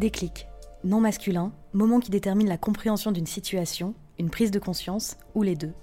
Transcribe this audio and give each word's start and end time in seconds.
Déclic. 0.00 0.48
Non 0.82 0.98
masculin, 0.98 1.52
moment 1.74 2.00
qui 2.00 2.10
détermine 2.10 2.48
la 2.48 2.56
compréhension 2.56 3.12
d'une 3.12 3.26
situation, 3.26 3.94
une 4.18 4.30
prise 4.30 4.50
de 4.50 4.58
conscience 4.58 5.18
ou 5.34 5.42
les 5.42 5.56
deux. 5.56 5.74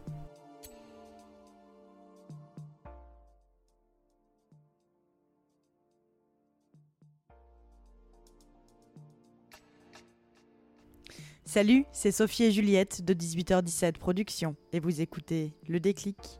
Salut, 11.46 11.86
c'est 11.92 12.12
Sophie 12.12 12.46
et 12.46 12.52
Juliette 12.52 13.06
de 13.06 13.14
18h17 13.14 14.00
Productions 14.00 14.56
et 14.74 14.80
vous 14.80 15.00
écoutez 15.00 15.54
Le 15.68 15.80
Déclic. 15.80 16.40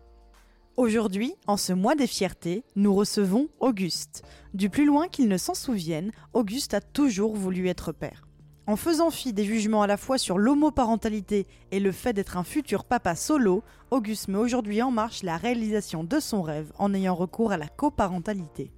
Aujourd'hui, 0.78 1.34
en 1.48 1.58
ce 1.58 1.74
mois 1.74 1.96
des 1.96 2.06
fiertés, 2.06 2.64
nous 2.76 2.94
recevons 2.94 3.48
Auguste. 3.60 4.22
Du 4.54 4.70
plus 4.70 4.86
loin 4.86 5.08
qu'il 5.08 5.28
ne 5.28 5.38
s'en 5.38 5.56
souvienne, 5.56 6.12
Auguste 6.34 6.76
a 6.76 6.82
toujours 6.82 7.36
voulu 7.36 7.68
être 7.68 7.92
père. 7.92 8.28
En 8.68 8.76
faisant 8.76 9.10
fi 9.10 9.34
des 9.34 9.44
jugements 9.44 9.82
à 9.82 9.88
la 9.88 9.98
fois 9.98 10.20
sur 10.20 10.38
l'homoparentalité 10.38 11.48
et 11.72 11.80
le 11.80 11.92
fait 11.92 12.14
d'être 12.14 12.38
un 12.38 12.44
futur 12.44 12.84
papa 12.84 13.16
solo, 13.16 13.64
Auguste 13.90 14.28
met 14.28 14.38
aujourd'hui 14.38 14.84
en 14.84 14.92
marche 14.92 15.24
la 15.24 15.38
réalisation 15.38 16.04
de 16.04 16.20
son 16.20 16.44
rêve 16.44 16.72
en 16.78 16.94
ayant 16.94 17.16
recours 17.16 17.52
à 17.52 17.58
la 17.58 17.70
coparentalité. 17.70 18.72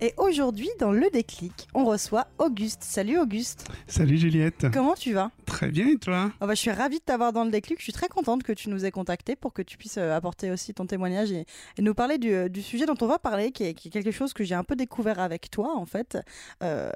Et 0.00 0.14
aujourd'hui, 0.16 0.68
dans 0.78 0.92
le 0.92 1.10
déclic, 1.10 1.66
on 1.74 1.84
reçoit 1.84 2.28
Auguste. 2.38 2.84
Salut 2.84 3.18
Auguste. 3.18 3.68
Salut 3.88 4.16
Juliette. 4.16 4.66
Comment 4.72 4.94
tu 4.94 5.12
vas? 5.12 5.32
Très 5.44 5.70
bien 5.70 5.88
et 5.88 5.96
toi? 5.96 6.30
Oh 6.40 6.46
bah, 6.46 6.54
Je 6.54 6.60
suis 6.60 6.70
ravie 6.70 7.00
de 7.00 7.04
t'avoir 7.04 7.32
dans 7.32 7.42
le 7.42 7.50
déclic. 7.50 7.78
Je 7.78 7.82
suis 7.82 7.92
très 7.92 8.06
contente 8.06 8.44
que 8.44 8.52
tu 8.52 8.70
nous 8.70 8.84
aies 8.84 8.92
contacté 8.92 9.34
pour 9.34 9.52
que 9.52 9.60
tu 9.60 9.76
puisses 9.76 9.98
euh, 9.98 10.14
apporter 10.14 10.52
aussi 10.52 10.72
ton 10.72 10.86
témoignage 10.86 11.32
et, 11.32 11.46
et 11.76 11.82
nous 11.82 11.94
parler 11.94 12.18
du, 12.18 12.32
euh, 12.32 12.48
du, 12.48 12.62
sujet 12.62 12.86
dont 12.86 12.94
on 13.00 13.08
va 13.08 13.18
parler, 13.18 13.50
qui 13.50 13.64
est, 13.64 13.74
qui 13.74 13.88
est 13.88 13.90
quelque 13.90 14.12
chose 14.12 14.32
que 14.32 14.44
j'ai 14.44 14.54
un 14.54 14.62
peu 14.62 14.76
découvert 14.76 15.18
avec 15.18 15.50
toi 15.50 15.76
en 15.76 15.84
fait. 15.84 16.16
Euh, 16.62 16.92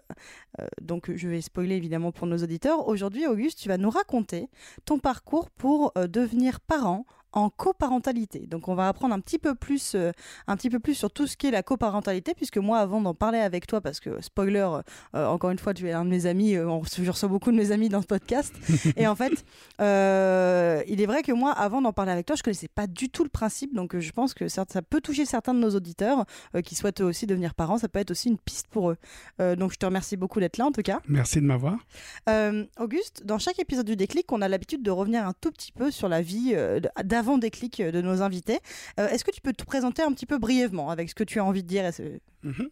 euh, 0.60 0.66
donc 0.80 1.10
je 1.14 1.28
vais 1.28 1.40
spoiler 1.40 1.76
évidemment 1.76 2.12
pour 2.12 2.26
nos 2.26 2.38
auditeurs. 2.38 2.86
Aujourd'hui, 2.86 3.26
Auguste, 3.26 3.58
tu 3.58 3.68
vas 3.68 3.78
nous 3.78 3.90
raconter 3.90 4.48
ton 4.84 4.98
parcours 4.98 5.50
pour 5.50 5.92
euh, 5.96 6.06
devenir 6.06 6.60
parent 6.60 7.04
en 7.32 7.50
coparentalité. 7.50 8.46
Donc 8.46 8.68
on 8.68 8.74
va 8.74 8.88
apprendre 8.88 9.14
un 9.14 9.20
petit 9.20 9.38
peu 9.38 9.54
plus, 9.54 9.94
euh, 9.94 10.12
un 10.46 10.56
petit 10.56 10.70
peu 10.70 10.78
plus 10.78 10.94
sur 10.94 11.10
tout 11.10 11.26
ce 11.26 11.36
qui 11.36 11.46
est 11.46 11.50
la 11.50 11.62
coparentalité, 11.62 12.34
puisque 12.34 12.58
moi 12.58 12.78
avant 12.78 13.00
d'en 13.00 13.14
parler 13.14 13.38
avec 13.38 13.66
toi, 13.66 13.80
parce 13.80 14.00
que 14.00 14.20
spoiler, 14.22 14.68
euh, 15.14 15.26
encore 15.26 15.50
une 15.50 15.58
fois 15.58 15.74
tu 15.74 15.88
es 15.88 15.92
un 15.92 16.04
de 16.04 16.10
mes 16.10 16.26
amis, 16.26 16.54
euh, 16.54 16.68
on, 16.68 16.82
je 16.84 17.10
reçois 17.10 17.28
beaucoup 17.28 17.50
de 17.50 17.56
mes 17.56 17.72
amis 17.72 17.88
dans 17.88 18.02
ce 18.02 18.06
podcast, 18.06 18.54
et 18.96 19.06
en 19.06 19.14
fait 19.14 19.44
euh, 19.80 20.82
il 20.88 21.00
est 21.00 21.06
vrai 21.06 21.22
que 21.22 21.32
moi 21.32 21.52
avant 21.52 21.82
d'en 21.82 21.92
parler 21.92 22.12
avec 22.12 22.26
toi, 22.26 22.36
je 22.36 22.42
connaissais 22.42 22.68
pas 22.68 22.86
du 22.86 23.08
tout 23.08 23.24
le 23.24 23.30
principe, 23.30 23.74
donc 23.74 23.98
je 23.98 24.12
pense 24.12 24.34
que 24.34 24.48
ça, 24.48 24.64
ça 24.68 24.82
peut 24.82 25.00
toucher 25.00 25.26
certains 25.26 25.54
de 25.54 25.58
nos 25.58 25.70
auditeurs 25.70 26.24
euh, 26.54 26.60
qui 26.60 26.74
souhaitent 26.74 27.00
aussi 27.00 27.26
devenir 27.26 27.54
parents, 27.54 27.78
ça 27.78 27.88
peut 27.88 27.98
être 27.98 28.10
aussi 28.10 28.28
une 28.28 28.38
piste 28.38 28.68
pour 28.68 28.90
eux. 28.90 28.96
Euh, 29.40 29.56
donc 29.56 29.72
je 29.72 29.78
te 29.78 29.86
remercie 29.86 30.16
beaucoup 30.16 30.40
d'être 30.40 30.58
là 30.58 30.66
en 30.66 30.72
tout 30.72 30.82
cas. 30.82 31.00
Merci 31.08 31.40
de 31.40 31.46
m'avoir. 31.46 31.76
Euh, 32.28 32.64
Auguste, 32.78 33.22
dans 33.24 33.38
chaque 33.38 33.58
épisode 33.58 33.86
du 33.86 33.96
déclic, 33.96 34.30
on 34.32 34.42
a 34.42 34.48
l'habitude 34.48 34.82
de 34.82 34.90
revenir 34.90 35.26
un 35.26 35.32
tout 35.40 35.50
petit 35.50 35.72
peu 35.72 35.90
sur 35.90 36.08
la 36.08 36.22
vie 36.22 36.52
euh, 36.54 36.80
d'avant 37.22 37.38
déclic 37.38 37.80
de 37.80 38.02
nos 38.02 38.20
invités. 38.22 38.58
Euh, 38.98 39.08
Est-ce 39.08 39.24
que 39.24 39.30
tu 39.30 39.40
peux 39.40 39.52
te 39.52 39.64
présenter 39.64 40.02
un 40.02 40.12
petit 40.12 40.26
peu 40.26 40.38
brièvement 40.38 40.90
avec 40.90 41.08
ce 41.08 41.14
que 41.14 41.24
tu 41.24 41.38
as 41.38 41.44
envie 41.44 41.62
de 41.62 41.68
dire 41.68 41.86
et 41.86 41.92
ce... 41.92 42.02
Mm 42.42 42.50
-hmm. 42.50 42.68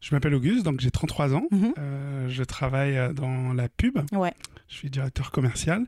Je 0.00 0.14
m'appelle 0.14 0.34
Auguste, 0.34 0.64
donc 0.64 0.80
j'ai 0.80 0.90
33 0.90 1.34
ans. 1.34 1.46
Mm 1.50 1.58
-hmm. 1.58 1.72
euh, 1.78 2.28
je 2.28 2.44
travaille 2.44 3.14
dans 3.14 3.54
la 3.54 3.68
pub. 3.68 3.98
Ouais. 4.12 4.34
Je 4.68 4.74
suis 4.74 4.90
directeur 4.90 5.30
commercial 5.30 5.86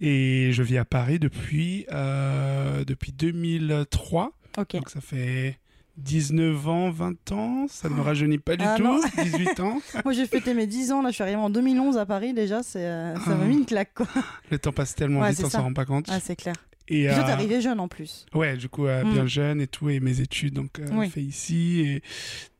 et 0.00 0.52
je 0.52 0.62
vis 0.62 0.78
à 0.78 0.84
Paris 0.84 1.18
depuis, 1.18 1.84
euh, 1.90 2.84
depuis 2.84 3.12
2003. 3.12 4.32
Okay. 4.56 4.78
Donc 4.78 4.90
ça 4.90 5.00
fait 5.00 5.58
19 5.96 6.68
ans, 6.68 6.90
20 6.90 7.32
ans, 7.32 7.66
ça 7.68 7.88
ne 7.88 7.94
me 7.94 8.00
rajeunit 8.00 8.38
pas 8.38 8.56
du 8.56 8.64
ah, 8.66 8.74
tout, 8.76 8.82
non. 8.82 9.00
18 9.22 9.60
ans. 9.60 9.80
Moi 10.04 10.12
j'ai 10.12 10.26
fêté 10.26 10.54
mes 10.54 10.66
10 10.66 10.92
ans, 10.92 11.02
là 11.02 11.10
je 11.10 11.14
suis 11.14 11.22
arrivé 11.22 11.36
en 11.36 11.50
2011 11.50 11.98
à 11.98 12.06
Paris 12.06 12.34
déjà, 12.34 12.60
euh, 12.76 13.14
ça 13.24 13.34
m'a 13.34 13.44
mis 13.44 13.54
une 13.54 13.66
claque 13.66 13.94
quoi. 13.94 14.08
Le 14.50 14.58
temps 14.58 14.72
passe 14.72 14.94
tellement 14.94 15.20
ouais, 15.20 15.30
vite, 15.30 15.44
on 15.44 15.50
s'en 15.50 15.62
rend 15.62 15.72
pas 15.72 15.84
compte. 15.84 16.06
Ah, 16.08 16.20
c'est 16.20 16.36
clair. 16.36 16.56
Et 16.88 17.08
euh... 17.08 17.14
arrivé 17.14 17.60
jeune 17.60 17.80
en 17.80 17.88
plus. 17.88 18.26
Ouais, 18.34 18.56
du 18.56 18.68
coup, 18.68 18.86
euh, 18.86 19.04
Mm. 19.04 19.12
bien 19.12 19.26
jeune 19.26 19.60
et 19.60 19.66
tout, 19.66 19.88
et 19.88 20.00
mes 20.00 20.20
études, 20.20 20.54
donc, 20.54 20.78
euh, 20.78 20.86
Oui. 20.92 21.08
fait 21.10 21.22
ici, 21.22 21.80
et 21.80 22.02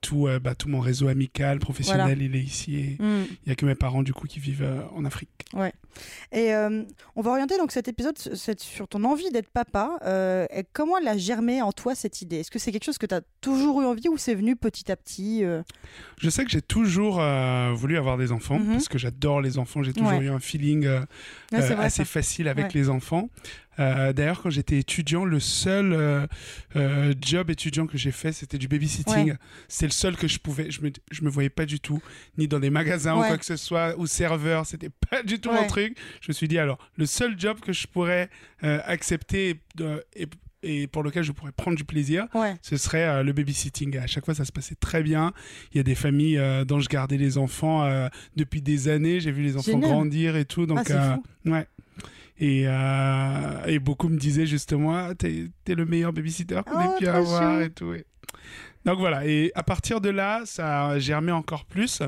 tout, 0.05 0.27
euh, 0.29 0.39
bah, 0.39 0.55
tout 0.55 0.69
mon 0.69 0.81
réseau 0.81 1.09
amical, 1.09 1.59
professionnel, 1.59 2.21
il 2.21 2.37
est 2.37 2.41
ici, 2.43 2.77
et 2.77 2.97
il 3.01 3.05
Mm. 3.05 3.25
y 3.47 3.51
a 3.51 3.55
que 3.55 3.65
mes 3.67 3.75
parents, 3.75 4.03
du 4.03 4.13
coup, 4.13 4.27
qui 4.27 4.39
vivent 4.39 4.63
euh, 4.63 4.83
en 4.95 5.05
Afrique. 5.05 5.31
Ouais. 5.55 5.73
Et 6.33 6.53
euh, 6.55 6.83
on 7.17 7.23
va 7.23 7.31
orienter 7.31 7.57
donc 7.57 7.71
cet 7.73 7.87
épisode 7.89 8.19
sur 8.59 8.89
ton 8.89 9.05
envie 9.05 9.31
d'être 9.31 9.49
papa. 9.49 9.99
Et 10.53 10.65
comment 10.73 10.99
elle 10.99 11.07
a 11.09 11.17
germé 11.17 11.63
en 11.63 11.71
toi 11.73 11.95
cette 11.95 12.21
idée? 12.21 12.39
Est-ce 12.41 12.51
que 12.51 12.59
c'est 12.59 12.73
quelque 12.73 12.85
chose 12.85 12.99
que 12.99 13.07
tu 13.07 13.15
as 13.15 13.21
toujours 13.41 13.81
eu 13.81 13.85
envie 13.87 14.09
ou 14.09 14.17
c'est 14.19 14.35
venu 14.35 14.57
petit 14.57 14.91
à 14.91 14.97
petit 14.97 15.45
Je 16.21 16.31
sais 16.31 16.45
que 16.45 16.51
j'ai 16.51 16.63
toujours 16.63 17.23
voulu 17.75 17.97
avoir 17.97 18.19
des 18.19 18.33
enfants 18.33 18.59
Mhm. 18.59 18.73
parce 18.73 18.89
que 18.89 18.99
j'adore 18.99 19.41
les 19.41 19.57
enfants. 19.59 19.85
J'ai 19.85 19.93
toujours 19.93 20.09
Ouais. 20.19 20.25
eu 20.25 20.31
un 20.31 20.41
feeling 20.41 20.85
Ouais, 20.89 21.01
c'est 21.53 21.75
vrai, 21.75 21.85
assez 21.87 21.99
ça. 21.99 22.05
facile 22.07 22.49
avec 22.49 22.67
Ouais. 22.67 22.71
les 22.75 22.89
enfants. 22.89 23.29
Euh, 23.81 24.13
D'ailleurs, 24.13 24.41
quand 24.43 24.51
j'étais 24.51 24.79
étudiant, 24.79 25.25
le 25.25 25.41
seul 25.41 25.93
euh, 25.93 26.27
euh, 26.77 27.13
job 27.21 27.51
étudiant 27.51 27.87
que 27.89 27.99
j'ai 27.99 28.13
fait, 28.13 28.33
c'était 28.33 28.59
du 28.59 28.69
babysitting. 28.69 29.31
Ouais. 29.33 29.37
C'est 29.69 29.87
le 29.87 29.91
seul 29.95 30.17
que 30.17 30.29
je 30.29 30.39
pouvais. 30.39 30.71
Je 30.71 30.83
me, 30.83 30.91
je 31.11 31.23
me 31.23 31.31
voyais 31.31 31.49
pas 31.51 31.65
du 31.67 31.81
tout, 31.81 32.03
ni 32.37 32.47
dans 32.49 32.61
des 32.61 32.71
magasins 32.71 33.15
ou 33.15 33.23
quoi 33.23 33.39
que 33.39 33.47
ce 33.47 33.57
soit, 33.57 33.95
ou 33.99 34.07
serveur. 34.07 34.67
C'était 34.67 34.91
pas 35.11 35.23
du 35.23 35.41
tout 35.41 35.49
Ouais. 35.51 35.61
mon 35.63 35.67
truc. 35.67 35.97
Je 36.21 36.27
me 36.29 36.33
suis 36.35 36.49
dit, 36.49 36.59
alors, 36.59 36.79
le 36.97 37.07
seul 37.07 37.35
job 37.39 37.61
que 37.61 37.73
je 37.73 37.87
pourrais 37.87 38.29
euh, 38.63 38.81
accepter 38.85 39.61
euh, 39.81 40.01
et, 40.15 40.27
et 40.63 40.87
pour 40.87 41.03
lequel 41.03 41.23
je 41.25 41.33
pourrais 41.33 41.53
prendre 41.53 41.77
du 41.77 41.85
plaisir, 41.85 42.27
Ouais. 42.35 42.55
ce 42.63 42.77
serait 42.77 43.05
euh, 43.05 43.23
le 43.23 43.33
babysitting. 43.33 43.97
À 43.99 44.07
chaque 44.07 44.25
fois, 44.25 44.35
ça 44.35 44.45
se 44.45 44.53
passait 44.53 44.75
très 44.77 45.03
bien. 45.03 45.33
Il 45.73 45.77
y 45.77 45.81
a 45.81 45.83
des 45.83 45.95
familles 45.95 46.39
euh, 46.39 46.65
dont 46.65 46.81
je 46.81 46.89
gardais 46.89 47.19
les 47.19 47.39
enfants 47.39 47.87
depuis 48.37 48.61
des 48.63 48.89
années. 48.89 49.21
J'ai 49.21 49.31
vu 49.33 49.43
les 49.43 49.57
enfants 49.57 49.73
Génial. 49.73 49.91
grandir 49.91 50.37
et 50.37 50.45
tout. 50.45 50.67
Donc, 50.67 50.91
Ah, 50.91 51.17
fou. 51.45 51.51
ouais. 51.53 51.67
Et, 52.39 52.65
euh, 52.67 53.65
et 53.67 53.79
beaucoup 53.79 54.09
me 54.09 54.17
disaient 54.19 54.47
justement, 54.47 54.93
ah, 54.97 55.15
t'es 55.15 55.51
es 55.69 55.75
le 55.77 55.85
meilleur 55.85 56.13
babysitter 56.13 56.61
qu'on 56.67 56.79
Oh, 56.85 56.95
ait 56.95 56.99
pu 56.99 57.07
avoir 57.07 57.59
chou. 57.59 57.61
et 57.61 57.71
tout. 57.71 57.93
et- 57.95 58.05
Donc 58.85 58.99
voilà, 58.99 59.27
et 59.27 59.51
à 59.55 59.63
partir 59.63 60.01
de 60.01 60.11
là, 60.11 60.43
ça 60.45 60.89
a 60.89 60.99
germé 60.99 61.33
encore 61.33 61.65
plus. 61.65 62.03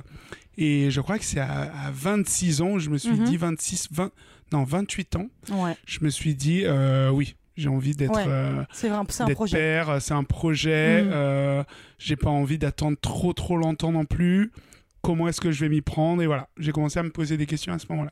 Et 0.58 0.90
je 0.90 1.00
crois 1.00 1.18
que 1.18 1.24
c'est 1.24 1.40
à, 1.40 1.62
à 1.86 1.90
26 1.92 2.60
ans, 2.62 2.78
je 2.78 2.90
me 2.90 2.98
suis 2.98 3.12
Mhm. 3.12 3.24
dit, 3.24 3.36
26, 3.36 3.88
20, 3.92 4.10
non, 4.52 4.64
28 4.64 5.16
ans, 5.16 5.26
Ouais. 5.50 5.76
je 5.86 5.98
me 6.02 6.08
suis 6.10 6.34
dit, 6.34 6.62
euh, 6.64 7.10
oui, 7.10 7.34
j'ai 7.56 7.68
envie 7.68 7.94
d'être 7.94 8.14
Ouais. 8.14 8.24
euh, 8.26 8.62
C'est 8.72 8.88
un, 8.90 9.04
projet. 9.04 9.56
père, 9.56 10.00
c'est 10.00 10.14
un 10.14 10.24
projet. 10.24 11.02
Mm. 11.02 11.10
euh, 11.12 11.64
j'ai 11.98 12.16
pas 12.16 12.30
envie 12.30 12.58
d'attendre 12.58 12.96
trop 13.00 13.32
trop 13.32 13.56
longtemps 13.56 13.92
non 13.92 14.04
plus. 14.04 14.50
Comment 15.06 15.28
est-ce 15.28 15.40
que 15.40 15.52
je 15.52 15.60
vais 15.60 15.68
m'y 15.68 15.82
prendre 15.82 16.20
Et 16.20 16.26
voilà, 16.26 16.48
j'ai 16.58 16.72
commencé 16.72 16.98
à 16.98 17.04
me 17.04 17.10
poser 17.10 17.36
des 17.36 17.46
questions 17.46 17.72
à 17.72 17.78
ce 17.78 17.86
moment-là. 17.90 18.10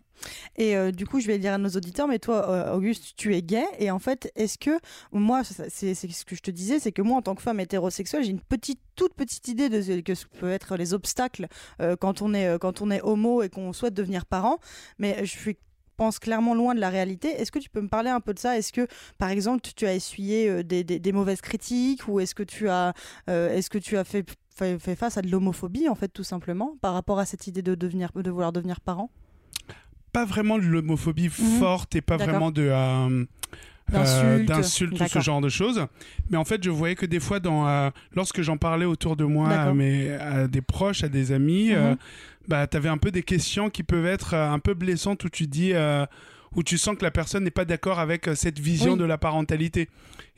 Et 0.55 0.77
euh, 0.77 0.93
du 0.93 1.09
coup, 1.09 1.19
je 1.19 1.27
vais 1.27 1.41
dire 1.41 1.53
à 1.53 1.59
nos 1.59 1.71
auditeurs, 1.71 2.07
mais 2.07 2.21
toi, 2.21 2.49
euh, 2.49 2.77
Auguste, 2.77 3.15
tu 3.17 3.35
es 3.35 3.43
gay. 3.43 3.65
Et 3.81 3.91
en 3.91 3.99
fait, 3.99 4.31
est-ce 4.37 4.59
que, 4.59 4.79
moi, 5.11 5.43
c'est 5.43 5.95
ce 5.95 6.25
que 6.25 6.37
je 6.37 6.41
te 6.41 6.53
disais, 6.53 6.79
c'est 6.79 6.93
que 6.93 7.03
moi, 7.03 7.19
en 7.19 7.23
tant 7.23 7.35
que 7.35 7.43
femme 7.43 7.59
hétérosexuelle, 7.59 8.23
j'ai 8.23 8.31
une 8.31 8.39
petite, 8.39 8.79
toute 8.95 9.13
petite 9.15 9.49
idée 9.49 9.69
de 9.69 9.83
ce 9.83 10.01
que 10.03 10.39
peut 10.39 10.53
être 10.53 10.77
les 10.77 10.95
obstacles 10.95 11.49
euh, 11.83 11.97
quand, 11.97 12.23
on 12.23 12.33
est, 12.33 12.61
quand 12.61 12.81
on 12.81 12.93
est 12.93 13.03
homo 13.03 13.43
et 13.43 13.49
qu'on 13.49 13.73
souhaite 13.73 13.95
devenir 13.95 14.25
parent. 14.25 14.61
Mais 15.01 15.27
je 15.27 15.51
pense 15.97 16.21
clairement 16.21 16.55
loin 16.55 16.77
de 16.77 16.81
la 16.81 16.91
réalité. 16.91 17.27
Est-ce 17.31 17.51
que 17.51 17.59
tu 17.59 17.71
peux 17.71 17.81
me 17.81 17.89
parler 17.89 18.11
un 18.11 18.21
peu 18.21 18.35
de 18.35 18.39
ça? 18.39 18.57
Est-ce 18.57 18.73
que, 18.73 18.87
par 19.19 19.31
exemple, 19.31 19.69
tu, 19.75 19.85
as 19.85 19.95
essuyé 19.95 20.63
des, 20.63 21.13
mauvaises 21.13 21.41
critiques 21.41 22.07
ou 22.07 22.21
est-ce 22.21 22.37
que 22.37 22.45
est-ce 23.27 23.69
que 23.69 23.79
tu 23.79 23.97
as 23.97 24.05
fait, 24.05 24.25
fait, 24.55 24.79
fait 24.79 24.95
face 24.97 25.17
à 25.19 25.23
de 25.23 25.31
l'homophobie, 25.31 25.89
en 25.89 25.95
fait, 25.95 26.09
tout 26.09 26.25
simplement, 26.25 26.77
par 26.81 26.95
rapport 26.95 27.19
à 27.19 27.25
cette 27.27 27.47
idée 27.47 27.63
de, 27.63 27.75
devenir, 27.75 28.11
de 28.15 28.31
vouloir 28.31 28.53
devenir 28.53 28.81
parent 28.81 29.11
Pas 30.13 30.25
vraiment 30.25 30.59
de 30.59 30.65
l'homophobie 30.65 31.27
Mhm. 31.29 31.59
forte 31.59 31.97
et 31.97 32.01
pas 32.01 32.17
vraiment 32.17 32.51
de. 32.51 32.63
euh, 32.71 33.25
D'insultes. 33.91 34.25
euh, 34.25 34.45
d'insultes 34.45 35.01
ou 35.01 35.07
ce 35.09 35.19
genre 35.21 35.41
de 35.43 35.49
choses. 35.51 35.87
Mais 36.31 36.39
en 36.39 36.45
fait, 36.45 36.63
je 36.65 36.71
voyais 36.71 36.95
que 36.95 37.05
des 37.05 37.21
fois, 37.21 37.39
dans, 37.41 37.69
euh, 37.69 37.91
lorsque 38.15 38.41
j'en 38.41 38.57
parlais 38.57 38.87
autour 38.87 39.15
de 39.17 39.25
moi, 39.25 39.51
à, 39.51 39.75
mes- 39.75 40.11
à 40.13 40.47
des 40.49 40.63
proches, 40.63 41.05
à 41.05 41.09
des 41.09 41.33
amis, 41.33 41.73
euh, 41.73 41.91
Mhm. 41.91 41.97
bah, 42.49 42.67
tu 42.67 42.77
avais 42.79 42.89
un 42.89 42.97
peu 42.97 43.11
des 43.11 43.23
questions 43.23 43.69
qui 43.71 43.83
peuvent 43.83 44.07
être 44.07 44.33
un 44.35 44.59
peu 44.59 44.73
blessantes 44.75 45.25
où 45.25 45.29
tu 45.29 45.47
dis 45.47 45.73
où 46.57 46.63
tu 46.63 46.79
sens 46.79 46.97
que 46.97 47.03
la 47.03 47.11
personne 47.11 47.43
n'est 47.43 47.51
pas 47.51 47.65
d'accord 47.65 47.99
avec 47.99 48.31
cette 48.37 48.61
vision 48.61 48.93
Oui. 48.93 48.99
de 48.99 49.05
la 49.05 49.19
parentalité. 49.19 49.89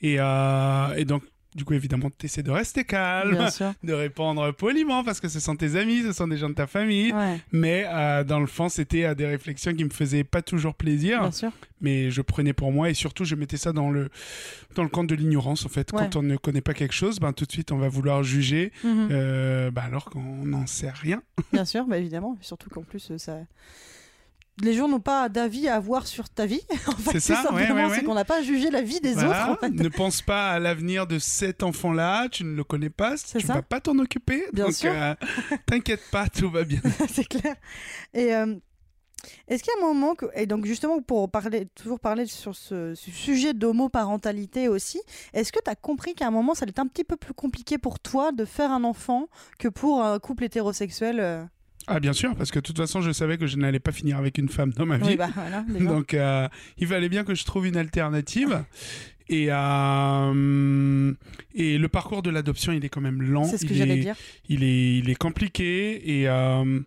Et, 0.01 0.17
euh, 0.19 0.95
et 0.97 1.05
donc, 1.05 1.23
du 1.57 1.65
coup, 1.65 1.73
évidemment, 1.73 2.11
tu 2.17 2.27
essaies 2.27 2.43
de 2.43 2.51
rester 2.51 2.85
calme, 2.85 3.49
de 3.83 3.93
répondre 3.93 4.53
poliment 4.53 5.03
parce 5.03 5.21
que 5.21 5.29
ce 5.29 5.41
sont 5.41 5.57
tes 5.57 5.77
amis, 5.77 6.03
ce 6.03 6.13
sont 6.13 6.29
des 6.29 6.37
gens 6.37 6.51
de 6.51 6.55
ta 6.55 6.67
famille. 6.67 7.13
Ouais, 7.13 7.41
Mais 7.51 7.85
euh, 7.89 8.23
dans 8.25 8.39
le 8.41 8.47
fond, 8.47 8.69
c'était 8.69 9.05
euh, 9.05 9.15
des 9.15 9.27
réflexions 9.27 9.75
qui 9.75 9.83
me 9.85 9.91
faisaient 9.91 10.23
pas 10.25 10.43
toujours 10.43 10.75
plaisir, 10.75 11.21
bien 11.23 11.33
sûr. 11.33 11.51
mais 11.81 12.11
je 12.11 12.21
prenais 12.23 12.53
pour 12.53 12.71
moi 12.73 12.91
et 12.91 12.95
surtout 12.95 13.25
je 13.25 13.35
mettais 13.35 13.57
ça 13.57 13.73
dans 13.73 13.91
le 13.91 14.11
dans 14.75 14.83
le 14.83 14.89
camp 14.91 15.05
de 15.05 15.15
l'ignorance 15.15 15.65
en 15.65 15.69
fait. 15.71 15.91
Ouais. 15.93 16.01
Quand 16.01 16.17
on 16.17 16.23
ne 16.23 16.37
connaît 16.37 16.61
pas 16.61 16.75
quelque 16.75 16.95
chose, 16.95 17.19
ben 17.19 17.33
tout 17.33 17.47
de 17.47 17.53
suite 17.53 17.73
on 17.73 17.79
va 17.79 17.89
vouloir 17.89 18.23
juger, 18.23 18.71
euh, 18.85 19.71
ben, 19.71 19.83
alors 19.83 20.05
qu'on 20.11 20.45
n'en 20.45 20.67
sait 20.67 20.91
rien. 20.91 21.23
Bien 21.53 21.65
sûr, 21.65 21.87
bah 21.87 21.97
évidemment. 21.99 22.37
Surtout 22.43 22.69
qu'en 22.69 22.83
plus, 22.83 23.13
ça. 23.17 23.39
Les 24.63 24.73
gens 24.73 24.89
n'ont 24.89 25.01
pas 25.01 25.29
d'avis 25.29 25.69
à 25.69 25.75
avoir 25.77 26.07
sur 26.07 26.29
ta 26.31 26.47
vie. 26.47 26.63
En 26.87 26.93
fait, 26.93 27.21
C'est 27.21 27.35
ça, 27.35 27.53
ouais, 27.53 27.71
ouais, 27.71 27.85
ouais. 27.85 27.95
c'est 27.95 28.05
qu'on 28.05 28.15
n'a 28.15 28.25
pas 28.25 28.43
jugé 28.43 28.71
la 28.71 28.81
vie 28.83 29.01
des 29.01 29.13
Voilà. 29.13 29.51
autres. 29.53 29.65
En 29.65 29.67
fait. 29.67 29.71
Ne 29.71 29.89
pense 29.89 30.23
pas 30.23 30.51
à 30.53 30.59
l'avenir 30.59 31.07
de 31.07 31.19
cet 31.19 31.63
enfant-là, 31.63 32.29
tu 32.31 32.45
ne 32.45 32.55
le 32.57 32.65
connais 32.65 32.89
pas, 32.91 33.17
C'est 33.19 33.39
tu 33.39 33.47
ça. 33.47 33.55
vas 33.55 33.63
pas 33.63 33.81
t'en 33.81 33.99
occuper. 33.99 34.45
Bien 34.55 34.65
donc 34.67 34.75
sûr. 34.75 34.93
euh, 34.95 35.15
t'inquiète 35.67 36.01
pas, 36.11 36.29
tout 36.29 36.51
va 36.51 36.65
bien. 36.65 36.81
c'est 37.13 37.27
clair. 37.29 37.55
Et 38.15 38.35
euh, 38.35 38.55
est-ce 39.49 39.63
qu'il 39.63 39.73
y 39.79 39.83
a 39.83 39.85
un 39.85 39.93
moment 39.93 40.15
que 40.15 40.27
et 40.35 40.47
donc 40.47 40.65
justement 40.67 41.01
pour 41.03 41.31
parler 41.31 41.67
toujours 41.75 41.99
parler 42.01 42.27
sur 42.27 42.55
ce, 42.55 42.95
ce 42.95 43.11
sujet 43.11 43.53
d'homoparentalité 43.55 44.69
aussi, 44.69 45.01
est-ce 45.35 45.53
que 45.53 45.59
tu 45.63 45.71
as 45.71 45.75
compris 45.75 46.15
qu'à 46.15 46.29
un 46.29 46.31
moment 46.31 46.55
ça 46.55 46.63
allait 46.63 46.71
être 46.71 46.79
un 46.79 46.87
petit 46.87 47.05
peu 47.05 47.17
plus 47.17 47.35
compliqué 47.35 47.77
pour 47.77 47.99
toi 47.99 48.31
de 48.33 48.45
faire 48.45 48.71
un 48.71 48.85
enfant 48.85 49.29
que 49.59 49.69
pour 49.69 50.03
un 50.03 50.19
couple 50.19 50.45
hétérosexuel 50.45 51.19
euh? 51.21 51.45
Ah 51.89 52.01
bien 52.01 52.13
sûr, 52.13 52.35
parce 52.35 52.51
que 52.51 52.59
de 52.59 52.65
toute 52.65 52.77
façon 52.77 53.01
je 53.01 53.13
savais 53.13 53.39
que 53.39 53.47
je 53.47 53.57
n'allais 53.57 53.79
pas 53.79 53.93
finir 53.93 54.17
avec 54.17 54.39
une 54.39 54.49
femme 54.49 54.73
dans 54.73 54.87
ma 54.87 54.99
vie. 54.99 55.05
Oui, 55.11 55.17
bah 55.17 55.29
voilà. 55.35 55.65
Donc, 55.81 56.15
euh, 56.15 56.49
il 56.79 56.87
fallait 56.87 57.09
bien 57.09 57.25
que 57.25 57.35
je 57.35 57.45
trouve 57.45 57.67
une 57.67 57.77
alternative. 57.77 58.65
Et, 59.29 59.49
euh, 59.51 61.13
et 61.53 61.79
le 61.79 61.89
parcours 61.89 62.23
de 62.23 62.31
l'adoption, 62.31 62.73
il 62.73 62.85
est 62.85 62.89
quand 62.89 63.01
même 63.01 63.21
lent. 63.23 63.43
c'est 63.43 63.59
ce 63.59 63.67
que 63.67 63.75
j'allais 63.75 63.97
dire. 63.97 64.15
il, 64.49 64.63
est, 64.63 64.99
il 64.99 65.11
est 65.11 65.17
compliqué. 65.17 66.21
Et, 66.21 66.29
euh, 66.29 66.79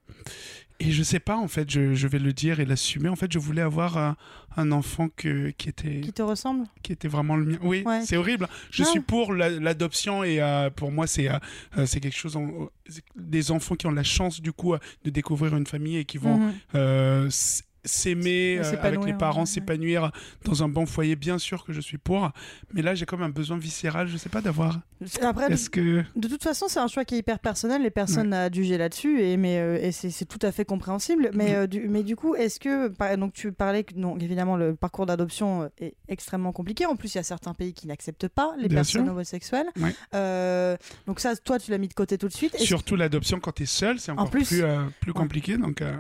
et 0.80 0.92
je 0.92 1.04
sais 1.04 1.20
pas, 1.20 1.36
en 1.38 1.48
fait, 1.48 1.70
je, 1.70 1.94
je 1.94 2.08
vais 2.08 2.20
le 2.20 2.32
dire 2.34 2.60
et 2.60 2.66
l'assumer. 2.66 3.10
En 3.10 3.16
fait, 3.16 3.32
je 3.32 3.40
voulais 3.40 3.62
avoir 3.62 3.98
un, 3.98 4.16
un 4.58 4.72
enfant 4.72 5.10
que, 5.16 5.50
qui, 5.52 5.70
était, 5.70 6.00
Qui 6.02 6.14
te 6.14 6.22
ressemble 6.22 6.66
qui 6.84 6.92
était 6.94 7.08
vraiment 7.08 7.36
le 7.36 7.46
mien. 7.46 7.58
Oui, 7.62 7.84
Ouais. 7.86 8.02
c'est 8.06 8.16
horrible. 8.18 8.48
Je 8.72 8.84
Non. 8.84 8.90
suis 8.90 9.00
pour 9.02 9.34
la- 9.34 9.50
l'adoption 9.50 10.24
et 10.24 10.42
euh, 10.42 10.70
pour 10.70 10.92
moi, 10.92 11.06
c'est 11.08 11.30
euh, 11.30 11.38
euh, 11.78 11.86
c'est 11.86 12.00
quelque 12.00 12.18
chose. 12.18 12.36
en- 12.36 12.70
des 13.16 13.52
enfants 13.52 13.76
qui 13.76 13.86
ont 13.86 13.92
la 13.92 14.04
chance, 14.04 14.42
du 14.42 14.52
coup, 14.52 14.74
de 15.04 15.10
découvrir 15.12 15.56
une 15.56 15.68
famille 15.68 15.98
et 15.98 16.06
qui 16.06 16.18
vont 16.18 16.38
Mhm. 16.38 16.54
euh, 16.76 17.28
s'aimer 17.86 18.58
euh, 18.60 18.64
S'épanouir, 18.64 19.00
avec 19.02 19.06
les 19.06 19.18
parents, 19.18 19.34
ouais, 19.36 19.40
ouais. 19.42 19.46
s'épanouir 19.46 20.12
dans 20.46 20.64
un 20.64 20.70
bon 20.70 20.86
foyer, 20.86 21.16
bien 21.16 21.38
sûr 21.38 21.64
que 21.66 21.74
je 21.74 21.82
suis 21.82 21.98
pour, 21.98 22.32
mais 22.74 22.82
là 22.82 22.96
j'ai 22.96 23.06
comme 23.06 23.22
un 23.24 23.30
besoin 23.30 23.58
viscéral, 23.58 24.08
je 24.08 24.18
sais 24.18 24.30
pas 24.30 24.42
d'avoir. 24.42 24.80
Après, 25.22 25.48
de, 25.48 25.54
Est-ce 25.54 25.70
que 25.70 26.04
de 26.16 26.28
toute 26.28 26.44
façon, 26.44 26.68
c'est 26.68 26.80
un 26.80 26.88
choix 26.88 27.06
qui 27.06 27.16
est 27.16 27.20
hyper 27.20 27.40
personnel. 27.40 27.82
Les 27.82 27.90
personnes 27.90 28.34
à 28.34 28.52
juger 28.52 28.78
là-dessus, 28.78 29.22
et 29.22 29.38
mais 29.38 29.60
euh, 29.60 29.78
et 29.82 29.92
c'est 29.94 30.10
c'est 30.10 30.26
tout 30.26 30.40
à 30.42 30.52
fait 30.52 30.66
compréhensible. 30.66 31.30
Mais 31.34 31.56
euh, 31.56 31.68
du, 31.68 31.88
mais 31.88 32.04
du 32.04 32.16
coup, 32.18 32.36
est-ce 32.36 32.60
que 32.60 32.90
par- 32.90 33.18
donc 33.18 33.34
tu 33.34 33.52
parlais 33.54 33.84
que 33.86 33.94
non, 33.96 34.18
évidemment 34.18 34.58
le 34.58 34.76
parcours 34.76 35.06
d'adoption 35.06 35.70
est 35.80 35.96
extrêmement 36.10 36.52
compliqué. 36.52 36.86
En 36.86 36.96
plus, 36.98 37.14
il 37.14 37.18
y 37.18 37.20
a 37.20 37.24
certains 37.24 37.54
pays 37.54 37.74
qui 37.74 37.88
n'acceptent 37.88 38.28
pas 38.28 38.54
les 38.58 38.68
Bien 38.68 38.80
personnes 38.80 39.06
sûr. 39.06 39.12
homosexuelles. 39.14 39.68
Ouais. 39.80 39.96
Euh, 40.16 40.76
donc 41.08 41.20
ça, 41.22 41.36
toi, 41.38 41.60
tu 41.60 41.72
l'as 41.72 41.78
mis 41.78 41.88
de 41.88 41.94
côté 41.94 42.18
tout 42.18 42.28
de 42.28 42.34
suite. 42.34 42.58
Surtout 42.58 42.96
l'adoption 42.98 43.40
quand 43.40 43.54
tu 43.54 43.64
es 43.64 43.66
seul, 43.66 44.00
c'est 44.00 44.12
encore 44.12 44.30
plus. 44.30 44.48
plus, 44.48 44.62
euh, 44.64 44.84
plus 45.00 45.14
compliqué. 45.14 45.58
Donc 45.58 45.82
euh, 45.82 45.96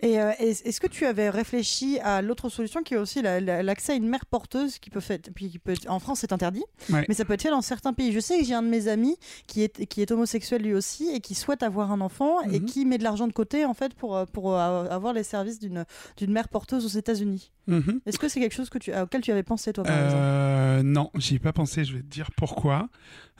Et 0.00 0.20
euh, 0.20 0.30
est- 0.38 0.66
est-ce 0.66 0.80
que 0.80 0.86
tu 0.86 1.06
avais 1.06 1.30
réfléchi 1.30 1.98
à 2.00 2.22
l'autre 2.22 2.48
solution 2.48 2.82
qui 2.82 2.94
est 2.94 2.96
aussi 2.96 3.22
la- 3.22 3.40
la- 3.40 3.62
l'accès 3.62 3.92
à 3.92 3.94
une 3.96 4.08
mère 4.08 4.26
porteuse 4.26 4.78
qui 4.78 4.90
peut 4.90 5.00
faire, 5.00 5.18
puis 5.34 5.50
qui 5.50 5.58
peut, 5.58 5.74
en 5.88 5.98
France 5.98 6.20
c'est 6.20 6.32
interdit, 6.32 6.64
Ouais. 6.90 7.04
mais 7.08 7.14
ça 7.14 7.24
peut 7.24 7.32
être 7.34 7.42
fait 7.42 7.50
dans 7.50 7.60
certains 7.62 7.92
pays. 7.92 8.12
Je 8.12 8.20
sais 8.20 8.38
que 8.38 8.44
j'ai 8.44 8.54
un 8.54 8.62
de 8.62 8.68
mes 8.68 8.88
amis 8.88 9.16
qui 9.46 9.62
est, 9.62 9.86
qui 9.86 10.02
est 10.02 10.10
homosexuel 10.10 10.62
lui 10.62 10.74
aussi 10.74 11.10
et 11.14 11.20
qui 11.20 11.34
souhaite 11.34 11.62
avoir 11.62 11.92
un 11.92 12.00
enfant 12.00 12.40
et 12.42 12.60
Mhm. 12.60 12.64
qui 12.64 12.84
met 12.86 12.98
de 12.98 13.04
l'argent 13.04 13.26
de 13.26 13.32
côté 13.32 13.64
en 13.64 13.74
fait 13.74 13.94
pour, 13.94 14.16
euh, 14.16 14.24
pour 14.26 14.54
euh, 14.56 14.86
avoir 14.88 15.12
les 15.12 15.22
services 15.24 15.58
d'une 15.58 15.84
d'une 16.16 16.32
mère 16.32 16.48
porteuse 16.48 16.84
aux 16.84 16.98
États-Unis. 16.98 17.50
mhm. 17.66 18.00
Est-ce 18.06 18.18
que 18.18 18.28
c'est 18.28 18.40
quelque 18.40 18.54
chose 18.54 18.70
que 18.70 18.78
tu, 18.78 18.92
auquel 18.94 19.20
tu 19.20 19.30
avais 19.30 19.42
pensé 19.42 19.72
toi 19.72 19.84
par 19.84 19.96
exemple? 19.96 20.16
Euh, 20.22 20.82
non, 20.82 21.10
j'y 21.16 21.36
ai 21.36 21.38
pas 21.38 21.52
pensé. 21.52 21.84
Je 21.84 21.94
vais 21.94 22.00
te 22.02 22.06
dire 22.06 22.30
pourquoi. 22.36 22.88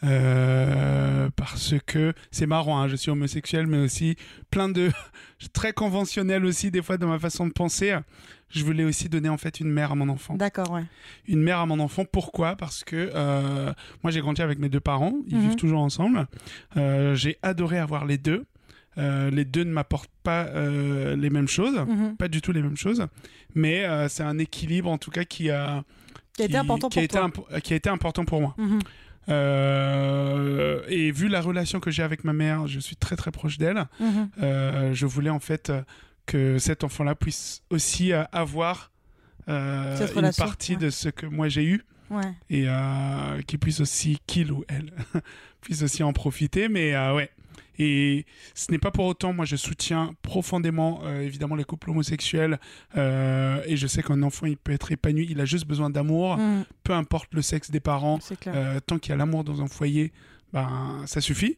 Euh, 0.05 1.29
parce 1.37 1.75
que 1.87 2.13
c'est 2.31 2.47
marrant. 2.47 2.81
hein, 2.81 2.89
je 2.89 2.97
suis 2.97 3.11
homosexuel, 3.11 3.67
mais 3.67 3.79
aussi 3.79 4.17
plein 4.51 4.69
de 4.69 4.91
très 5.53 5.73
conventionnel 5.73 6.45
aussi 6.45 6.71
des 6.71 6.83
fois 6.83 6.97
dans 6.99 7.09
ma 7.09 7.19
façon 7.19 7.47
de 7.47 7.53
penser. 7.53 7.97
Je 8.49 8.65
voulais 8.65 8.83
aussi 8.85 9.09
donner 9.09 9.29
en 9.29 9.39
fait 9.39 9.61
une 9.61 9.71
mère 9.71 9.93
à 9.93 9.95
mon 9.95 10.09
enfant. 10.09 10.35
D'accord, 10.35 10.71
ouais. 10.73 10.85
une 11.29 11.41
mère 11.43 11.59
à 11.61 11.67
mon 11.67 11.79
enfant. 11.79 12.05
Pourquoi? 12.05 12.57
Parce 12.57 12.83
que 12.83 13.11
euh, 13.15 13.73
moi 14.03 14.11
j'ai 14.11 14.21
grandi 14.21 14.43
avec 14.43 14.59
mes 14.59 14.69
deux 14.69 14.81
parents, 14.81 15.15
ils 15.29 15.37
Mhm. 15.37 15.43
vivent 15.43 15.57
toujours 15.57 15.81
ensemble. 15.81 16.27
Euh, 16.77 17.15
j'ai 17.15 17.37
adoré 17.43 17.79
avoir 17.79 18.05
les 18.07 18.19
deux. 18.19 18.45
Euh, 18.99 19.31
les 19.31 19.45
deux 19.45 19.63
ne 19.63 19.71
m'apportent 19.71 20.11
pas 20.25 20.47
euh, 20.47 21.15
les 21.15 21.31
mêmes 21.31 21.47
choses, 21.47 21.79
Mhm. 21.79 22.17
pas 22.17 22.27
du 22.27 22.41
tout 22.43 22.51
les 22.51 22.61
mêmes 22.61 22.77
choses, 22.77 23.07
mais 23.55 23.85
euh, 23.85 24.09
c'est 24.09 24.25
un 24.25 24.37
équilibre 24.39 24.91
en 24.91 24.99
tout 24.99 25.13
cas 25.13 25.23
qui 25.25 25.49
a 25.49 25.85
Qui 26.35 26.43
a 26.43 26.45
été 26.47 26.57
important 26.57 26.89
qui 26.89 26.99
a 26.99 27.03
pour 27.03 27.05
été 27.05 27.19
toi. 27.19 27.29
impo- 27.29 27.61
qui 27.61 27.73
a 27.73 27.77
été 27.77 27.89
important 27.89 28.25
pour 28.25 28.41
moi. 28.41 28.55
Mhm. 28.59 28.81
Euh, 29.29 30.83
et 30.89 31.11
vu 31.13 31.29
la 31.29 31.41
relation 31.41 31.81
que 31.81 31.91
j'ai 31.91 32.03
avec 32.03 32.25
ma 32.25 32.33
mère, 32.33 32.67
je 32.67 32.81
suis 32.81 32.97
très 32.97 33.17
très 33.17 33.31
proche 33.31 33.59
d'elle. 33.59 33.87
Mhm. 34.01 34.31
Euh, 34.43 34.95
je 34.95 35.07
voulais 35.07 35.31
en 35.31 35.41
fait 35.41 35.73
que 36.27 36.59
cet 36.59 36.85
enfant-là 36.85 37.15
puisse 37.15 37.63
aussi 37.71 38.13
euh, 38.13 38.25
avoir 38.33 38.91
euh, 39.49 39.97
une 39.99 40.17
relation, 40.17 40.45
partie 40.45 40.73
ouais. 40.73 40.79
de 40.79 40.91
ce 40.91 41.09
que 41.09 41.27
moi 41.27 41.49
j'ai 41.49 41.65
eu 41.65 41.83
Ouais. 42.11 42.33
et 42.51 42.67
qu'il 43.45 43.61
puisse 43.61 43.79
aussi, 43.79 44.19
qu'il 44.27 44.51
ou 44.51 44.65
elle, 44.69 44.93
puisse 45.61 45.83
aussi 45.83 46.03
en 46.03 46.13
profiter. 46.13 46.69
Mais 46.69 46.97
ouais. 47.13 47.31
Et 47.83 48.27
ce 48.55 48.71
n'est 48.71 48.79
pas 48.79 48.91
pour 48.91 49.07
autant, 49.07 49.33
moi 49.33 49.47
je 49.47 49.57
soutiens 49.57 50.13
profondément 50.21 51.01
euh, 51.05 51.23
évidemment 51.23 51.55
les 51.57 51.65
couples 51.65 51.89
homosexuels 51.91 52.61
euh, 52.97 53.63
et 53.67 53.77
je 53.79 53.87
sais 53.87 54.03
qu'un 54.03 54.23
enfant 54.23 54.45
il 54.47 54.59
peut 54.59 54.73
être 54.73 54.93
épanoui, 54.93 55.27
il 55.31 55.41
a 55.41 55.47
juste 55.47 55.67
besoin 55.67 55.89
d'amour, 55.89 56.37
Mhm. 56.37 56.65
peu 56.85 56.93
importe 56.93 57.33
le 57.33 57.41
sexe 57.43 57.71
des 57.71 57.81
parents, 57.81 58.19
euh, 58.55 58.81
tant 58.87 58.99
qu'il 58.99 59.11
y 59.11 59.15
a 59.15 59.17
l'amour 59.17 59.45
dans 59.45 59.63
un 59.63 59.67
foyer, 59.67 60.13
ben 60.53 61.03
ça 61.07 61.21
suffit. 61.23 61.57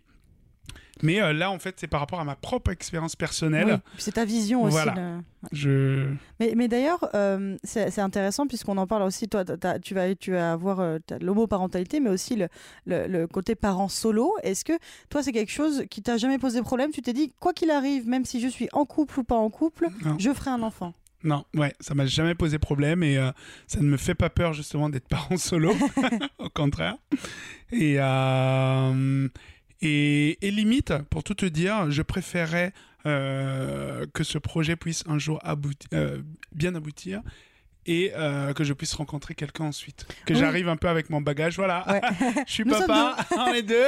Mais 1.02 1.20
euh, 1.20 1.32
là 1.32 1.50
en 1.50 1.58
fait 1.58 1.74
c'est 1.78 1.86
par 1.88 2.00
rapport 2.00 2.20
à 2.20 2.24
ma 2.24 2.36
propre 2.36 2.70
expérience 2.70 3.16
personnelle. 3.16 3.80
Oui, 3.84 3.90
C'est 3.98 4.12
ta 4.12 4.24
vision 4.24 4.62
aussi. 4.62 4.72
Voilà. 4.72 4.94
le- 4.94 5.20
Je 5.52 6.08
Mais, 6.40 6.52
mais 6.56 6.68
d'ailleurs, 6.68 7.08
euh, 7.14 7.56
c'est 7.64 7.98
intéressant 7.98 8.46
puisqu'on 8.46 8.76
en 8.78 8.86
parle 8.86 9.02
aussi. 9.02 9.28
Toi, 9.28 9.44
tu 9.82 9.94
vas, 9.94 10.14
tu 10.14 10.30
vas 10.32 10.52
avoir 10.52 10.78
euh, 10.80 10.98
l'homoparentalité, 11.20 11.98
mais 12.00 12.10
aussi 12.10 12.36
le, 12.36 12.48
le, 12.86 13.06
le 13.08 13.26
côté 13.26 13.54
parent 13.56 13.88
solo. 13.88 14.32
Est-ce 14.42 14.64
que 14.64 14.72
toi, 15.10 15.22
c'est 15.22 15.32
quelque 15.32 15.50
chose 15.52 15.84
qui 15.90 16.00
t'a 16.02 16.16
jamais 16.16 16.38
posé 16.38 16.62
problème? 16.62 16.90
Tu 16.92 17.02
t'es 17.02 17.12
dit, 17.12 17.32
quoi 17.40 17.52
qu'il 17.52 17.70
arrive, 17.70 18.06
même 18.08 18.24
si 18.24 18.40
je 18.40 18.46
suis 18.48 18.68
en 18.72 18.84
couple 18.84 19.20
ou 19.20 19.24
pas 19.24 19.34
en 19.36 19.50
couple, 19.50 19.88
Non. 20.04 20.16
je 20.18 20.32
ferai 20.32 20.50
un 20.50 20.62
enfant. 20.62 20.92
Non, 21.24 21.44
ouais, 21.54 21.72
ça 21.78 21.94
m'a 21.94 22.04
jamais 22.06 22.34
posé 22.34 22.58
problème 22.58 23.04
et 23.04 23.16
euh, 23.16 23.30
ça 23.68 23.78
ne 23.78 23.86
me 23.86 23.96
fait 23.96 24.14
pas 24.16 24.28
peur 24.28 24.52
justement 24.52 24.88
d'être 24.90 25.06
parent 25.06 25.36
solo, 25.36 25.72
au 26.38 26.48
contraire. 26.48 26.96
Et, 27.70 27.94
euh, 28.00 29.28
et, 29.82 30.38
et 30.46 30.50
limite, 30.50 30.94
pour 31.10 31.22
tout 31.24 31.34
te 31.34 31.46
dire, 31.46 31.90
je 31.90 32.02
préférais 32.02 32.72
euh, 33.06 34.06
que 34.14 34.24
ce 34.24 34.38
projet 34.38 34.76
puisse 34.76 35.04
un 35.08 35.18
jour 35.18 35.38
abouti- 35.44 35.88
euh, 35.92 36.22
bien 36.52 36.74
aboutir 36.74 37.20
et 37.84 38.12
euh, 38.16 38.52
que 38.52 38.62
je 38.62 38.72
puisse 38.74 38.94
rencontrer 38.94 39.34
quelqu'un 39.34 39.64
ensuite. 39.64 40.06
Que 40.24 40.34
Oui. 40.34 40.38
j'arrive 40.38 40.68
un 40.68 40.76
peu 40.76 40.88
avec 40.88 41.10
mon 41.10 41.20
bagage, 41.20 41.56
voilà, 41.56 41.84
Ouais. 41.88 42.00
je 42.46 42.52
suis 42.52 42.64
Nous 42.64 42.70
papa, 42.78 43.16
on 43.36 43.52
est 43.52 43.62
deux, 43.64 43.86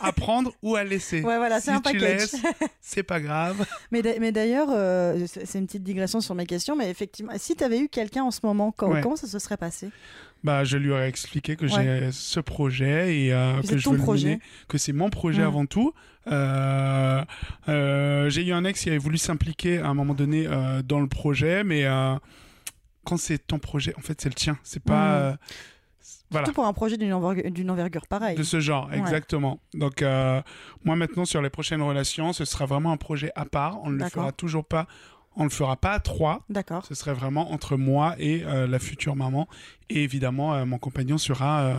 à 0.00 0.10
prendre 0.10 0.52
ou 0.62 0.74
à 0.74 0.82
laisser. 0.82 1.22
Ouais, 1.22 1.36
voilà, 1.36 1.60
si 1.60 1.70
un 1.70 1.80
tu 1.80 1.96
laisses, 1.96 2.34
c'est 2.80 3.04
pas 3.04 3.20
grave. 3.20 3.64
Mais 3.92 4.02
d'a- 4.02 4.18
mais 4.18 4.32
d'ailleurs, 4.32 4.68
euh, 4.72 5.26
c'est 5.28 5.58
une 5.60 5.66
petite 5.66 5.84
digression 5.84 6.20
sur 6.20 6.34
mes 6.34 6.46
questions, 6.46 6.74
mais 6.74 6.90
effectivement, 6.90 7.32
si 7.36 7.54
tu 7.54 7.62
avais 7.62 7.78
eu 7.78 7.88
quelqu'un 7.88 8.24
en 8.24 8.32
ce 8.32 8.40
moment, 8.42 8.74
Ouais. 8.82 9.00
comment 9.00 9.14
ça 9.16 9.28
se 9.28 9.38
serait 9.38 9.56
passé? 9.56 9.90
Bah, 10.44 10.62
je 10.64 10.76
lui 10.76 10.92
aurais 10.92 11.08
expliqué 11.08 11.56
que 11.56 11.64
Ouais. 11.66 11.70
j'ai 12.02 12.12
ce 12.12 12.38
projet 12.40 13.16
et 13.18 13.32
euh, 13.32 13.60
Que 13.62 13.76
je 13.78 13.88
veux 13.88 13.96
le 13.96 14.02
projet. 14.02 14.28
mener, 14.28 14.40
que 14.68 14.78
c'est 14.78 14.92
mon 14.92 15.10
projet 15.10 15.42
Mm. 15.42 15.46
avant 15.46 15.66
tout. 15.66 15.92
Euh, 16.28 17.24
euh, 17.68 18.28
j'ai 18.30 18.44
eu 18.46 18.52
un 18.52 18.64
ex 18.64 18.80
qui 18.82 18.88
avait 18.88 18.98
voulu 18.98 19.18
s'impliquer 19.18 19.78
à 19.78 19.88
un 19.88 19.94
moment 19.94 20.14
donné 20.14 20.46
euh, 20.46 20.82
dans 20.82 21.00
le 21.00 21.08
projet, 21.08 21.64
mais 21.64 21.84
quand 23.04 23.16
c'est 23.16 23.38
ton 23.44 23.58
projet, 23.58 23.94
en 23.96 24.00
fait, 24.00 24.20
c'est 24.20 24.28
le 24.28 24.34
tien. 24.34 24.58
C'est 24.62 24.82
pas. 24.82 25.32
Mm. 25.32 25.38
voilà. 26.30 26.46
Surtout 26.46 26.54
pour 26.60 26.66
un 26.66 26.72
projet 26.72 26.96
d'une 26.96 27.12
envergure, 27.12 28.06
pareille. 28.08 28.36
De 28.36 28.42
ce 28.42 28.60
genre, 28.60 28.88
Ouais. 28.90 28.98
exactement. 28.98 29.60
Donc, 29.74 30.02
euh, 30.02 30.40
moi, 30.84 30.96
maintenant, 30.96 31.24
sur 31.24 31.40
les 31.42 31.50
prochaines 31.50 31.82
relations, 31.82 32.32
ce 32.32 32.44
sera 32.44 32.66
vraiment 32.66 32.92
un 32.92 32.96
projet 32.96 33.30
à 33.36 33.44
part. 33.46 33.80
On 33.84 33.90
ne 33.90 33.98
le 34.02 34.08
fera 34.08 34.32
toujours 34.32 34.64
pas. 34.64 34.86
On 35.36 35.44
ne 35.44 35.48
le 35.48 35.54
fera 35.54 35.76
pas 35.76 35.92
à 35.92 36.00
trois. 36.00 36.42
D'accord. 36.48 36.84
Ce 36.86 36.94
serait 36.94 37.12
vraiment 37.12 37.52
entre 37.52 37.76
moi 37.76 38.14
et 38.18 38.42
euh, 38.44 38.66
la 38.66 38.78
future 38.78 39.16
maman. 39.16 39.46
Et 39.90 40.02
évidemment, 40.02 40.54
euh, 40.54 40.64
mon 40.64 40.78
compagnon 40.78 41.18
sera 41.18 41.60
euh, 41.60 41.74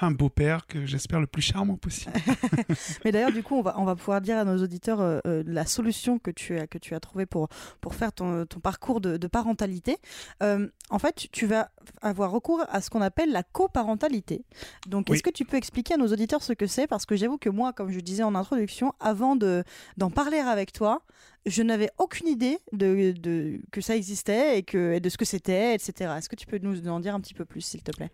un 0.00 0.10
beau-père 0.12 0.66
que 0.66 0.86
j'espère 0.86 1.20
le 1.20 1.26
plus 1.26 1.42
charmant 1.42 1.76
possible. 1.76 2.12
Mais 3.04 3.12
d'ailleurs, 3.12 3.32
du 3.32 3.42
coup, 3.42 3.56
on 3.56 3.62
va, 3.62 3.74
on 3.78 3.84
va 3.84 3.96
pouvoir 3.96 4.20
dire 4.20 4.38
à 4.38 4.44
nos 4.44 4.62
auditeurs 4.62 5.00
euh, 5.00 5.18
euh, 5.26 5.42
la 5.46 5.66
solution 5.66 6.18
que 6.18 6.30
tu 6.30 6.56
as, 6.58 6.66
que 6.66 6.78
tu 6.78 6.94
as 6.94 7.00
trouvée 7.00 7.26
pour, 7.26 7.48
pour 7.80 7.94
faire 7.94 8.12
ton, 8.12 8.46
ton 8.46 8.60
parcours 8.60 9.00
de, 9.00 9.16
de 9.16 9.26
parentalité. 9.26 9.96
Euh, 10.42 10.68
en 10.90 10.98
fait, 10.98 11.28
tu- 11.32 11.46
vas 11.46 11.70
avoir 12.02 12.30
recours 12.30 12.62
à 12.68 12.80
ce 12.80 12.90
qu'on 12.90 13.00
appelle 13.00 13.32
la 13.32 13.42
coparentalité. 13.42 14.44
Donc, 14.86 15.06
Oui. 15.08 15.16
est-ce 15.16 15.22
que 15.22 15.30
tu 15.30 15.44
peux 15.44 15.56
expliquer 15.56 15.94
à 15.94 15.96
nos 15.96 16.08
auditeurs 16.12 16.42
ce 16.42 16.52
que 16.52 16.66
c'est? 16.66 16.86
Parce 16.86 17.06
que 17.06 17.16
j'avoue 17.16 17.38
que 17.38 17.48
moi, 17.48 17.72
comme 17.72 17.90
je 17.90 18.00
disais 18.00 18.22
en 18.22 18.34
introduction, 18.34 18.92
avant 19.00 19.34
de, 19.36 19.64
d'en 19.96 20.10
parler 20.10 20.38
avec 20.38 20.72
toi, 20.72 21.02
je 21.46 21.62
n'avais 21.62 21.90
aucune 21.98 22.28
idée 22.28 22.58
de, 22.72 23.12
de, 23.12 23.60
que 23.72 23.80
ça 23.80 23.96
existait 23.96 24.58
et, 24.58 24.62
que, 24.62 24.92
et 24.94 25.00
de 25.00 25.08
ce 25.08 25.16
que 25.16 25.24
c'était, 25.24 25.74
etc. 25.74 26.12
Est-ce 26.18 26.28
que 26.28 26.36
tu 26.36 26.46
peux 26.46 26.58
nous 26.58 26.86
en 26.88 27.00
dire 27.00 27.14
un 27.14 27.20
petit 27.20 27.34
peu 27.34 27.44
plus, 27.44 27.62
s'il 27.62 27.82
te 27.82 27.90
plaît? 27.90 28.10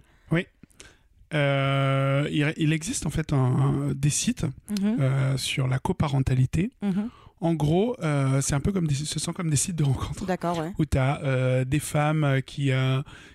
Euh, 1.35 2.29
il, 2.31 2.53
il 2.57 2.73
existe 2.73 3.07
en 3.07 3.11
fait 3.11 3.33
un- 3.33 3.93
des 3.95 4.11
sites 4.11 4.45
Mhm, 4.71 4.97
euh, 5.01 5.37
sur 5.37 5.67
la 5.69 5.79
coparentalité. 5.79 6.71
mhm. 6.83 7.09
En 7.41 7.53
gros, 7.53 7.95
euh, 8.01 8.41
c'est 8.41 8.55
un 8.55 8.61
peu 8.61 8.73
comme 8.73 8.87
des, 8.87 8.95
ce 8.95 9.19
sont 9.19 9.35
comme 9.35 9.51
des 9.51 9.57
sites 9.57 9.77
de 9.77 9.85
rencontres 9.85 10.25
D'accord, 10.25 10.57
ouais. 10.59 10.73
où 10.79 10.87
tu 10.87 10.97
as 10.97 11.65
des 11.67 11.81
femmes 11.81 12.41
qui, 12.47 12.71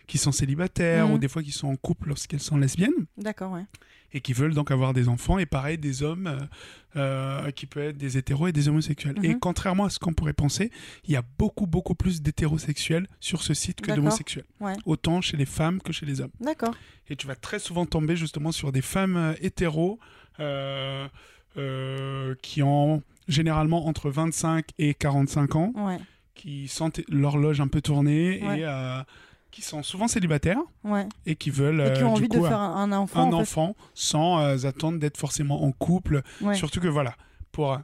qui 0.08 0.18
sont 0.18 0.32
célibataires 0.32 1.08
Mhm. 1.08 1.14
ou 1.14 1.18
des 1.20 1.28
fois 1.28 1.44
qui 1.44 1.52
sont 1.52 1.68
en 1.68 1.76
couple 1.76 2.08
lorsqu'elles 2.08 2.40
sont 2.40 2.58
lesbiennes 2.58 3.06
D'accord, 3.18 3.52
ouais. 3.52 3.66
Et 4.14 4.22
qui 4.22 4.34
veulent 4.34 4.54
donc 4.54 4.72
avoir 4.72 4.94
des 4.94 5.08
enfants 5.08 5.38
et 5.38 5.46
pareil 5.46 5.78
des 5.78 6.02
hommes 6.04 6.28
euh, 6.28 6.40
euh, 6.96 7.52
qui 7.52 7.66
peuvent 7.68 7.90
être 7.90 7.98
des 7.98 8.18
hétéros 8.18 8.48
et 8.48 8.52
des 8.52 8.68
homosexuels. 8.68 9.16
Et 9.24 9.30
Mhm. 9.30 9.40
contrairement 9.40 9.86
à 9.86 9.90
ce 9.90 10.00
qu'on 10.00 10.14
pourrait 10.14 10.34
penser, 10.34 10.72
il 11.06 11.12
y 11.12 11.16
a 11.16 11.24
beaucoup 11.38 11.68
beaucoup 11.68 11.94
plus 11.96 12.22
d'hétérosexuels 12.22 13.08
sur 13.20 13.42
ce 13.44 13.54
site 13.54 13.82
que 13.82 13.92
d'homosexuels. 13.92 14.46
Ouais. 14.60 14.74
Autant 14.86 15.22
chez 15.22 15.38
les 15.38 15.46
femmes 15.46 15.82
que 15.82 15.94
chez 15.94 16.06
les 16.06 16.22
hommes. 16.22 16.32
D'accord. 16.40 16.74
Et 17.10 17.16
tu 17.16 17.28
vas 17.28 17.36
très 17.36 17.60
souvent 17.60 17.86
tomber 17.86 18.16
justement 18.16 18.52
sur 18.52 18.72
des 18.72 18.82
femmes 18.82 19.18
euh, 19.18 19.34
hétéros 19.42 20.00
euh, 20.40 21.08
euh, 21.58 22.36
qui 22.42 22.62
ont 22.64 23.02
généralement 23.28 23.86
entre 23.88 24.10
25 24.10 24.66
et 24.80 24.94
45 24.94 25.56
ans, 25.56 25.72
Ouais, 25.76 26.00
qui 26.36 26.68
sentent 26.68 27.02
l'horloge 27.10 27.62
un 27.62 27.68
peu 27.68 27.82
tournée 27.82 28.42
Ouais. 28.44 28.62
et 28.62 29.04
qui 29.52 29.62
sont 29.62 29.84
souvent 29.84 30.08
célibataires 30.08 30.60
ouais. 30.84 31.08
et 31.26 31.36
qui 31.36 31.50
veulent 31.50 31.82
Et 31.82 31.94
qui 31.94 32.02
euh, 32.04 32.08
ont 32.08 32.14
du 32.14 32.20
envie 32.22 32.28
coup, 32.30 32.38
de 32.40 32.48
faire 32.48 32.60
un, 32.60 32.76
un 32.76 32.92
enfant. 32.92 33.22
un 33.22 33.28
en 33.28 33.32
fait. 33.32 33.36
enfant 33.38 33.76
sans 33.94 34.40
euh, 34.40 34.66
attendre 34.68 35.00
d'être 35.00 35.18
forcément 35.18 35.64
en 35.64 35.72
couple. 35.72 36.22
Ouais. 36.42 36.56
Surtout 36.56 36.80
que 36.80 36.88
voilà, 36.88 37.16
pour 37.52 37.74
euh, 37.74 37.78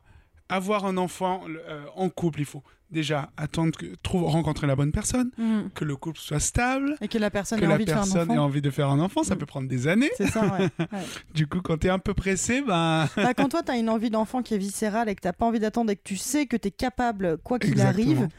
avoir 0.49 0.85
un 0.85 0.97
enfant 0.97 1.41
euh, 1.47 1.85
en 1.95 2.09
couple, 2.09 2.41
il 2.41 2.45
faut 2.45 2.61
déjà 2.91 3.31
attendre 3.35 3.75
que 3.77 3.87
trouve 4.03 4.23
rencontrer 4.25 4.67
la 4.67 4.75
bonne 4.75 4.91
personne, 4.91 5.31
Mhm. 5.39 5.71
que 5.73 5.83
le 5.83 5.95
couple 5.95 6.19
soit 6.19 6.39
stable, 6.39 6.95
Et 7.01 7.07
que 7.07 7.17
la 7.17 7.31
personne 7.31 7.59
que 7.59 7.65
ait 7.65 7.67
la 7.67 7.73
envie 7.73 7.85
de 7.85 7.89
faire 7.89 7.97
un 7.97 8.03
personne 8.03 8.29
ait 8.29 8.33
enfant. 8.33 8.43
envie 8.43 8.61
de 8.61 8.69
faire 8.69 8.89
un 8.91 8.99
enfant, 8.99 9.23
ça 9.23 9.33
Mm. 9.33 9.37
peut 9.39 9.45
prendre 9.47 9.67
des 9.67 9.87
années. 9.87 10.11
C'est 10.17 10.27
ça, 10.27 10.43
ouais. 10.45 10.69
ouais. 10.79 10.99
Du 11.33 11.47
coup, 11.47 11.61
quand 11.61 11.79
tu 11.79 11.87
es 11.87 11.89
un 11.89 11.97
peu 11.99 12.13
pressé, 12.13 12.61
ben 12.61 13.07
Bah, 13.17 13.33
quand 13.35 13.49
toi, 13.49 13.63
tu 13.63 13.71
as 13.71 13.77
une 13.77 13.89
envie 13.89 14.11
d'enfant 14.11 14.43
qui 14.43 14.53
est 14.53 14.59
viscérale 14.59 15.09
et 15.09 15.15
que 15.15 15.27
tu 15.27 15.33
pas 15.33 15.45
envie 15.47 15.59
d'attendre 15.59 15.89
et 15.91 15.95
que 15.95 16.03
tu 16.03 16.15
sais 16.15 16.45
que 16.45 16.55
tu 16.57 16.67
es 16.67 16.71
capable, 16.71 17.37
quoi 17.39 17.57
qu'il 17.57 17.81
arrive. 17.81 18.29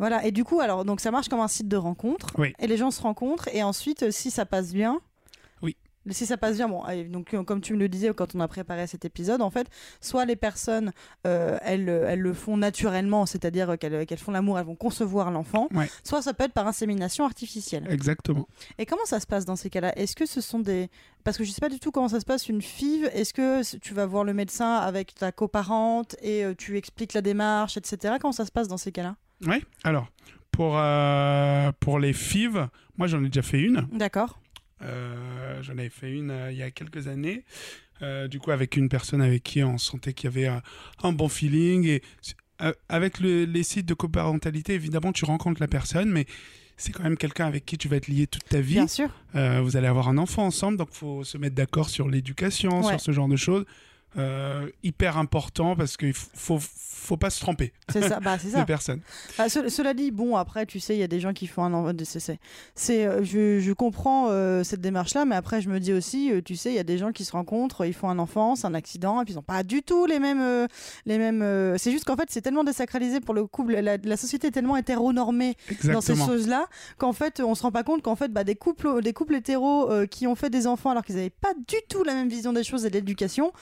Voilà, 0.00 0.24
et 0.26 0.32
du 0.32 0.42
coup, 0.42 0.60
alors, 0.60 0.84
donc 0.84 0.98
ça 1.00 1.12
marche 1.12 1.28
comme 1.28 1.40
un 1.40 1.46
site 1.48 1.68
de 1.68 1.76
rencontre. 1.76 2.28
Oui. 2.38 2.52
Et 2.58 2.66
les 2.66 2.76
gens 2.76 2.90
se 2.90 3.00
rencontrent, 3.02 3.48
et 3.52 3.62
ensuite, 3.62 4.02
euh, 4.02 4.10
si 4.10 4.30
ça 4.32 4.44
passe 4.46 4.72
bien. 4.72 5.00
Oui. 5.62 5.76
Si 6.08 6.24
ça 6.24 6.38
passe 6.38 6.56
bien, 6.56 6.66
bon, 6.68 6.82
donc 7.10 7.34
euh, 7.34 7.42
comme 7.44 7.60
tu 7.60 7.74
me 7.74 7.78
le 7.78 7.86
disais 7.90 8.10
quand 8.14 8.34
on 8.34 8.40
a 8.40 8.48
préparé 8.48 8.86
cet 8.86 9.04
épisode, 9.04 9.42
en 9.42 9.50
fait, 9.50 9.66
soit 10.00 10.24
les 10.24 10.34
personnes, 10.36 10.92
euh, 11.26 11.58
elles, 11.62 11.86
elles 11.90 12.20
le 12.20 12.32
font 12.32 12.56
naturellement, 12.56 13.26
c'est-à-dire 13.26 13.78
qu'elles 13.78 14.06
qu'elles 14.06 14.18
font 14.18 14.32
l'amour, 14.32 14.58
elles 14.58 14.64
vont 14.64 14.74
concevoir 14.74 15.30
l'enfant, 15.30 15.68
Ouais. 15.74 15.90
soit 16.02 16.22
ça 16.22 16.32
peut 16.32 16.44
être 16.44 16.54
par 16.54 16.66
insémination 16.66 17.26
artificielle. 17.26 17.86
exactement. 17.90 18.48
Et 18.78 18.86
comment 18.86 19.04
ça 19.04 19.20
se 19.20 19.26
passe 19.26 19.44
dans 19.44 19.56
ces 19.56 19.68
cas-là? 19.68 19.92
Est-ce 19.98 20.16
que 20.16 20.24
ce 20.24 20.40
sont 20.40 20.60
des... 20.60 20.88
Parce 21.22 21.36
que 21.36 21.44
je 21.44 21.50
sais 21.52 21.60
pas 21.60 21.68
du 21.68 21.78
tout 21.78 21.90
comment 21.90 22.08
ça 22.08 22.20
se 22.20 22.24
passe, 22.24 22.48
une 22.48 22.62
FIV. 22.62 23.10
Est-ce 23.12 23.34
que 23.34 23.76
tu 23.76 23.92
vas 23.92 24.06
voir 24.06 24.24
le 24.24 24.32
médecin 24.32 24.76
avec 24.76 25.14
ta 25.14 25.30
coparente 25.32 26.16
et 26.22 26.44
tu 26.56 26.78
expliques 26.78 27.12
la 27.12 27.20
démarche, 27.20 27.76
etc. 27.76 28.14
Comment 28.18 28.32
ça 28.32 28.46
se 28.46 28.50
passe 28.50 28.66
dans 28.68 28.78
ces 28.78 28.90
cas-là? 28.92 29.16
Oui. 29.46 29.56
Alors, 29.84 30.08
pour, 30.50 30.74
euh, 30.76 31.72
pour 31.80 31.98
les 31.98 32.12
FIV, 32.12 32.68
moi 32.98 33.06
j'en 33.06 33.22
ai 33.24 33.26
déjà 33.28 33.42
fait 33.42 33.60
une. 33.60 33.86
D'accord. 33.92 34.40
Euh, 34.82 35.62
j'en 35.62 35.72
avais 35.74 35.90
fait 35.90 36.10
une 36.10 36.30
euh, 36.30 36.52
il 36.52 36.58
y 36.58 36.62
a 36.62 36.70
quelques 36.70 37.06
années. 37.08 37.44
Du 38.30 38.38
coup, 38.38 38.50
avec 38.50 38.78
une 38.78 38.88
personne 38.88 39.20
avec 39.20 39.42
qui 39.42 39.62
on 39.62 39.76
sentait 39.76 40.14
qu'il 40.14 40.30
y 40.30 40.32
avait 40.48 40.60
un 41.02 41.12
bon 41.12 41.28
feeling. 41.28 41.84
Et 41.86 42.02
avec 42.88 43.20
le- 43.20 43.44
les 43.44 43.62
sites 43.62 43.84
de 43.84 43.92
coparentalité, 43.92 44.72
évidemment, 44.72 45.12
tu 45.12 45.26
rencontres 45.26 45.60
la 45.60 45.68
personne, 45.68 46.10
mais 46.10 46.24
c'est 46.78 46.92
quand 46.92 47.02
même 47.02 47.18
quelqu'un 47.18 47.44
avec 47.46 47.66
qui 47.66 47.76
tu 47.76 47.88
vas 47.88 47.96
être 47.96 48.08
lié 48.08 48.26
toute 48.26 48.44
ta 48.46 48.62
vie. 48.62 48.74
Bien 48.76 48.86
sûr. 48.86 49.10
Vous 49.34 49.76
allez 49.76 49.86
avoir 49.86 50.08
un 50.08 50.16
enfant 50.16 50.46
ensemble, 50.46 50.78
donc 50.78 50.88
faut 50.92 51.24
se 51.24 51.36
mettre 51.36 51.54
d'accord 51.54 51.90
sur 51.90 52.08
l'éducation, 52.08 52.80
Ouais. 52.80 52.88
sur 52.88 53.00
ce 53.02 53.12
genre 53.12 53.28
de 53.28 53.36
choses. 53.36 53.66
Euh, 54.18 54.68
hyper 54.82 55.18
important 55.18 55.76
parce 55.76 55.96
qu'il 55.96 56.12
faut, 56.14 56.58
faut 56.60 57.16
pas 57.16 57.30
se 57.30 57.38
tromper 57.38 57.72
C'est 57.92 58.02
ça. 58.02 58.18
Bah, 58.18 58.38
c'est 58.40 58.48
de 58.50 58.52
ça. 58.54 58.64
personne. 58.64 59.00
Ah, 59.38 59.48
ce- 59.48 59.68
cela 59.68 59.94
dit, 59.94 60.10
bon, 60.10 60.34
après, 60.36 60.66
tu 60.66 60.80
sais, 60.80 60.96
il 60.96 60.98
y 60.98 61.04
a 61.04 61.06
des 61.06 61.20
gens 61.20 61.32
qui 61.32 61.46
font 61.46 61.62
un 61.62 61.92
c'est, 62.04 62.38
c'est, 62.74 63.06
euh, 63.06 63.22
je, 63.22 63.60
je 63.60 63.72
comprends 63.72 64.26
euh, 64.30 64.64
cette 64.64 64.80
démarche-là, 64.80 65.24
mais 65.26 65.36
après, 65.36 65.60
je 65.60 65.68
me 65.68 65.78
dis 65.78 65.92
aussi, 65.92 66.32
euh, 66.32 66.40
tu 66.42 66.56
sais, 66.56 66.70
il 66.70 66.74
y 66.74 66.80
a 66.80 66.84
des 66.84 66.98
gens 66.98 67.12
qui 67.12 67.24
se 67.24 67.30
rencontrent, 67.32 67.84
ils 67.86 67.94
font 67.94 68.08
un 68.10 68.18
enfant, 68.18 68.56
c'est 68.56 68.66
un 68.66 68.74
accident, 68.74 69.20
et 69.20 69.24
puis 69.24 69.34
ils 69.34 69.36
n'ont 69.36 69.42
pas 69.42 69.62
du 69.62 69.82
tout 69.84 70.06
les 70.06 70.18
mêmes. 70.18 70.66
les 71.06 71.18
mêmes 71.18 71.76
C'est 71.78 71.92
juste 71.92 72.04
qu'en 72.04 72.16
fait, 72.16 72.30
c'est 72.30 72.40
tellement 72.42 72.64
désacralisé 72.64 73.20
pour 73.20 73.34
le 73.34 73.46
couple, 73.46 73.74
la, 73.76 73.96
la 73.96 74.16
société 74.16 74.48
est 74.48 74.52
tellement 74.52 74.76
hétéronormée 74.76 75.54
dans 75.84 76.00
ces 76.00 76.12
Exactement. 76.12 76.26
choses-là 76.26 76.66
qu'en 76.98 77.12
fait, 77.12 77.38
on 77.40 77.54
se 77.54 77.62
rend 77.62 77.70
pas 77.70 77.84
compte 77.84 78.02
qu'en 78.02 78.16
fait, 78.16 78.32
bah, 78.32 78.42
des 78.42 78.56
couples, 78.56 79.02
des 79.02 79.12
couples 79.12 79.36
hétéros 79.36 79.88
qui 80.10 80.26
ont 80.26 80.34
fait 80.34 80.50
des 80.50 80.66
enfants 80.66 80.90
alors 80.90 81.04
qu'ils 81.04 81.14
n'avaient 81.14 81.30
pas 81.30 81.54
du 81.54 81.76
tout 81.88 82.02
la 82.02 82.14
même 82.14 82.28
vision 82.28 82.52
des 82.52 82.64
choses 82.64 82.84
et 82.84 82.90
de 82.90 82.94
l'éducation. 82.94 83.52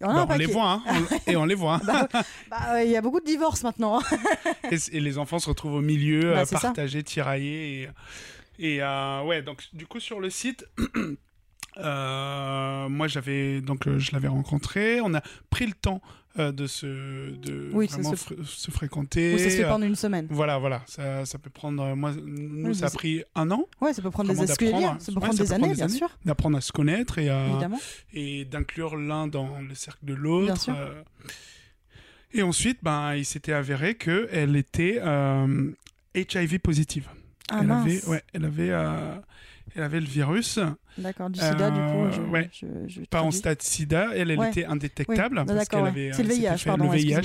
Bah, 0.00 0.08
un 0.08 0.26
on 0.28 0.36
les 0.36 0.46
voit, 0.46 0.72
hein, 0.72 0.82
on- 0.86 1.16
et 1.32 1.36
on 1.36 1.44
les 1.46 1.54
voit. 1.54 1.74
hein. 1.76 1.80
Bah, 1.84 2.08
bah, 2.50 2.58
euh, 2.74 2.82
il 2.84 2.90
y 2.90 2.96
a 2.96 3.00
beaucoup 3.00 3.20
de 3.20 3.24
divorces 3.24 3.62
maintenant. 3.62 4.00
hein. 4.00 4.18
et, 4.70 5.00
les 5.00 5.18
enfants 5.18 5.38
se 5.38 5.48
retrouvent 5.48 5.74
au 5.76 5.80
milieu, 5.80 6.32
Bah, 6.34 6.40
euh, 6.40 6.44
ça. 6.44 6.60
partagés, 6.60 7.02
tiraillés. 7.02 7.88
Et, 8.58 8.74
et, 8.74 8.82
euh, 8.82 9.22
ouais, 9.22 9.42
donc 9.42 9.64
du 9.72 9.86
coup 9.86 10.00
sur 10.00 10.20
le 10.20 10.28
site, 10.30 10.66
euh, 11.78 12.88
moi 12.88 13.08
j'avais 13.08 13.60
donc 13.60 13.86
euh, 13.86 13.98
je 13.98 14.12
l'avais 14.12 14.28
rencontré. 14.28 15.00
On 15.00 15.14
a 15.14 15.22
pris 15.50 15.66
le 15.66 15.72
temps 15.72 16.00
euh, 16.38 16.52
de 16.52 16.66
se 16.66 17.30
de 17.30 17.70
Oui, 17.72 17.86
vraiment 17.86 18.14
se- 18.14 18.34
fr- 18.34 18.44
se 18.44 18.70
fréquenter. 18.70 19.34
Ou 19.34 19.38
ça 19.38 19.44
se 19.50 19.56
fait 19.56 19.64
euh, 19.64 19.68
pendant 19.68 19.86
une 19.86 19.94
semaine. 19.96 20.26
Voilà, 20.30 20.58
voilà, 20.58 20.82
ça, 20.86 21.24
ça 21.24 21.38
peut 21.38 21.50
prendre. 21.50 21.82
euh, 21.82 21.94
Moi, 21.94 22.12
nous, 22.24 22.68
Oui, 22.68 22.74
ça 22.74 22.86
a 22.86 22.90
pris 22.90 23.22
un 23.34 23.50
an 23.50 23.64
Ouais, 23.80 23.92
ça 23.94 24.02
peut 24.02 24.10
prendre 24.10 24.28
des, 24.32 24.38
que 24.40 24.46
ça 24.46 24.54
peut 24.56 24.64
prendre 25.20 25.34
des 25.38 25.52
années, 25.52 25.60
prendre 25.64 25.74
bien 25.74 25.88
sûr, 25.88 26.08
d'apprendre 26.24 26.58
à 26.58 26.60
se 26.60 26.72
connaître 26.72 27.18
et, 27.18 27.30
euh, 27.30 27.48
évidemment. 27.50 27.80
et 28.12 28.44
d'inclure 28.44 28.96
l'un 28.96 29.26
dans 29.28 29.60
le 29.60 29.74
cercle 29.74 30.04
de 30.04 30.14
l'autre. 30.14 30.68
euh. 30.70 31.02
Et 32.32 32.42
ensuite, 32.42 32.78
ben, 32.82 33.14
il 33.14 33.24
s'était 33.24 33.52
avéré 33.52 33.94
qu'elle 33.94 34.56
était 34.56 34.98
euh, 35.02 35.70
HIV 36.14 36.58
positive. 36.58 37.08
Ah 37.50 37.58
elle, 37.60 37.66
mince. 37.68 37.86
avait, 37.86 38.04
ouais, 38.08 38.22
elle, 38.34 38.44
avait, 38.44 38.70
euh, 38.70 39.14
elle 39.74 39.82
avait 39.82 40.00
le 40.00 40.06
virus, 40.06 40.58
D'accord, 40.98 41.28
du 41.28 41.38
sida, 41.40 41.70
du 41.70 41.80
coup. 41.80 42.04
Euh, 42.04 42.12
Je, 42.12 42.20
ouais. 42.22 42.48
je, 42.52 42.66
je 42.86 43.00
pas 43.02 43.22
en 43.22 43.30
stade 43.30 43.60
sida. 43.62 44.08
Elle, 44.14 44.30
elle 44.30 44.38
Ouais. 44.38 44.48
était 44.50 44.64
indétectable. 44.64 45.38
Oui, 45.38 45.44
parce 45.46 45.58
d'accord, 45.58 45.84
qu'elle 45.86 45.94
ouais. 45.94 46.06
avait, 46.08 46.12
C'est 46.12 46.22
le 46.22 46.32
VIH, 46.34 46.58
fait 46.58 46.70
pardon, 46.70 46.90
le 46.90 46.96
VIH. 46.98 47.20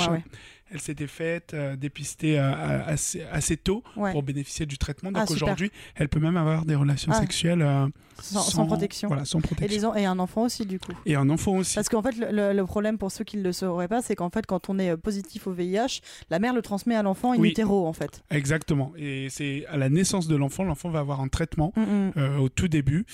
Elle 0.74 0.80
s'était 0.80 1.08
faite 1.08 1.54
euh, 1.54 1.76
dépister 1.76 2.40
euh, 2.40 2.52
à- 2.52 2.86
assez, 2.88 3.24
assez 3.32 3.58
tôt 3.58 3.84
Ouais. 3.98 4.12
pour 4.14 4.24
bénéficier 4.24 4.66
du 4.66 4.78
traitement. 4.78 5.10
Ah, 5.14 5.20
Donc 5.26 5.32
aujourd'hui, 5.32 5.72
elle 5.96 6.08
peut 6.10 6.20
même 6.20 6.38
avoir 6.38 6.66
des 6.66 6.76
relations 6.76 7.12
Ah. 7.14 7.20
sexuelles 7.20 7.62
euh, 7.62 7.88
Sans, 8.22 8.42
sans 8.42 8.66
protection. 8.66 9.08
Voilà, 9.10 9.26
sans 9.26 9.40
Et, 9.40 9.42
protection. 9.42 9.94
un 9.94 10.20
enfant 10.20 10.44
aussi, 10.44 10.66
du 10.66 10.80
coup. 10.80 10.94
Et 11.06 11.16
un 11.16 11.30
enfant 11.30 11.58
aussi. 11.58 11.76
Parce 11.76 11.90
qu'en 11.90 12.02
fait, 12.02 12.16
le, 12.18 12.64
problème 12.64 12.98
pour 12.98 13.12
ceux 13.12 13.24
qui 13.24 13.38
ne 13.38 13.44
le 13.44 13.52
sauraient 13.52 13.88
pas, 13.88 14.02
c'est 14.02 14.16
qu'en 14.16 14.30
fait, 14.30 14.46
quand 14.46 14.70
on 14.70 14.80
est 14.80 14.92
euh, 14.92 14.98
positif 14.98 15.48
au 15.48 15.52
VIH, 15.52 16.02
la 16.30 16.40
mère 16.40 16.54
le 16.54 16.62
transmet 16.62 16.96
à 16.96 17.04
l'enfant 17.04 17.34
in 17.34 17.38
Oui. 17.40 17.50
utero, 17.50 17.86
en 17.88 17.94
fait. 17.94 18.24
Exactement. 18.32 18.94
Et 18.98 19.28
c'est 19.30 19.66
à 19.68 19.78
la 19.78 19.90
naissance 19.90 20.28
de 20.28 20.36
l'enfant, 20.36 20.64
l'enfant 20.64 20.90
va 20.90 21.00
avoir 21.00 21.20
un 21.22 21.28
traitement 21.28 21.74
Mm, 21.76 21.82
mm. 21.82 22.12
euh, 22.18 22.38
au 22.38 22.50
tout 22.50 22.68
début. 22.68 23.06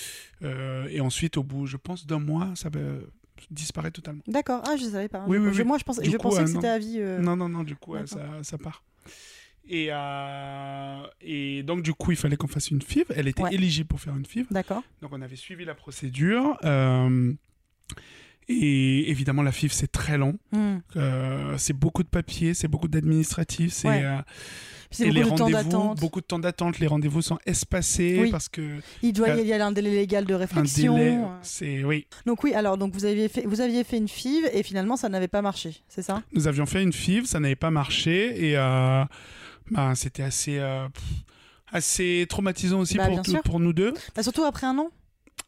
Euh, 0.43 0.87
et 0.91 1.01
ensuite, 1.01 1.37
au 1.37 1.43
bout, 1.43 1.65
je 1.65 1.77
pense, 1.77 2.05
d'un 2.05 2.19
mois, 2.19 2.49
ça 2.55 2.69
va 2.69 2.79
disparaît 3.51 3.91
totalement. 3.91 4.21
D'accord, 4.27 4.61
ah, 4.67 4.75
je 4.77 4.85
savais 4.85 5.07
pas. 5.09 5.23
Oui, 5.27 5.37
oui, 5.37 5.49
Je- 5.53 5.61
oui. 5.61 5.67
Moi, 5.67 5.77
je 5.77 5.83
pensais, 5.83 6.01
Du 6.01 6.09
je 6.11 6.17
coup, 6.17 6.23
pensais 6.23 6.39
euh, 6.41 6.43
que 6.45 6.49
c'était 6.51 6.67
à 6.67 6.77
vie. 6.79 6.97
euh, 6.99 7.19
Non, 7.19 7.35
non, 7.35 7.49
non, 7.49 7.63
du 7.63 7.75
coup, 7.75 7.93
D'accord. 7.93 8.07
ça, 8.09 8.43
ça 8.43 8.57
part. 8.57 8.83
Et, 9.69 9.87
euh, 9.91 11.03
et 11.21 11.61
donc, 11.63 11.81
du 11.81 11.93
coup, 11.93 12.11
il 12.11 12.17
fallait 12.17 12.37
qu'on 12.37 12.47
fasse 12.47 12.71
une 12.71 12.81
FIV. 12.81 13.05
Elle 13.15 13.27
était 13.27 13.43
Ouais. 13.43 13.53
éligible 13.53 13.87
pour 13.89 13.99
faire 13.99 14.15
une 14.15 14.25
FIV. 14.25 14.47
D'accord. 14.49 14.81
Donc, 15.01 15.11
on 15.13 15.21
avait 15.21 15.35
suivi 15.35 15.65
la 15.65 15.75
procédure. 15.75 16.57
Et 18.49 19.09
évidemment, 19.11 19.43
la 19.43 19.51
FIV, 19.51 19.71
c'est 19.73 19.91
très 19.91 20.17
long. 20.17 20.37
Mm. 20.51 20.77
Euh, 20.95 21.55
c'est 21.57 21.73
beaucoup 21.73 22.03
de 22.03 22.07
papiers, 22.07 22.53
c'est 22.53 22.67
beaucoup 22.67 22.87
d'administratifs. 22.87 23.73
C'est, 23.73 23.87
Ouais. 23.87 24.03
euh, 24.03 24.17
et 24.99 25.11
les 25.11 25.21
beaucoup 25.21 25.33
de 25.33 25.37
temps 25.37 25.43
rendez-vous, 25.45 25.63
d'attente. 25.69 25.99
beaucoup 25.99 26.21
de 26.21 26.25
temps 26.25 26.39
d'attente. 26.39 26.79
Les 26.79 26.87
rendez-vous 26.87 27.21
sont 27.21 27.37
espacés 27.45 28.19
Oui. 28.21 28.31
parce 28.31 28.47
que 28.47 28.79
Il 29.03 29.11
doit 29.11 29.27
y 29.29 29.51
avoir 29.51 29.67
un 29.67 29.71
délai 29.73 29.91
légal 29.91 30.23
de 30.23 30.33
un 30.33 30.37
réflexion. 30.37 30.95
délai, 30.97 31.17
c'est 31.41 31.83
oui. 31.83 32.07
Donc 32.25 32.43
oui, 32.45 32.53
alors 32.53 32.77
donc 32.77 32.93
vous 32.93 33.03
aviez 33.03 33.27
fait, 33.27 33.45
vous 33.45 33.59
aviez 33.59 33.83
fait 33.83 33.97
une 33.97 34.07
FIV 34.07 34.49
et 34.53 34.63
finalement 34.63 34.95
ça 34.95 35.09
n'avait 35.09 35.27
pas 35.27 35.41
marché, 35.41 35.75
c'est 35.89 36.01
ça? 36.01 36.23
Nous 36.31 36.47
avions 36.47 36.65
fait 36.65 36.81
une 36.83 36.93
FIV, 36.93 37.25
ça 37.25 37.41
n'avait 37.41 37.57
pas 37.57 37.69
marché 37.69 38.47
et 38.51 38.57
euh, 38.57 39.03
bah, 39.71 39.91
c'était 39.95 40.23
assez, 40.23 40.57
euh, 40.57 40.87
assez 41.69 42.25
traumatisant 42.29 42.79
aussi 42.79 42.95
Bah, 42.97 43.09
tout- 43.21 43.35
pour 43.43 43.59
nous 43.59 43.73
deux. 43.73 43.93
Bah, 44.15 44.23
Surtout 44.23 44.45
après 44.45 44.67
un 44.67 44.77
an. 44.77 44.89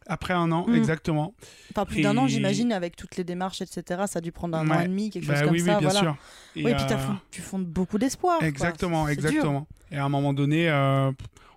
Après 0.10 0.34
un 0.34 0.52
an, 0.52 0.66
Mm. 0.68 0.76
exactement. 0.76 1.34
Enfin, 1.72 1.86
plus 1.86 2.02
d'un 2.02 2.18
an, 2.18 2.28
j'imagine, 2.28 2.74
avec 2.74 2.96
toutes 2.98 3.16
les 3.16 3.24
démarches, 3.24 3.62
etc. 3.62 4.04
Ça 4.08 4.20
a 4.20 4.22
dû 4.22 4.32
prendre 4.34 4.58
un 4.58 4.70
an 4.70 4.76
Ouais. 4.78 4.86
et 4.86 4.88
demi, 4.88 5.10
quelque 5.10 5.28
Bah 5.28 5.36
chose 5.36 5.44
comme 5.44 5.52
oui, 5.54 5.60
ça. 5.62 5.74
oui, 5.76 5.80
bien 5.80 5.90
voilà. 5.90 6.00
sûr. 6.00 6.16
Et, 6.58 6.66
Oui, 6.66 6.74
puis 6.76 6.84
euh, 6.94 6.98
fond- 6.98 7.18
tu 7.32 7.42
fondes 7.42 7.66
beaucoup 7.66 7.98
d'espoir. 7.98 8.44
Exactement, 8.44 9.08
exactement. 9.08 9.68
Et 9.92 9.98
à 9.98 10.04
un 10.04 10.10
moment 10.10 10.34
donné, 10.34 10.70
euh, 10.70 11.12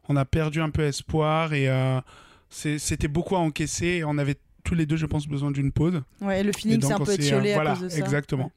on 0.08 0.16
a 0.16 0.24
perdu 0.24 0.60
un 0.60 0.70
peu 0.70 0.82
espoir 0.84 1.52
et 1.54 1.68
euh, 1.68 2.00
c'était 2.50 3.08
beaucoup 3.08 3.34
à 3.36 3.40
encaisser. 3.40 3.86
Et 3.86 4.04
on 4.04 4.18
avait 4.18 4.36
tous 4.64 4.74
les 4.74 4.86
deux, 4.86 4.96
je 4.96 5.06
pense, 5.06 5.26
besoin 5.26 5.50
d'une 5.50 5.72
pause. 5.72 6.02
Ouais, 6.20 6.40
et 6.40 6.42
le 6.44 6.52
feeling 6.52 6.80
s'est 6.80 6.92
un 6.92 6.98
peu 6.98 7.06
s'est, 7.06 7.12
euh, 7.12 7.24
étiolé 7.24 7.54
voilà, 7.54 7.72
à 7.72 7.74
cause 7.74 7.84
de 7.84 7.88
ça. 7.88 7.98
Exactement. 7.98 8.52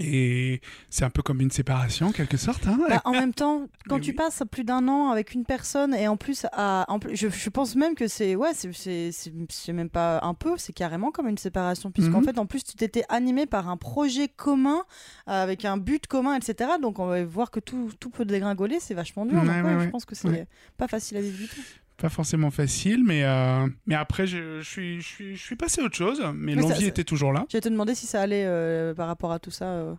Et 0.00 0.60
c'est 0.90 1.04
un 1.04 1.10
peu 1.10 1.22
comme 1.22 1.40
une 1.40 1.52
séparation, 1.52 2.08
en 2.08 2.12
quelque 2.12 2.36
sorte. 2.36 2.66
hein. 2.66 2.78
Bah, 2.88 3.00
en 3.04 3.12
même 3.12 3.32
temps, 3.32 3.66
quand 3.88 3.96
Mais 3.96 4.00
tu 4.00 4.10
oui. 4.10 4.16
passes 4.16 4.42
plus 4.50 4.64
d'un 4.64 4.88
an 4.88 5.10
avec 5.10 5.34
une 5.34 5.44
personne 5.44 5.94
et 5.94 6.08
en 6.08 6.16
plus, 6.16 6.46
à, 6.52 6.84
en 6.88 6.98
plus 6.98 7.14
je, 7.16 7.28
je 7.28 7.48
pense 7.50 7.76
même 7.76 7.94
que 7.94 8.08
c'est 8.08 8.34
ouais, 8.34 8.52
c'est- 8.54 9.72
même 9.72 9.88
pas 9.90 10.18
un 10.22 10.34
peu, 10.34 10.54
c'est 10.56 10.72
carrément 10.72 11.10
comme 11.12 11.28
une 11.28 11.38
séparation 11.38 11.92
puisqu'en 11.92 12.18
Mhm. 12.18 12.24
fait, 12.24 12.38
en 12.38 12.46
plus, 12.46 12.64
tu 12.64 12.74
t'étais 12.74 13.04
animé 13.08 13.46
par 13.46 13.68
un 13.68 13.76
projet 13.76 14.26
commun 14.28 14.84
euh, 15.28 15.42
avec 15.42 15.64
un 15.64 15.76
but 15.76 16.06
commun, 16.08 16.34
etc. 16.34 16.72
Donc 16.82 16.98
on 16.98 17.06
va 17.06 17.24
voir 17.24 17.50
que 17.52 17.60
tout, 17.60 17.90
tout 18.00 18.10
peut 18.10 18.24
dégringoler, 18.24 18.80
c'est 18.80 18.94
vachement 18.94 19.26
dur. 19.26 19.40
Ouais, 19.40 19.46
donc, 19.46 19.54
ouais, 19.56 19.62
ouais, 19.62 19.76
ouais. 19.76 19.84
Je 19.84 19.90
pense 19.90 20.04
que 20.04 20.14
c'est 20.16 20.48
pas 20.76 20.88
facile 20.88 21.18
à 21.18 21.20
vivre 21.20 21.36
du 21.38 21.48
tout. 21.48 21.60
Pas 21.96 22.08
forcément 22.08 22.50
facile, 22.50 23.04
mais, 23.04 23.22
euh, 23.24 23.66
mais 23.86 23.94
après, 23.94 24.26
je, 24.26 24.60
je 24.60 24.68
suis, 24.68 25.00
je, 25.00 25.06
suis, 25.06 25.36
je 25.36 25.42
suis 25.42 25.56
passé 25.56 25.80
à 25.80 25.84
autre 25.84 25.94
chose. 25.96 26.20
Mais 26.34 26.54
l'envie 26.54 26.80
ça- 26.82 26.86
était 26.86 27.04
toujours 27.04 27.32
là. 27.32 27.46
J'allais 27.48 27.60
te 27.62 27.68
demander 27.68 27.94
si 27.94 28.06
ça 28.06 28.20
allait 28.20 28.44
euh, 28.46 28.94
par 28.94 29.06
rapport 29.06 29.30
à 29.32 29.38
tout 29.38 29.52
ça 29.52 29.66
euh, 29.66 29.94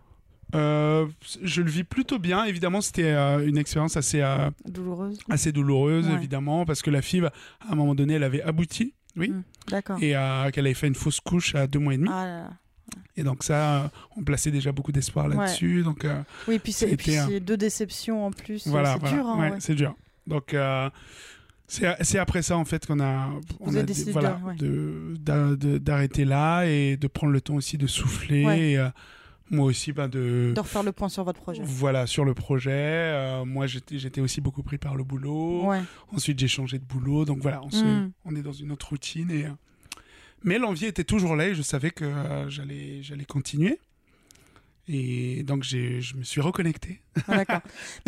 Euh, 0.54 1.06
je 1.42 1.62
le 1.62 1.70
vis 1.70 1.84
plutôt 1.84 2.18
bien. 2.18 2.44
Évidemment, 2.44 2.80
c'était 2.82 3.12
euh, 3.12 3.46
une 3.48 3.56
expérience 3.58 3.96
assez, 3.96 4.20
euh, 4.20 4.50
douloureuse. 4.66 5.18
assez 5.30 5.52
douloureuse, 5.52 6.06
Ouais. 6.06 6.14
évidemment, 6.14 6.66
parce 6.66 6.82
que 6.82 6.90
la 6.90 7.00
fille, 7.02 7.24
à 7.24 7.30
un 7.72 7.74
moment 7.74 7.94
donné, 7.94 8.14
elle 8.14 8.24
avait 8.24 8.42
abouti. 8.42 8.92
Oui. 9.16 9.30
Mm. 9.30 9.42
D'accord. 9.70 9.96
Et 10.02 10.10
qu'elle 10.52 10.66
avait 10.66 10.74
fait 10.74 10.88
une 10.88 10.94
fausse 10.94 11.20
couche 11.20 11.54
à 11.54 11.66
deux 11.66 11.78
mois 11.78 11.94
et 11.94 11.96
demi. 11.96 12.10
Ah 12.12 12.24
là 12.26 12.38
là. 12.42 12.50
Et 13.16 13.22
donc 13.24 13.42
ça, 13.42 13.90
on 14.16 14.22
plaçait 14.22 14.50
déjà 14.50 14.70
beaucoup 14.70 14.92
d'espoir 14.92 15.26
là-dessus. 15.28 15.82
Donc 15.82 16.04
euh, 16.04 16.20
Oui, 16.46 16.58
puis 16.58 16.72
c'est 16.72 16.90
et 16.90 16.96
puis 16.96 17.06
C'était 17.12 17.18
un- 17.18 17.26
c'est 17.28 17.40
deux 17.40 17.56
déceptions 17.56 18.26
en 18.26 18.30
plus. 18.30 18.66
voilà, 18.68 18.92
c'est 18.92 18.98
voilà. 19.00 19.16
dur. 19.16 19.26
hein, 19.26 19.38
Ouais, 19.40 19.50
ouais. 19.52 19.56
c'est 19.60 19.74
dur. 19.74 19.94
Donc 20.26 20.52
c'est 21.68 22.18
après 22.18 22.42
ça 22.42 22.56
en 22.56 22.64
fait 22.64 22.86
qu'on 22.86 23.00
a, 23.00 23.28
on 23.60 23.74
a 23.74 23.82
décidé 23.82 24.12
ouais. 24.12 25.78
d'arrêter 25.80 26.24
là 26.24 26.64
et 26.64 26.96
de 26.96 27.06
prendre 27.08 27.32
le 27.32 27.40
temps 27.40 27.54
aussi 27.54 27.76
de 27.78 27.86
souffler. 27.86 28.44
Ouais. 28.44 28.60
Et, 28.72 28.78
euh, 28.78 28.88
moi 29.48 29.66
aussi, 29.66 29.92
bah, 29.92 30.08
de, 30.08 30.52
De 30.56 30.60
refaire 30.60 30.82
le 30.82 30.90
point 30.90 31.08
sur 31.08 31.22
votre 31.22 31.40
projet. 31.40 31.62
voilà 31.64 32.06
sur 32.08 32.24
le 32.24 32.34
projet. 32.34 32.72
Euh, 32.72 33.44
moi, 33.44 33.68
j'étais 33.68 33.96
j'étais 33.96 34.20
aussi 34.20 34.40
beaucoup 34.40 34.64
pris 34.64 34.76
par 34.76 34.96
le 34.96 35.04
boulot. 35.04 35.66
Ouais. 35.66 35.80
Ensuite, 36.12 36.38
j'ai 36.40 36.48
changé 36.48 36.78
de 36.80 36.84
boulot. 36.84 37.24
Donc 37.24 37.38
voilà, 37.42 37.62
on, 37.62 37.70
se- 37.70 37.84
Mm. 37.84 38.10
on 38.24 38.34
est 38.34 38.42
dans 38.42 38.52
une 38.52 38.72
autre 38.72 38.88
routine. 38.88 39.30
Et, 39.30 39.44
euh, 39.44 39.50
Mais 40.42 40.58
l'envie 40.58 40.86
était 40.86 41.04
toujours 41.04 41.36
là 41.36 41.46
et 41.48 41.54
je 41.54 41.62
savais 41.62 41.90
que 41.92 42.04
euh, 42.04 42.48
j'allais 42.50 43.02
j'allais 43.02 43.24
continuer. 43.24 43.78
Et 44.88 45.42
donc, 45.42 45.64
je 45.64 46.16
me 46.16 46.22
suis 46.22 46.40
reconnecté, 46.40 47.00
Ah, 47.26 47.38
D'accord. 47.38 47.60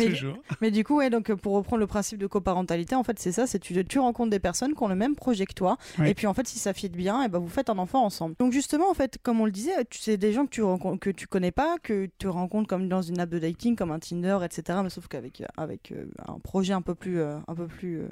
Mais, 0.61 0.71
du 0.71 0.83
coup, 0.83 0.95
ouais, 0.97 1.09
donc 1.09 1.33
pour 1.33 1.53
reprendre 1.55 1.79
le 1.81 1.87
principe 1.87 2.19
de 2.19 2.27
coparentalité, 2.27 2.95
en 2.95 3.03
fait, 3.03 3.19
c'est 3.19 3.31
ça, 3.33 3.47
c'est 3.47 3.59
tu, 3.59 3.83
tu 3.85 3.99
rencontres 3.99 4.29
des 4.29 4.39
personnes 4.39 4.73
qui 4.73 4.83
ont 4.83 4.87
le 4.87 4.95
même 4.95 5.15
projet 5.15 5.45
que 5.45 5.53
toi, 5.53 5.77
et 6.05 6.13
puis 6.13 6.25
en 6.27 6.33
fait, 6.33 6.47
si 6.47 6.57
ça 6.59 6.73
fit 6.73 6.87
bien, 6.89 7.23
et 7.23 7.27
ben 7.27 7.39
vous 7.39 7.49
faites 7.49 7.69
un 7.69 7.77
enfant 7.77 8.05
ensemble. 8.05 8.35
Donc 8.39 8.53
justement, 8.53 8.89
en 8.89 8.93
fait, 8.93 9.17
comme 9.21 9.41
on 9.41 9.45
le 9.45 9.51
disait, 9.51 9.71
tu 9.89 9.99
sais 9.99 10.15
des 10.17 10.31
gens 10.31 10.45
que 10.45 10.51
tu 10.51 10.61
rencontres, 10.63 10.99
que 10.99 11.09
tu 11.09 11.27
connais 11.27 11.51
pas, 11.51 11.77
que 11.83 12.09
tu 12.17 12.27
rencontres 12.27 12.67
comme 12.69 12.87
dans 12.87 13.01
une 13.01 13.19
app 13.19 13.29
de 13.29 13.39
dating, 13.39 13.75
comme 13.75 13.91
un 13.91 13.99
Tinder, 13.99 14.37
etc. 14.43 14.79
Mais 14.83 14.89
sauf 14.89 15.07
qu'avec 15.07 15.43
avec 15.57 15.91
euh, 15.91 16.05
un 16.27 16.39
projet 16.39 16.73
un 16.73 16.81
peu 16.81 16.95
plus, 16.95 17.19
euh, 17.19 17.37
un 17.47 17.55
peu 17.55 17.67
plus. 17.67 17.99
euh, 17.99 18.07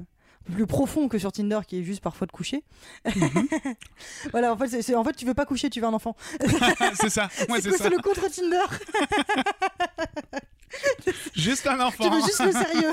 plus 0.51 0.65
profond 0.67 1.07
que 1.07 1.17
sur 1.19 1.31
Tinder 1.31 1.59
qui 1.67 1.79
est 1.79 1.83
juste 1.83 2.01
parfois 2.01 2.25
de 2.27 2.31
coucher. 2.31 2.63
Mhm. 3.05 3.47
voilà, 4.31 4.53
en 4.53 4.57
fait, 4.57 4.81
c'est- 4.81 4.95
en 4.95 5.03
fait, 5.03 5.13
tu 5.13 5.25
veux 5.25 5.33
pas 5.33 5.45
coucher, 5.45 5.69
tu 5.69 5.79
veux 5.81 5.87
un 5.87 5.93
enfant. 5.93 6.15
c'est 6.99 7.09
ça, 7.09 7.29
ouais, 7.49 7.61
c'est 7.61 7.71
c'est 7.77 7.89
le 7.89 7.97
contre 8.01 8.29
Tinder 8.29 8.63
Juste 11.35 11.65
un 11.67 11.75
Tu 11.77 11.81
enfant. 11.81 12.09
veux 12.09 12.21
juste 12.21 12.43
le 12.43 12.51
sérieux. 12.51 12.91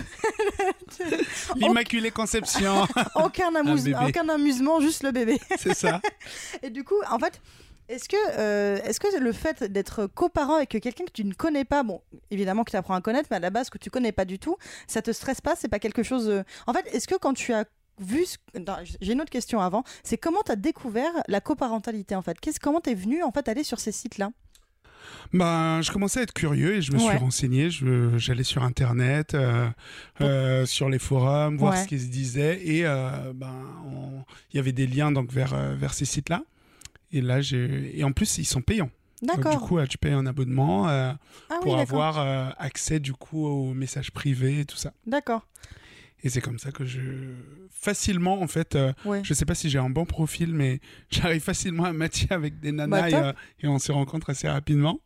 L'Immaculée 1.57 2.11
Conception. 2.11 2.87
aucun, 3.17 3.53
amuse- 3.55 3.85
bébé. 3.85 3.97
aucun 4.09 4.29
amusement, 4.29 4.81
juste 4.81 5.03
le 5.03 5.11
bébé. 5.11 5.41
c'est 5.59 5.75
ça. 5.75 6.01
Et 6.63 6.71
du 6.71 6.85
coup, 6.85 6.95
en 7.11 7.19
fait, 7.19 7.41
est-ce 7.89 8.09
que, 8.09 8.17
euh, 8.39 8.79
est-ce 8.85 8.99
que 9.01 9.19
le 9.19 9.33
fait 9.33 9.63
d'être 9.65 10.07
coparent 10.07 10.57
avec 10.57 10.71
quelqu'un 10.71 11.05
que 11.05 11.13
tu 11.13 11.25
ne 11.25 11.35
connais 11.35 11.65
pas, 11.65 11.83
bon, 11.83 12.01
évidemment 12.31 12.65
que 12.65 12.71
tu 12.71 12.77
apprends 12.77 12.95
à 12.95 13.01
connaître, 13.01 13.29
mais 13.31 13.37
à 13.37 13.41
la 13.41 13.51
base 13.51 13.71
que 13.71 13.79
tu 13.79 13.91
connais 13.91 14.13
pas 14.13 14.25
du 14.25 14.39
tout, 14.39 14.57
ça 14.87 15.03
te 15.03 15.13
stresse 15.13 15.41
pas 15.41 15.55
C'est 15.57 15.69
pas 15.69 15.79
quelque 15.79 16.03
chose. 16.03 16.29
euh, 16.29 16.43
En 16.67 16.73
fait, 16.73 16.87
est-ce 16.95 17.07
que 17.09 17.17
quand 17.17 17.35
tu 17.35 17.53
as 17.53 17.65
vu. 18.01 18.25
ce- 18.27 18.39
J'ai 19.01 19.13
une 19.13 19.21
autre 19.21 19.31
question 19.31 19.61
avant. 19.61 19.85
C'est 20.03 20.19
comment 20.19 20.43
tu 20.45 20.51
as 20.53 20.57
découvert 20.57 21.13
la 21.29 21.41
coparentalité 21.41 22.15
en 22.17 22.23
fait? 22.23 22.41
Qu'est-ce, 22.41 22.59
Comment 22.59 22.81
tu 22.81 22.91
es 22.91 22.95
venu 22.95 23.23
en 23.23 23.31
fait 23.31 23.49
aller 23.49 23.63
sur 23.65 23.79
ces 23.79 23.93
sites-là? 23.93 24.31
Ben, 25.33 25.81
je 25.83 25.93
commençais 25.93 26.21
à 26.21 26.23
être 26.23 26.33
curieux 26.33 26.77
et 26.77 26.83
je 26.83 26.93
me 26.93 26.99
suis 26.99 27.17
renseigné. 27.17 27.71
Je- 27.71 28.17
J'allais 28.19 28.43
sur 28.45 28.63
Internet, 28.63 29.35
euh, 29.35 29.69
euh, 30.21 30.65
sur 30.67 30.89
les 30.89 30.99
forums, 30.99 31.57
voir 31.59 31.75
Ouais. 31.75 31.83
ce 31.83 31.87
qui 31.89 31.99
se 32.01 32.07
disait. 32.07 32.61
Et 32.67 32.85
euh, 32.87 33.33
ben, 33.35 33.55
il 34.53 34.57
y 34.57 34.59
avait 34.59 34.73
des 34.73 34.87
liens 34.87 35.13
donc, 35.13 35.31
vers, 35.31 35.55
vers 35.77 35.93
ces 35.95 36.05
sites-là. 36.05 36.43
Et 37.15 37.21
là, 37.21 37.41
j'ai. 37.41 37.99
Et 37.99 38.03
en 38.05 38.13
plus, 38.13 38.39
ils 38.39 38.45
sont 38.45 38.61
payants. 38.61 38.91
D'accord. 39.23 39.53
du 39.53 39.59
coup, 39.59 39.79
euh, 39.79 39.87
tu 39.87 39.97
payes 39.97 40.13
un 40.13 40.27
abonnement 40.27 40.89
euh, 40.89 41.13
ah 41.49 41.59
pour 41.63 41.79
avoir 41.79 42.19
euh, 42.19 42.51
accès 42.59 42.99
du 43.01 43.13
coup 43.15 43.47
aux 43.47 43.73
messages 43.73 44.11
privés 44.11 44.61
et 44.61 44.65
tout 44.67 44.77
ça. 44.77 44.93
D'accord. 45.07 45.47
Et 46.25 46.29
c'est 46.29 46.41
comme 46.41 46.59
ça 46.59 46.73
que 46.73 46.85
je 46.85 47.01
facilement 47.71 48.41
en 48.43 48.49
fait, 48.49 48.75
euh, 48.75 48.93
Ouais. 49.05 49.21
je 49.23 49.33
sais 49.33 49.45
pas 49.45 49.55
si 49.55 49.71
j'ai 49.71 49.79
un 49.79 49.91
bon 49.91 50.05
profil, 50.05 50.53
mais 50.55 50.81
j'arrive 51.11 51.43
facilement 51.43 51.85
à 51.85 51.93
matcher 51.93 52.27
avec 52.31 52.59
des 52.61 52.73
nanas 52.73 53.01
Bah, 53.01 53.11
et, 53.11 53.15
euh, 53.15 53.33
et 53.61 53.69
on 53.69 53.79
se 53.79 53.93
rencontre 53.93 54.31
assez 54.31 54.49
rapidement. 54.49 55.01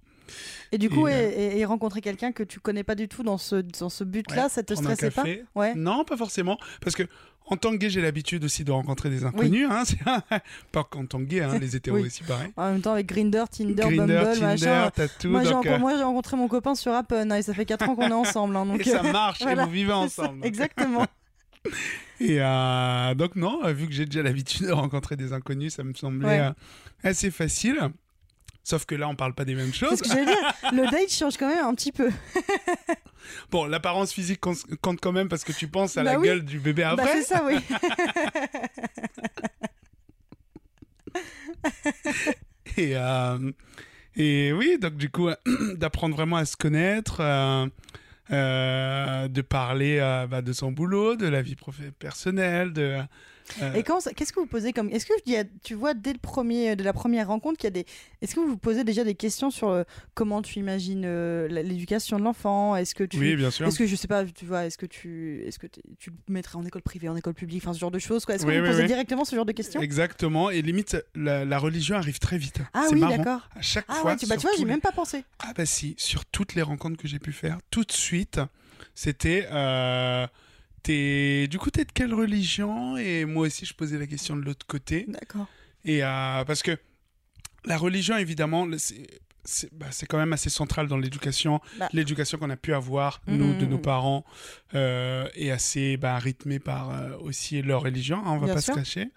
Et 0.72 0.78
du 0.78 0.90
coup, 0.90 1.08
Et, 1.08 1.12
et, 1.12 1.16
euh, 1.16 1.56
et- 1.58 1.64
rencontrer 1.64 2.00
quelqu'un 2.00 2.32
que 2.32 2.42
tu 2.42 2.60
connais 2.60 2.84
pas 2.84 2.94
du 2.94 3.08
tout 3.08 3.22
dans 3.22 3.38
ce, 3.38 3.56
dans 3.56 3.88
ce 3.88 4.04
but-là, 4.04 4.44
Ouais, 4.44 4.48
ça 4.48 4.62
te 4.62 4.74
stressait 4.74 5.10
pas. 5.10 5.24
Ouais. 5.54 5.74
Non, 5.74 6.04
pas 6.04 6.16
forcément, 6.16 6.58
parce 6.82 6.94
que 6.96 7.02
en 7.50 7.56
tant 7.56 7.70
que 7.72 7.76
gay, 7.76 7.88
j'ai 7.88 8.02
l'habitude 8.02 8.44
aussi 8.44 8.62
de 8.62 8.70
rencontrer 8.70 9.08
des 9.08 9.24
inconnus. 9.24 9.66
Hein, 9.70 9.84
c'est- 9.86 9.96
pas 10.70 10.84
qu'en 10.84 11.06
tant 11.06 11.18
que 11.18 11.24
gay, 11.24 11.40
hein, 11.40 11.58
les 11.58 11.76
hétéros 11.76 11.96
Oui. 11.96 12.06
aussi 12.06 12.22
pareil. 12.22 12.52
En 12.56 12.72
même 12.72 12.82
temps, 12.82 12.92
avec 12.92 13.06
Grinder, 13.06 13.44
Tinder, 13.50 13.74
Grinder, 13.74 13.96
Bumble, 13.96 14.24
Tinder, 14.38 14.44
machin. 14.44 14.90
tout. 15.18 15.28
Moi 15.28 15.44
j'ai, 15.44 15.50
donc, 15.50 15.64
renco- 15.64 15.72
euh, 15.74 15.78
moi, 15.78 15.96
j'ai 15.96 16.02
rencontré 16.02 16.36
mon 16.36 16.46
copain 16.48 16.74
sur 16.74 16.92
Appen 16.92 17.32
hein, 17.32 17.36
et 17.36 17.42
ça 17.42 17.54
fait 17.54 17.64
4 17.64 17.88
ans 17.88 17.94
qu'on 17.96 18.08
est 18.08 18.12
ensemble. 18.12 18.54
hein, 18.56 18.66
donc, 18.66 18.80
et 18.86 18.90
ça 18.90 19.02
euh, 19.04 19.12
marche, 19.12 19.40
voilà, 19.40 19.62
et 19.62 19.66
vous 19.66 19.72
vivez 19.72 19.92
ensemble. 19.92 20.44
Exactement. 20.44 21.06
Et 22.20 22.38
euh, 22.40 23.14
donc 23.14 23.36
non, 23.36 23.60
vu 23.72 23.86
que 23.86 23.92
j'ai 23.92 24.04
déjà 24.06 24.22
l'habitude 24.22 24.66
de 24.66 24.72
rencontrer 24.72 25.16
des 25.16 25.32
inconnus, 25.32 25.74
ça 25.74 25.84
me 25.84 25.92
semblait 25.94 26.26
Ouais. 26.40 26.50
assez 27.04 27.30
facile. 27.30 27.78
Sauf 28.64 28.84
que 28.84 28.94
là, 28.94 29.08
on 29.08 29.14
parle 29.16 29.32
pas 29.34 29.46
des 29.46 29.54
mêmes 29.54 29.72
C'est 29.72 29.86
choses. 29.86 29.98
ce 29.98 30.02
que 30.02 30.08
j'allais 30.10 30.26
dire. 30.26 30.54
Le 30.72 30.90
date 30.90 31.10
change 31.10 31.38
quand 31.38 31.48
même 31.48 31.64
un 31.64 31.74
petit 31.74 31.92
peu. 31.92 32.10
Bon, 33.50 33.66
l'apparence 33.66 34.12
physique 34.12 34.40
compte 34.40 35.00
quand 35.02 35.12
même 35.12 35.28
parce 35.28 35.44
que 35.44 35.52
tu 35.52 35.68
penses 35.68 35.98
à 35.98 36.02
Bah 36.02 36.12
la 36.12 36.18
oui. 36.18 36.26
gueule 36.28 36.44
du 36.44 36.58
bébé 36.60 36.82
Bah, 36.82 36.90
après. 36.92 37.20
c'est 37.22 37.34
ça, 37.34 37.44
oui. 37.44 37.56
et, 42.76 42.92
euh, 42.96 43.50
et 44.16 44.52
oui, 44.52 44.78
donc 44.80 44.96
du 44.96 45.10
coup, 45.10 45.28
d'apprendre 45.76 46.14
vraiment 46.16 46.36
à 46.36 46.44
se 46.44 46.56
connaître, 46.56 47.18
euh, 47.20 47.66
euh, 48.30 49.28
de 49.28 49.42
parler 49.42 49.98
bah, 50.30 50.42
de 50.42 50.52
son 50.52 50.72
boulot, 50.72 51.16
de 51.16 51.26
la 51.28 51.42
vie 51.42 51.56
personnelle, 51.98 52.72
de. 52.72 52.98
Euh, 53.62 53.72
Et 53.74 53.82
qu'est-ce 53.82 54.32
que 54.32 54.40
vous 54.40 54.46
posez 54.46 54.72
comme 54.72 54.88
Est-ce 54.90 55.06
que 55.06 55.12
il 55.26 55.32
y 55.32 55.36
a- 55.36 55.44
tu 55.62 55.74
vois 55.74 55.94
dès 55.94 56.12
le 56.12 56.18
premier 56.18 56.76
de 56.76 56.82
la 56.84 56.92
première 56.92 57.28
rencontre 57.28 57.56
qu'il 57.58 57.66
y 57.66 57.68
a 57.68 57.70
des 57.70 57.86
Est-ce 58.22 58.34
que 58.34 58.40
vous 58.40 58.48
vous 58.48 58.58
posez 58.58 58.84
déjà 58.84 59.04
des 59.04 59.14
questions 59.14 59.50
sur 59.50 59.68
euh, 59.68 59.82
comment 60.14 60.42
tu 60.42 60.58
imagines 60.58 61.04
euh, 61.04 61.48
l'éducation 61.48 62.18
de 62.18 62.24
l'enfant? 62.24 62.76
Est-ce 62.76 62.94
que 62.94 63.04
tu 63.04 63.18
oui, 63.18 63.36
bien 63.36 63.50
sûr. 63.50 63.66
Est-ce 63.66 63.78
que 63.78 63.86
je 63.86 63.96
sais 63.96 64.08
pas, 64.08 64.24
tu 64.24 64.44
vois, 64.44 64.64
est-ce 64.66 64.78
que 64.78 64.86
tu 64.86 65.42
est-ce 65.46 65.58
que 65.58 65.66
tu 65.98 66.10
le 66.10 66.32
mettrais 66.32 66.56
en 66.56 66.64
école 66.64 66.82
privée, 66.82 67.08
en 67.08 67.16
école 67.16 67.34
publique, 67.34 67.62
enfin 67.64 67.72
ce 67.74 67.78
genre 67.78 67.90
de 67.90 67.98
choses 67.98 68.24
quoi? 68.24 68.34
Est-ce 68.34 68.44
que 68.46 68.50
vous 68.50 68.56
oui, 68.60 68.66
posez 68.66 68.82
oui. 68.82 68.86
directement 68.88 69.24
ce 69.24 69.34
genre 69.36 69.46
de 69.46 69.52
questions? 69.52 69.80
Exactement. 69.80 70.50
Et 70.50 70.62
limite, 70.62 70.96
la, 71.14 71.44
la 71.44 71.58
religion 71.58 71.96
arrive 71.96 72.18
très 72.18 72.38
vite. 72.38 72.58
Ah 72.74 72.86
oui, 72.92 73.00
d'accord. 73.00 73.48
À 73.56 73.62
chaque 73.62 73.84
Ah 73.88 73.94
fois. 73.94 74.10
ouais, 74.12 74.16
tu, 74.16 74.26
bah, 74.26 74.36
tu 74.36 74.42
vois, 74.42 74.50
les- 74.58 74.64
même 74.64 74.80
pas 74.80 74.92
pensé. 74.92 75.24
Ah 75.40 75.52
bah 75.56 75.66
si, 75.66 75.94
sur 75.98 76.24
toutes 76.26 76.54
les 76.54 76.62
rencontres 76.62 76.96
que 77.00 77.08
j'ai 77.08 77.18
pu 77.18 77.32
faire, 77.32 77.58
tout 77.70 77.84
de 77.84 77.92
suite, 77.92 78.40
c'était... 78.94 79.46
t'es- 80.82 81.46
Du 81.48 81.58
coup, 81.58 81.70
t'es 81.70 81.84
de 81.84 81.92
quelle 81.92 82.14
religion? 82.14 82.96
Et 82.96 83.24
moi 83.24 83.46
aussi, 83.46 83.64
je 83.66 83.74
posais 83.74 83.98
la 83.98 84.06
question 84.06 84.36
de 84.36 84.42
l'autre 84.42 84.66
côté. 84.66 85.04
D'accord. 85.08 85.46
Et 85.84 86.02
euh, 86.04 86.44
parce 86.44 86.62
que 86.62 86.76
la 87.64 87.76
religion, 87.76 88.16
évidemment, 88.16 88.66
c'est 88.78 89.06
c'est 89.44 89.72
bah, 89.72 89.86
c'est 89.90 90.04
quand 90.06 90.18
même 90.18 90.32
assez 90.34 90.50
central 90.50 90.88
dans 90.88 90.98
l'éducation. 90.98 91.60
Bah. 91.78 91.88
L'éducation 91.94 92.36
qu'on 92.38 92.50
a 92.50 92.56
pu 92.56 92.74
avoir, 92.74 93.22
nous, 93.26 93.54
de 93.56 93.64
nos 93.64 93.76
mhm. 93.76 93.82
parents, 93.82 94.24
euh, 94.74 95.26
est 95.34 95.50
assez 95.50 95.96
bah, 95.96 96.18
rythmée 96.18 96.58
par 96.58 96.90
euh, 96.90 97.16
aussi 97.20 97.62
leur 97.62 97.82
religion, 97.82 98.18
hein, 98.18 98.32
on 98.32 98.38
va 98.38 98.46
Bien 98.46 98.54
pas 98.56 98.60
sûr. 98.60 98.74
se 98.74 98.78
cacher. 98.78 99.08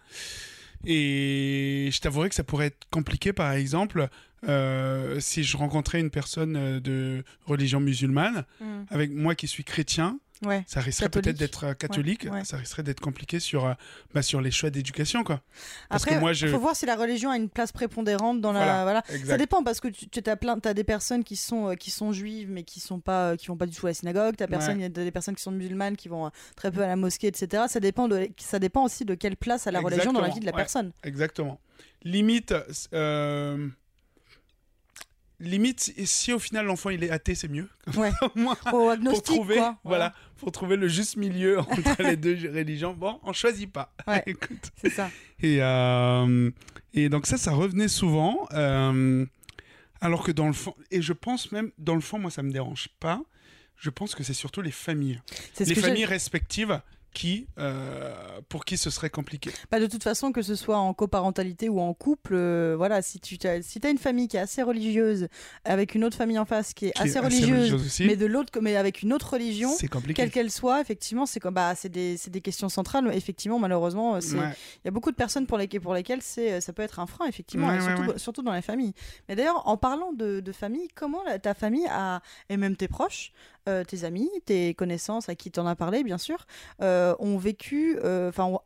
Et 0.86 1.90
je 1.92 2.00
t'avouerais 2.00 2.30
que 2.30 2.36
ça 2.36 2.44
pourrait 2.44 2.68
être 2.68 2.88
compliqué, 2.90 3.34
par 3.34 3.52
exemple, 3.52 4.08
euh, 4.48 5.20
si 5.20 5.44
je 5.44 5.58
rencontrais 5.58 6.00
une 6.00 6.10
personne 6.10 6.80
de 6.80 7.24
religion 7.46 7.80
musulmane, 7.80 8.46
Mm. 8.60 8.66
avec 8.90 9.12
moi 9.12 9.36
qui 9.36 9.48
suis 9.48 9.64
chrétien, 9.64 10.20
Ouais. 10.44 10.64
ça 10.66 10.80
risquerait 10.80 11.10
peut-être 11.10 11.38
d'être 11.38 11.66
euh, 11.66 11.74
catholique, 11.74 12.28
ouais. 12.32 12.44
ça 12.46 12.58
risquerait 12.58 12.82
d'être 12.82 13.00
compliqué 13.00 13.40
sur, 13.40 13.66
euh, 13.66 13.74
bah, 14.14 14.24
sur 14.24 14.42
les 14.42 14.50
choix 14.50 14.72
d'éducation, 14.72 15.24
quoi. 15.24 15.42
Parce 15.90 16.08
Après, 16.08 16.34
je... 16.34 16.48
faut 16.48 16.60
voir 16.60 16.76
si 16.76 16.86
la 16.86 16.96
religion 16.96 17.30
a 17.30 17.38
une 17.38 17.50
place 17.50 17.72
prépondérante 17.72 18.42
dans 18.42 18.52
la. 18.52 18.84
Voilà, 18.84 19.04
Voilà. 19.08 19.26
Ça 19.26 19.38
dépend 19.38 19.64
parce 19.64 19.80
que 19.80 19.88
tu, 19.88 20.10
tu 20.10 20.22
as 20.28 20.36
plein, 20.36 20.58
des 20.58 20.84
personnes 20.84 21.24
qui 21.24 21.36
sont 21.36 21.70
euh, 21.70 21.76
qui 21.76 21.92
sont 21.92 22.12
juives 22.12 22.50
mais 22.50 22.64
qui 22.64 22.80
sont 22.80 23.00
pas, 23.00 23.32
euh, 23.32 23.36
qui 23.36 23.48
vont 23.48 23.58
pas 23.58 23.68
du 23.68 23.76
tout 23.76 23.86
à 23.86 23.90
la 23.90 23.94
synagogue. 23.94 24.36
T'as 24.36 24.48
personne, 24.48 24.80
il 24.80 24.84
y 24.84 24.86
a 24.86 24.90
des 24.90 25.12
personnes 25.12 25.36
qui 25.36 25.44
sont 25.44 25.52
musulmanes 25.52 25.96
qui 25.96 26.08
vont 26.08 26.32
très 26.56 26.72
peu 26.72 26.82
à 26.82 26.88
la 26.88 26.96
mosquée, 26.96 27.28
etc. 27.28 27.64
Ça 27.68 27.80
dépend 27.80 28.08
de, 28.08 28.30
ça 28.38 28.60
dépend 28.60 28.84
aussi 28.84 29.06
de 29.06 29.14
quelle 29.14 29.38
place 29.38 29.68
a 29.68 29.72
la 29.72 29.80
religion 29.80 30.14
dans 30.14 30.22
la 30.22 30.30
vie 30.30 30.40
de 30.40 30.46
la 30.46 30.54
personne. 30.54 30.92
Exactement. 31.04 31.60
Limite, 32.04 32.56
limite, 35.42 35.94
si- 36.06 36.34
au 36.34 36.40
final 36.40 36.66
l'enfant 36.66 36.90
il 36.90 37.04
est 37.04 37.10
athée, 37.10 37.36
c'est 37.36 37.48
mieux. 37.50 37.68
Ouais. 37.96 38.12
Pour 38.66 39.24
trouver, 39.24 39.56
quoi. 39.58 39.78
voilà, 39.84 40.14
pour 40.38 40.52
trouver 40.52 40.76
le 40.76 40.88
juste 40.88 41.18
milieu 41.18 41.60
entre 41.60 42.02
les 42.04 42.16
deux 42.16 42.36
religions. 42.54 42.94
Bon, 42.94 43.20
on 43.24 43.34
choisit 43.34 43.72
pas. 43.72 43.94
Ouais. 44.08 44.24
Écoute. 44.26 44.72
C'est 44.82 44.90
ça. 44.90 45.10
Et, 45.42 45.58
euh, 45.62 46.50
et 46.94 47.10
donc 47.10 47.26
ça, 47.28 47.38
ça 47.38 47.52
revenait 47.52 47.88
souvent. 47.88 48.48
euh, 48.54 49.26
alors 50.00 50.24
que 50.24 50.32
dans 50.32 50.48
le 50.48 50.54
fond, 50.54 50.74
et 50.90 51.02
je 51.02 51.14
pense 51.14 51.52
même, 51.52 51.72
dans 51.78 51.94
le 51.96 52.02
fond, 52.02 52.18
moi, 52.18 52.32
ça 52.32 52.42
me 52.42 52.52
dérange 52.52 52.88
pas. 53.00 53.22
Je 53.78 53.90
pense 53.90 54.16
que 54.16 54.24
c'est 54.24 54.34
surtout 54.34 54.62
les 54.62 54.72
familles. 54.72 55.20
Les 55.60 55.76
familles 55.76 56.06
respectives 56.06 56.82
qui, 57.14 57.48
euh, 57.60 58.14
pour 58.50 58.66
qui 58.66 58.78
ce 58.78 58.90
serait 58.90 59.10
compliqué. 59.10 59.52
Bah, 59.70 59.80
de 59.80 59.88
toute 59.88 60.04
façon, 60.04 60.32
que 60.32 60.42
ce 60.42 60.56
soit 60.56 60.78
en 60.78 60.94
coparentalité 60.94 61.70
ou 61.70 61.80
en 61.80 61.94
couple, 61.94 62.34
euh, 62.36 62.76
voilà, 62.78 63.02
si 63.02 63.20
tu 63.20 63.38
as, 63.46 63.62
si 63.62 63.80
as 63.84 63.90
une 63.90 63.98
famille 63.98 64.28
qui 64.28 64.38
est 64.38 64.42
assez 64.42 64.62
religieuse, 64.62 65.28
avec 65.66 65.96
une 65.96 66.04
autre 66.04 66.18
famille 66.18 66.40
en 66.40 66.46
face 66.46 66.74
qui 66.74 66.88
est 66.88 66.92
Qui 66.92 67.02
est 67.02 67.06
assez 67.06 67.20
religieuse, 67.20 67.74
aussi, 67.74 68.06
mais 68.06 68.16
de 68.16 68.26
l'autre, 68.26 68.52
mais 68.62 68.76
avec 68.76 69.02
une 69.02 69.14
autre 69.14 69.34
religion, 69.34 69.72
quelle 70.16 70.32
qu'elle 70.32 70.52
soit, 70.52 70.80
effectivement, 70.82 71.26
c'est 71.26 71.40
comme, 71.40 71.54
bah, 71.54 71.74
c'est 71.76 71.90
des, 71.90 72.18
questions 72.42 72.70
centrales. 72.70 73.10
Effectivement, 73.14 73.60
malheureusement, 73.60 74.16
euh, 74.16 74.20
il 74.24 74.38
Ouais. 74.40 74.54
y 74.86 74.88
a 74.88 74.92
beaucoup 74.92 75.12
de 75.12 75.16
personnes 75.16 75.46
pour 75.48 75.58
lesquelles, 75.58 75.82
pour 75.82 75.94
lesquelles 75.94 76.22
c'est, 76.22 76.62
ça 76.62 76.74
peut 76.74 76.82
être 76.82 77.00
un 77.00 77.08
frein, 77.08 77.26
effectivement, 77.28 77.68
Ouais, 77.68 77.82
surtout, 77.82 78.02
ouais. 78.12 78.18
surtout 78.18 78.42
dans 78.42 78.54
les 78.54 78.62
familles. 78.62 78.94
Mais 79.28 79.36
d'ailleurs, 79.36 79.68
en 79.68 79.78
parlant 79.78 80.14
de, 80.14 80.40
de 80.40 80.52
famille, 80.52 80.88
comment 80.96 81.24
la- 81.24 81.40
ta 81.40 81.54
famille 81.54 81.86
a, 81.90 82.22
et 82.50 82.58
même 82.58 82.76
tes 82.76 82.88
proches, 82.88 83.32
euh, 83.70 83.84
tes 83.84 84.04
amis, 84.04 84.30
tes 84.46 84.74
connaissances 84.74 85.30
à 85.30 85.36
qui 85.36 85.52
tu 85.52 85.60
en 85.60 85.68
as 85.68 85.76
parlé, 85.76 86.04
bien 86.04 86.18
sûr, 86.18 86.46
euh, 86.82 87.16
ont 87.20 87.38
vécu, 87.38 87.98
euh, 88.04 88.30
enfin, 88.30 88.46
ont 88.46 88.60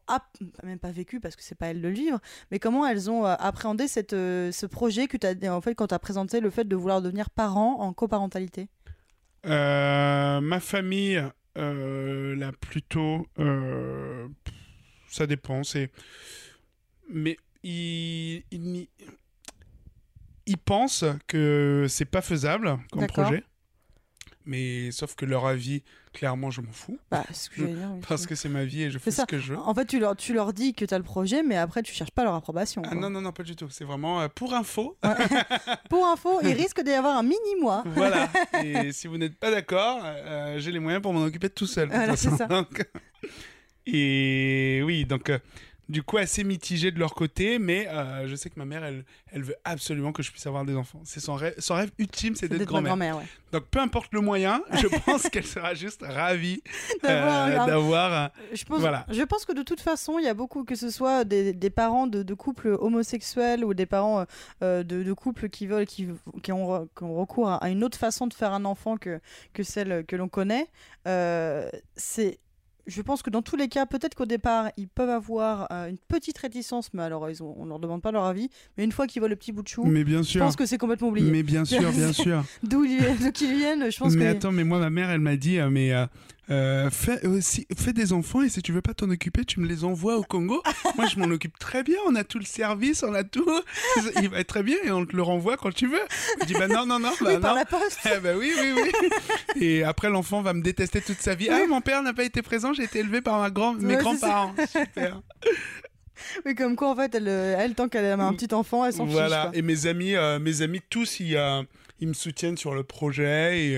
même 0.64 0.80
pas 0.80 0.92
vécu 0.92 1.20
parce 1.20 1.36
que 1.36 1.44
c'est 1.44 1.56
pas 1.56 1.68
elles 1.68 1.82
le 1.82 1.90
vivre, 1.90 2.20
mais 2.52 2.60
comment 2.60 2.86
elles 2.86 3.10
ont 3.10 3.26
appréhendé 3.26 3.88
cette, 3.88 4.12
ce 4.12 4.66
projet 4.66 5.08
que 5.08 5.18
tu 5.18 5.28
as, 5.28 5.54
en 5.56 5.62
fait, 5.62 5.76
quand 5.76 5.88
tu 5.88 5.96
as 5.96 6.00
présenté 6.00 6.40
le 6.40 6.50
fait 6.50 6.66
de 6.66 6.76
vouloir 6.76 7.02
devenir 7.02 7.30
parent 7.30 7.80
en 7.82 7.94
coparentalité? 7.94 8.68
Ma 9.44 10.60
famille, 10.60 11.24
là, 11.56 12.52
plutôt, 12.60 13.28
ça 15.08 15.28
dépend. 15.28 15.64
C'est, 15.64 15.92
mais 17.10 17.38
ils, 17.64 18.44
n'y- 18.52 18.90
ils 20.46 20.58
pensent 20.58 21.06
que 21.28 21.86
c'est 21.90 22.06
pas 22.06 22.22
faisable 22.22 22.78
comme 22.92 23.02
projet. 23.08 23.44
Mais 24.46 24.92
sauf 24.92 25.16
que 25.16 25.26
leur 25.26 25.46
avis, 25.46 25.82
clairement, 26.14 26.52
je 26.52 26.62
m'en 26.62 26.72
fous. 26.72 27.00
bah, 27.10 27.24
c'est 27.30 27.34
ce 27.36 27.50
que 27.50 27.62
j'allais 27.62 27.74
dire, 27.74 27.90
oui, 27.94 28.02
Parce 28.08 28.28
que 28.28 28.36
c'est 28.36 28.50
ma 28.50 28.64
vie 28.64 28.84
et 28.84 28.92
je 28.92 29.00
fais 29.00 29.12
ce 29.12 29.24
que 29.24 29.40
je 29.40 29.54
veux. 29.54 29.60
En 29.60 29.74
fait, 29.74 29.86
tu 29.86 30.00
leur, 30.00 30.16
tu 30.16 30.34
leur 30.34 30.54
dis 30.54 30.74
que 30.74 30.86
tu 30.86 30.94
as 30.94 30.98
le 30.98 31.04
projet, 31.04 31.42
mais 31.44 31.58
après, 31.58 31.82
tu 31.82 31.94
cherches 31.94 32.12
pas 32.12 32.24
leur 32.24 32.36
approbation. 32.36 32.82
Ah 32.86 32.90
quoi. 32.90 32.98
non, 32.98 33.10
non, 33.10 33.22
non, 33.22 33.32
pas 33.32 33.44
du 33.44 33.56
tout. 33.56 33.68
C'est 33.70 33.84
vraiment 33.86 34.22
euh, 34.22 34.28
pour 34.28 34.54
info. 34.54 34.98
Pour 35.90 36.06
info, 36.08 36.40
il 36.44 36.54
risque 36.54 36.82
d'y 36.84 36.92
avoir 36.92 37.18
un 37.18 37.24
mini-mois. 37.24 37.84
voilà. 37.88 38.30
Et 38.64 38.92
si 38.92 39.08
vous 39.08 39.18
n'êtes 39.18 39.38
pas 39.38 39.52
d'accord, 39.52 40.02
euh, 40.04 40.60
j'ai 40.60 40.72
les 40.72 40.80
moyens 40.80 41.02
pour 41.02 41.14
m'en 41.14 41.24
occuper 41.24 41.50
tout 41.50 41.68
seul. 41.68 41.90
Voilà, 41.90 42.16
c'est 42.16 42.30
ça. 42.32 42.46
Donc, 42.46 42.86
et 43.86 44.82
oui, 44.86 45.06
donc 45.06 45.30
euh, 45.30 45.40
du 45.88 46.02
coup 46.04 46.17
assez 46.17 46.43
mitigé 46.43 46.91
de 46.91 47.00
leur 47.00 47.13
côté, 47.13 47.60
mais 47.60 47.88
euh, 47.88 48.28
je 48.28 48.36
sais 48.36 48.50
que 48.50 48.58
ma 48.58 48.65
mère, 48.65 48.84
elle, 48.84 49.06
elle 49.32 49.43
veut 49.43 49.56
absolument 49.63 50.12
que 50.12 50.24
je 50.24 50.32
puisse 50.32 50.45
avoir 50.48 50.65
des 50.65 50.76
enfants. 50.76 51.02
C'est 51.04 51.19
son 51.19 51.36
rêve, 51.36 51.54
son 51.60 51.76
rêve 51.76 51.91
ultime, 52.00 52.36
c'est 52.36 52.48
d'être 52.48 52.63
grand-mère. 52.65 53.17
ouais. 53.17 53.24
Donc 53.52 53.65
peu 53.67 53.80
importe 53.80 54.12
le 54.13 54.21
moyen, 54.21 54.62
je 54.82 54.88
pense 55.06 55.30
qu'elle 55.30 55.45
sera 55.45 55.74
juste 55.76 56.02
ravie 56.04 56.62
D'avoir 57.04 58.13
euh, 58.13 58.28
Je 58.54 58.63
pense, 58.65 58.80
Voilà. 58.80 59.06
je 59.10 59.21
pense 59.24 59.45
que 59.45 59.54
de 59.54 59.62
toute 59.63 59.80
façon, 59.82 60.19
il 60.19 60.26
y 60.26 60.28
a 60.28 60.34
beaucoup, 60.34 60.63
que 60.63 60.76
ce 60.76 60.89
soit 60.89 61.24
des, 61.24 61.54
des 61.54 61.69
parents 61.69 62.08
de, 62.08 62.24
de 62.24 62.34
couples 62.34 62.76
homosexuels 62.80 63.63
ou 63.63 63.74
des 63.74 63.86
parents 63.86 64.26
euh, 64.63 64.84
de, 64.84 65.04
de 65.04 65.13
couples 65.13 65.50
qui 65.50 65.67
veulent, 65.67 65.86
qui, 65.86 66.08
qui, 66.43 66.52
ont, 66.52 66.67
re- 66.67 66.88
qui 66.98 67.04
ont 67.04 67.15
recours 67.15 67.50
à 67.50 67.69
une 67.69 67.84
autre 67.84 67.98
façon 67.98 68.28
de 68.28 68.34
faire 68.34 68.54
un 68.54 68.65
enfant 68.65 68.98
que, 68.98 69.19
que 69.54 69.63
celle 69.63 70.06
que 70.06 70.15
l'on 70.15 70.28
connaît. 70.30 70.67
euh, 71.08 71.69
c'est 71.95 72.39
je 72.88 73.02
pense 73.02 73.21
que 73.21 73.30
dans 73.30 73.41
tous 73.41 73.56
les 73.56 73.67
cas, 73.67 73.86
peut-être 73.86 74.15
qu'au 74.15 74.26
départ, 74.26 74.69
ils 74.78 74.88
peuvent 74.88 75.10
avoir 75.10 75.67
euh, 75.71 75.89
une 75.89 75.98
petite 75.98 76.38
réticence, 76.38 76.93
mais 76.93 77.04
alors 77.04 77.30
ils 77.30 77.41
ont, 77.41 77.56
on 77.58 77.65
leur 77.65 77.80
demande 77.80 78.02
pas 78.02 78.12
leur 78.12 78.26
avis. 78.26 78.50
Mais 78.78 78.84
une 78.84 78.91
fois 78.91 79.08
qu'ils 79.08 79.19
voient 79.19 79.30
le 79.30 79.36
petit 79.36 79.52
bout 79.52 79.63
de 79.63 79.67
chou, 79.67 79.84
Mais 79.86 80.04
bien 80.04 80.21
je 80.21 80.39
pense 80.39 80.56
que 80.56 80.65
c'est 80.65 80.78
complètement 80.78 81.10
oublié. 81.10 81.32
Mais 81.32 81.43
bien 81.43 81.65
sûr, 81.65 81.91
bien 81.91 82.13
sûr. 82.13 82.43
D'où 82.63 82.84
ils 82.84 83.00
viennent, 83.00 83.91
je 83.91 83.98
pense 83.98 84.15
mais 84.15 84.26
que. 84.26 84.38
attends, 84.38 84.52
mais 84.52 84.63
moi, 84.63 84.80
ma 84.80 84.89
mère, 84.89 85.10
elle 85.10 85.19
m'a 85.19 85.36
dit, 85.36 85.60
euh, 85.60 85.69
mais 85.69 85.93
euh, 85.93 86.06
euh, 86.52 86.90
fais, 86.92 87.26
euh, 87.26 87.40
si- 87.42 87.66
fais 87.76 87.94
des 87.94 88.14
enfants 88.14 88.42
et 88.44 88.50
si 88.50 88.62
tu 88.62 88.72
veux 88.72 88.82
pas 88.82 88.94
t'en 88.94 89.10
occuper, 89.10 89.46
tu 89.46 89.60
me 89.60 89.68
les 89.68 89.84
envoies 89.84 90.16
au 90.18 90.24
Congo. 90.24 90.62
moi, 90.98 91.08
je 91.08 91.18
m'en 91.20 91.26
occupe 91.26 91.58
très 91.58 91.84
bien. 91.84 91.98
On 92.08 92.16
a 92.16 92.24
tout 92.24 92.38
le 92.40 92.46
service, 92.46 93.04
on 93.04 93.14
a 93.14 93.24
tout. 93.24 93.50
Il 94.22 94.30
va 94.30 94.40
être 94.40 94.48
très 94.48 94.64
bien 94.64 94.78
et 94.84 94.92
on 94.92 95.06
te 95.06 95.16
le 95.16 95.22
renvoie 95.24 95.58
quand 95.58 95.74
tu 95.74 95.88
veux. 95.88 96.00
Je 96.42 96.46
dis, 96.46 96.54
bah 96.54 96.68
non, 96.68 96.86
non, 96.86 97.00
non, 97.00 97.12
bah 97.22 97.32
oui, 97.34 97.40
par 97.40 97.54
non. 97.54 97.60
la 97.60 97.66
poste. 97.66 98.00
Eh 98.16 98.20
ben 98.20 98.38
oui, 98.38 98.52
oui, 98.62 98.74
oui. 98.76 99.10
Et 99.62 99.84
après, 99.84 100.10
l'enfant 100.10 100.42
va 100.42 100.54
me 100.54 100.62
détester 100.62 101.02
toute 101.02 101.20
sa 101.20 101.34
vie. 101.36 101.50
Ah, 101.50 101.66
mon 101.68 101.82
père 101.82 102.04
n'a 102.04 102.14
pas 102.14 102.24
été 102.24 102.42
présent, 102.42 102.74
j'ai 102.74 102.84
été 102.84 103.00
élevé 103.00 103.22
par 103.22 103.40
ma 103.40 103.50
grand... 103.50 103.74
mes 103.74 103.96
Ouais, 103.96 104.02
grands-parents. 104.02 104.54
Super. 104.72 105.22
Oui, 106.46 106.56
comme 106.56 106.76
quoi, 106.78 106.90
en 106.92 106.96
fait, 106.96 107.14
elle, 107.14 107.28
euh, 107.28 107.56
elle 107.60 107.76
tant 107.76 107.90
qu'elle 107.90 108.06
a 108.06 108.14
un 108.18 108.34
petit 108.34 108.54
enfant, 108.54 108.86
elle 108.86 108.94
s'en 108.94 109.06
Voilà. 109.06 109.28
fiche. 109.42 109.50
quoi. 109.50 109.58
Et 109.60 109.62
mes 109.62 109.86
amis, 109.86 110.16
euh, 110.16 110.40
mes 110.40 110.62
amis 110.62 110.82
tous, 110.90 111.20
ils, 111.20 111.38
ils 112.00 112.08
me 112.08 112.14
soutiennent 112.14 112.56
sur 112.58 112.74
le 112.74 112.84
projet 112.84 113.60
et, 113.72 113.78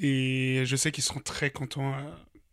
et 0.00 0.62
je 0.64 0.76
sais 0.76 0.90
qu'ils 0.92 1.04
seront 1.04 1.20
très 1.20 1.50
contents 1.50 1.92
euh, 1.94 2.00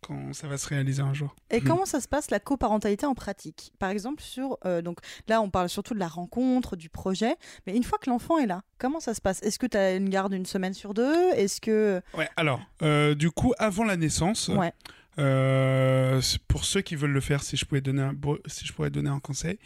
quand 0.02 0.34
ça 0.34 0.48
va 0.48 0.58
se 0.58 0.68
réaliser 0.68 1.02
un 1.02 1.14
jour. 1.16 1.36
Et 1.50 1.62
Mhm. 1.62 1.68
comment 1.68 1.86
ça 1.86 2.00
se 2.00 2.08
passe 2.08 2.30
la 2.30 2.40
coparentalité 2.40 3.06
en 3.08 3.16
pratique? 3.16 3.74
Par 3.80 3.90
exemple, 3.90 4.22
sur 4.22 4.58
euh, 4.66 4.82
donc 4.84 5.00
là, 5.28 5.42
on 5.42 5.50
parle 5.50 5.68
surtout 5.70 5.94
de 5.96 6.00
la 6.00 6.08
rencontre, 6.08 6.76
du 6.76 6.90
projet, 6.90 7.36
mais 7.66 7.76
une 7.76 7.84
fois 7.84 7.98
que 7.98 8.10
l'enfant 8.10 8.38
est 8.38 8.46
là, 8.46 8.62
comment 8.78 9.00
ça 9.00 9.14
se 9.16 9.22
passe? 9.22 9.42
Est-ce 9.42 9.58
que 9.58 9.66
tu 9.68 9.78
as 9.78 9.96
une 9.96 10.10
garde 10.10 10.34
une 10.34 10.46
semaine 10.46 10.74
sur 10.76 10.94
deux? 10.94 11.32
Est-ce 11.34 11.60
que 11.60 12.02
Ouais. 12.16 12.30
Alors, 12.38 12.62
euh, 12.84 13.16
du 13.16 13.32
coup, 13.32 13.54
avant 13.58 13.84
la 13.84 13.98
naissance, 13.98 14.50
ouais, 14.50 14.72
euh, 15.18 16.22
pour 16.48 16.66
ceux 16.66 16.82
qui 16.82 16.96
veulent 16.96 17.12
le 17.12 17.22
faire, 17.22 17.42
si 17.44 17.58
je 17.58 17.66
pouvais 17.66 17.82
donner 17.82 18.02
un, 18.02 18.14
si 18.48 18.66
je 18.66 18.74
pourrais 18.74 18.90
donner 18.90 19.10
un 19.10 19.20
conseil, 19.20 19.58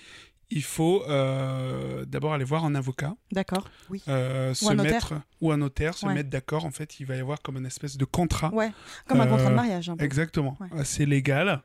il 0.52 0.64
faut 0.64 1.04
euh, 1.08 2.06
d'abord 2.06 2.34
aller 2.34 2.44
voir 2.44 2.66
un 2.66 2.76
avocat. 2.76 3.16
d'accord, 3.32 3.68
oui, 3.90 4.02
euh, 4.08 4.54
se 4.54 4.74
mettre 4.74 5.14
ou 5.42 5.52
un 5.52 5.58
notaire 5.58 5.94
se 5.98 6.06
Ouais. 6.06 6.14
mettre 6.14 6.30
d'accord 6.30 6.66
en 6.66 6.72
fait 6.72 7.00
il 7.00 7.06
va 7.06 7.16
y 7.16 7.20
avoir 7.20 7.42
comme 7.42 7.58
une 7.58 7.66
espèce 7.66 7.98
de 7.98 8.06
contrat 8.06 8.52
ouais, 8.54 8.72
comme 9.08 9.22
un 9.22 9.28
Euh, 9.28 9.30
contrat 9.30 9.50
de 9.50 9.56
mariage. 9.56 9.90
Un 9.90 9.98
peu. 9.98 10.04
exactement 10.06 10.58
Ouais. 10.60 10.80
assez 10.80 11.06
légal 11.06 11.62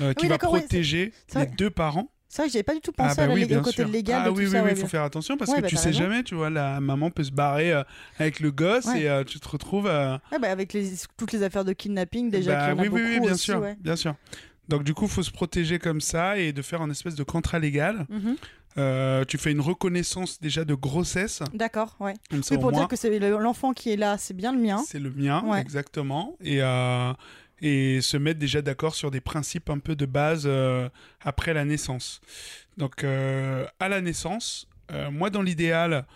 euh, 0.00 0.14
qui 0.14 0.24
Oui, 0.24 0.28
va 0.30 0.38
protéger 0.38 1.12
les 1.36 1.46
deux 1.46 1.70
parents 1.70 2.10
que 2.34 2.48
j'avais 2.48 2.62
pas 2.62 2.72
du 2.74 2.80
tout 2.80 2.92
pensé 2.92 3.10
ah 3.12 3.14
bah 3.14 3.24
à 3.24 3.26
la 3.26 3.34
oui 3.34 3.44
bien 3.44 3.60
côté 3.60 3.82
sûr 3.82 3.88
légal 3.88 4.22
ah 4.22 4.24
de 4.24 4.30
oui 4.30 4.36
tout 4.36 4.40
oui 4.44 4.46
ça. 4.52 4.58
oui 4.60 4.64
ouais, 4.64 4.72
il 4.72 4.76
faut 4.80 4.86
faire 4.86 5.02
attention 5.02 5.36
parce 5.36 5.50
Ouais, 5.50 5.58
que 5.58 5.62
bah, 5.62 5.68
tu 5.68 5.76
sais 5.76 5.88
raison. 5.88 5.98
jamais 5.98 6.22
tu 6.22 6.34
vois 6.34 6.48
la 6.48 6.80
maman 6.80 7.10
peut 7.10 7.24
se 7.24 7.30
barrer 7.30 7.74
euh, 7.74 7.82
avec 8.18 8.40
le 8.40 8.50
gosse 8.50 8.86
Ouais. 8.86 9.02
et 9.02 9.08
euh, 9.10 9.22
tu 9.22 9.38
te 9.38 9.46
retrouves 9.46 9.86
euh, 9.86 10.16
Ouais, 10.32 10.38
bah, 10.38 10.50
avec 10.50 10.72
les, 10.72 10.92
toutes 11.18 11.32
les 11.32 11.42
affaires 11.42 11.66
de 11.66 11.74
kidnapping 11.74 12.30
déjà 12.30 12.54
bah 12.54 12.60
qu'il 12.60 12.68
y 12.70 12.72
en 12.72 12.78
a 12.78 12.82
oui, 12.84 12.88
oui, 12.88 13.00
beaucoup 13.02 13.12
oui, 13.12 13.20
bien 13.20 13.32
aussi, 13.34 13.44
sûr, 13.44 13.62
bien 13.80 13.96
sûr. 13.96 14.14
Donc 14.72 14.84
du 14.84 14.94
coup, 14.94 15.06
faut 15.06 15.22
se 15.22 15.30
protéger 15.30 15.78
comme 15.78 16.00
ça 16.00 16.38
et 16.38 16.52
de 16.52 16.62
faire 16.62 16.80
un 16.82 16.90
espèce 16.90 17.14
de 17.14 17.22
contrat 17.24 17.58
légal. 17.58 18.06
Mhm. 18.08 18.36
Euh, 18.78 19.24
tu 19.26 19.36
fais 19.36 19.52
une 19.52 19.60
reconnaissance 19.60 20.40
déjà 20.40 20.64
de 20.64 20.72
grossesse, 20.72 21.42
D'accord, 21.52 21.94
ouais. 22.00 22.14
comme 22.30 22.42
ça 22.42 22.54
Oui, 22.54 22.60
pour 22.60 22.70
moins 22.70 22.80
dire 22.80 22.88
que 22.88 22.96
c'est 22.96 23.18
le- 23.18 23.36
l'enfant 23.36 23.74
qui 23.74 23.92
est 23.92 23.96
là, 23.98 24.16
c'est 24.16 24.32
bien 24.32 24.50
le 24.50 24.58
mien. 24.58 24.82
c'est 24.86 24.98
le 24.98 25.10
mien, 25.10 25.42
Ouais. 25.44 25.60
exactement. 25.60 26.38
Et 26.40 26.62
euh, 26.62 27.12
et 27.60 28.00
se 28.00 28.16
mettre 28.16 28.40
déjà 28.40 28.62
d'accord 28.62 28.94
sur 28.94 29.10
des 29.10 29.20
principes 29.20 29.68
un 29.68 29.78
peu 29.78 29.94
de 29.94 30.06
base 30.06 30.44
euh, 30.46 30.88
après 31.20 31.52
la 31.52 31.66
naissance. 31.66 32.22
Donc 32.78 33.04
à 33.04 33.88
la 33.90 34.00
naissance, 34.00 34.66
moi 35.10 35.28
dans 35.28 35.42
l'idéal, 35.42 36.06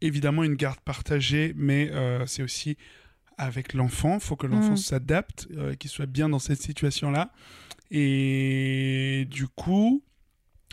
évidemment 0.00 0.44
une 0.44 0.54
garde 0.56 0.80
partagée, 0.80 1.54
mais 1.56 1.90
c'est 2.26 2.42
aussi 2.42 2.76
avec 3.40 3.72
l'enfant. 3.74 4.14
Il 4.14 4.20
faut 4.20 4.36
que 4.36 4.46
l'enfant 4.46 4.72
Mm. 4.72 4.76
s'adapte, 4.76 5.48
euh, 5.56 5.74
qu'il 5.74 5.90
soit 5.90 6.06
bien 6.06 6.28
dans 6.28 6.38
cette 6.38 6.60
situation-là. 6.62 7.30
Et 7.90 9.26
du 9.30 9.48
coup, 9.48 10.02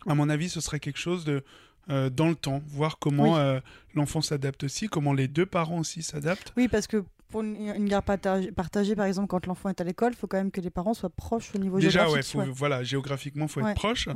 à 0.06 0.16
mon 0.16 0.30
avis, 0.30 0.50
ce 0.50 0.62
serait 0.62 0.80
quelque 0.80 1.00
chose 1.00 1.26
de 1.26 1.44
euh, 1.90 2.10
dans 2.10 2.28
le 2.28 2.36
temps, 2.36 2.62
voir 2.68 3.00
comment 3.00 3.36
Oui. 3.36 3.40
euh, 3.40 3.62
l'enfant 3.96 4.20
s'adapte 4.20 4.66
aussi, 4.66 4.90
comment 4.90 5.14
les 5.14 5.30
deux 5.30 5.46
parents 5.46 5.80
aussi 5.80 6.02
s'adaptent. 6.04 6.52
Oui, 6.58 6.68
parce 6.68 6.86
que 6.86 7.06
pour 7.30 7.44
une, 7.44 7.56
une 7.56 7.88
garde 7.88 8.04
partagée, 8.04 8.52
partagée, 8.52 8.94
par 8.94 9.06
exemple, 9.06 9.28
quand 9.30 9.46
l'enfant 9.46 9.70
est 9.70 9.80
à 9.80 9.86
l'école, 9.86 10.12
il 10.12 10.18
faut 10.18 10.28
quand 10.28 10.36
même 10.36 10.52
que 10.52 10.60
les 10.60 10.70
parents 10.70 10.94
soient 10.94 11.10
proches 11.10 11.56
au 11.56 11.60
niveau 11.60 11.80
Déjà, 11.80 12.02
géographique. 12.02 12.32
faut, 12.34 12.40
ouais. 12.40 12.50
voilà, 12.52 12.84
géographiquement, 12.84 13.48
faut 13.48 13.62
Ouais, 13.62 13.72
être 13.72 13.78
proche. 13.78 14.10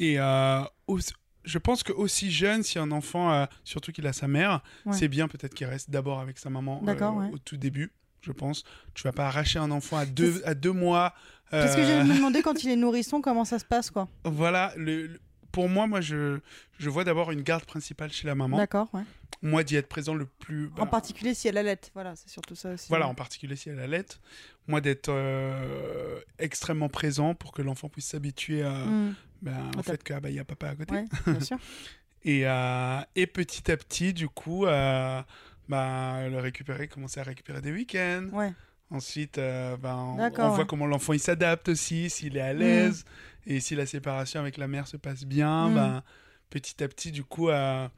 Et 0.00 0.18
euh, 0.18 0.62
aussi- 0.88 1.12
je 1.44 1.58
pense 1.58 1.82
que 1.82 1.92
aussi 1.92 2.30
jeune, 2.30 2.62
si 2.62 2.78
un 2.78 2.90
enfant, 2.90 3.32
euh, 3.32 3.46
surtout 3.64 3.92
qu'il 3.92 4.06
a 4.06 4.12
sa 4.12 4.28
mère, 4.28 4.62
Ouais. 4.86 4.92
c'est 4.96 5.08
bien 5.08 5.28
peut-être 5.28 5.54
qu'il 5.54 5.66
reste 5.66 5.90
d'abord 5.90 6.20
avec 6.20 6.38
sa 6.38 6.50
maman 6.50 6.82
euh, 6.86 7.10
ouais. 7.10 7.30
au 7.32 7.38
tout 7.38 7.56
début. 7.56 7.92
je 8.20 8.32
pense. 8.32 8.64
Tu 8.94 9.02
vas 9.02 9.12
pas 9.12 9.26
arracher 9.26 9.58
un 9.58 9.70
enfant 9.70 9.98
à 9.98 10.06
deux, 10.06 10.40
à 10.46 10.54
deux 10.54 10.72
mois. 10.72 11.12
Qu'est-ce 11.50 11.76
que 11.76 11.82
euh, 11.82 11.86
j'allais 11.86 12.04
me 12.04 12.14
demander 12.16 12.40
quand 12.42 12.64
il 12.64 12.70
est 12.70 12.76
nourrisson, 12.76 13.20
comment 13.20 13.44
ça 13.44 13.58
se 13.58 13.64
passe, 13.66 13.90
quoi 13.90 14.08
Voilà, 14.24 14.72
le, 14.76 15.06
le- 15.08 15.20
pour 15.54 15.68
moi, 15.68 15.86
moi, 15.86 16.00
je, 16.00 16.40
je 16.78 16.90
vois 16.90 17.04
d'abord 17.04 17.30
une 17.30 17.42
garde 17.42 17.64
principale 17.64 18.10
chez 18.12 18.26
la 18.26 18.34
maman. 18.34 18.56
D'accord, 18.56 18.88
ouais. 18.92 19.02
Moi, 19.40 19.62
d'y 19.62 19.76
être 19.76 19.88
présent 19.88 20.14
le 20.14 20.26
plus. 20.26 20.66
En 20.78 20.84
bah, 20.84 20.86
particulier 20.86 21.32
si 21.34 21.46
elle 21.48 21.56
allait. 21.58 21.78
Voilà, 21.94 22.16
c'est 22.16 22.28
surtout 22.28 22.54
ça 22.56 22.72
aussi. 22.72 22.88
Voilà, 22.88 23.06
en 23.06 23.14
particulier 23.14 23.54
si 23.56 23.68
elle 23.68 23.78
allait. 23.78 24.04
Moi, 24.66 24.80
d'être 24.80 25.10
euh, 25.10 26.20
extrêmement 26.38 26.88
présent 26.88 27.34
pour 27.34 27.52
que 27.52 27.62
l'enfant 27.62 27.88
puisse 27.88 28.06
s'habituer 28.06 28.62
à, 28.62 28.70
Mm. 28.84 29.14
ben, 29.42 29.70
au 29.76 29.80
Ah, 29.80 29.82
fait 29.84 30.02
qu'il 30.02 30.18
bah, 30.18 30.28
il 30.30 30.34
y 30.34 30.40
a 30.40 30.44
papa 30.44 30.68
à 30.70 30.74
côté. 30.74 30.94
Ouais, 30.94 31.04
bien 31.26 31.40
sûr. 31.40 31.58
Et, 32.26 32.46
euh, 32.46 33.00
et 33.14 33.26
petit 33.26 33.70
à 33.70 33.76
petit, 33.76 34.14
du 34.14 34.28
coup, 34.30 34.64
euh, 34.64 35.22
bah, 35.68 36.26
le 36.28 36.38
récupérer, 36.40 36.88
commencer 36.88 37.20
à 37.20 37.22
récupérer 37.22 37.60
des 37.60 37.70
week-ends. 37.70 38.28
Ouais. 38.32 38.52
Ensuite, 38.94 39.38
euh, 39.38 39.76
ben, 39.76 39.96
on, 39.96 40.48
voit 40.50 40.64
comment 40.64 40.86
l'enfant 40.86 41.12
il 41.12 41.20
s'adapte 41.20 41.68
aussi, 41.68 42.08
s'il 42.10 42.36
est 42.36 42.40
à 42.40 42.52
l'aise. 42.52 43.04
Et 43.46 43.60
si 43.60 43.74
la 43.74 43.86
séparation 43.86 44.40
avec 44.40 44.56
la 44.56 44.68
mère 44.68 44.86
se 44.86 44.96
passe 44.96 45.24
bien, 45.24 45.68
Mm. 45.68 45.74
ben, 45.74 46.02
petit 46.50 46.82
à 46.82 46.88
petit, 46.88 47.10
du 47.12 47.24
coup, 47.24 47.48
à 47.50 47.90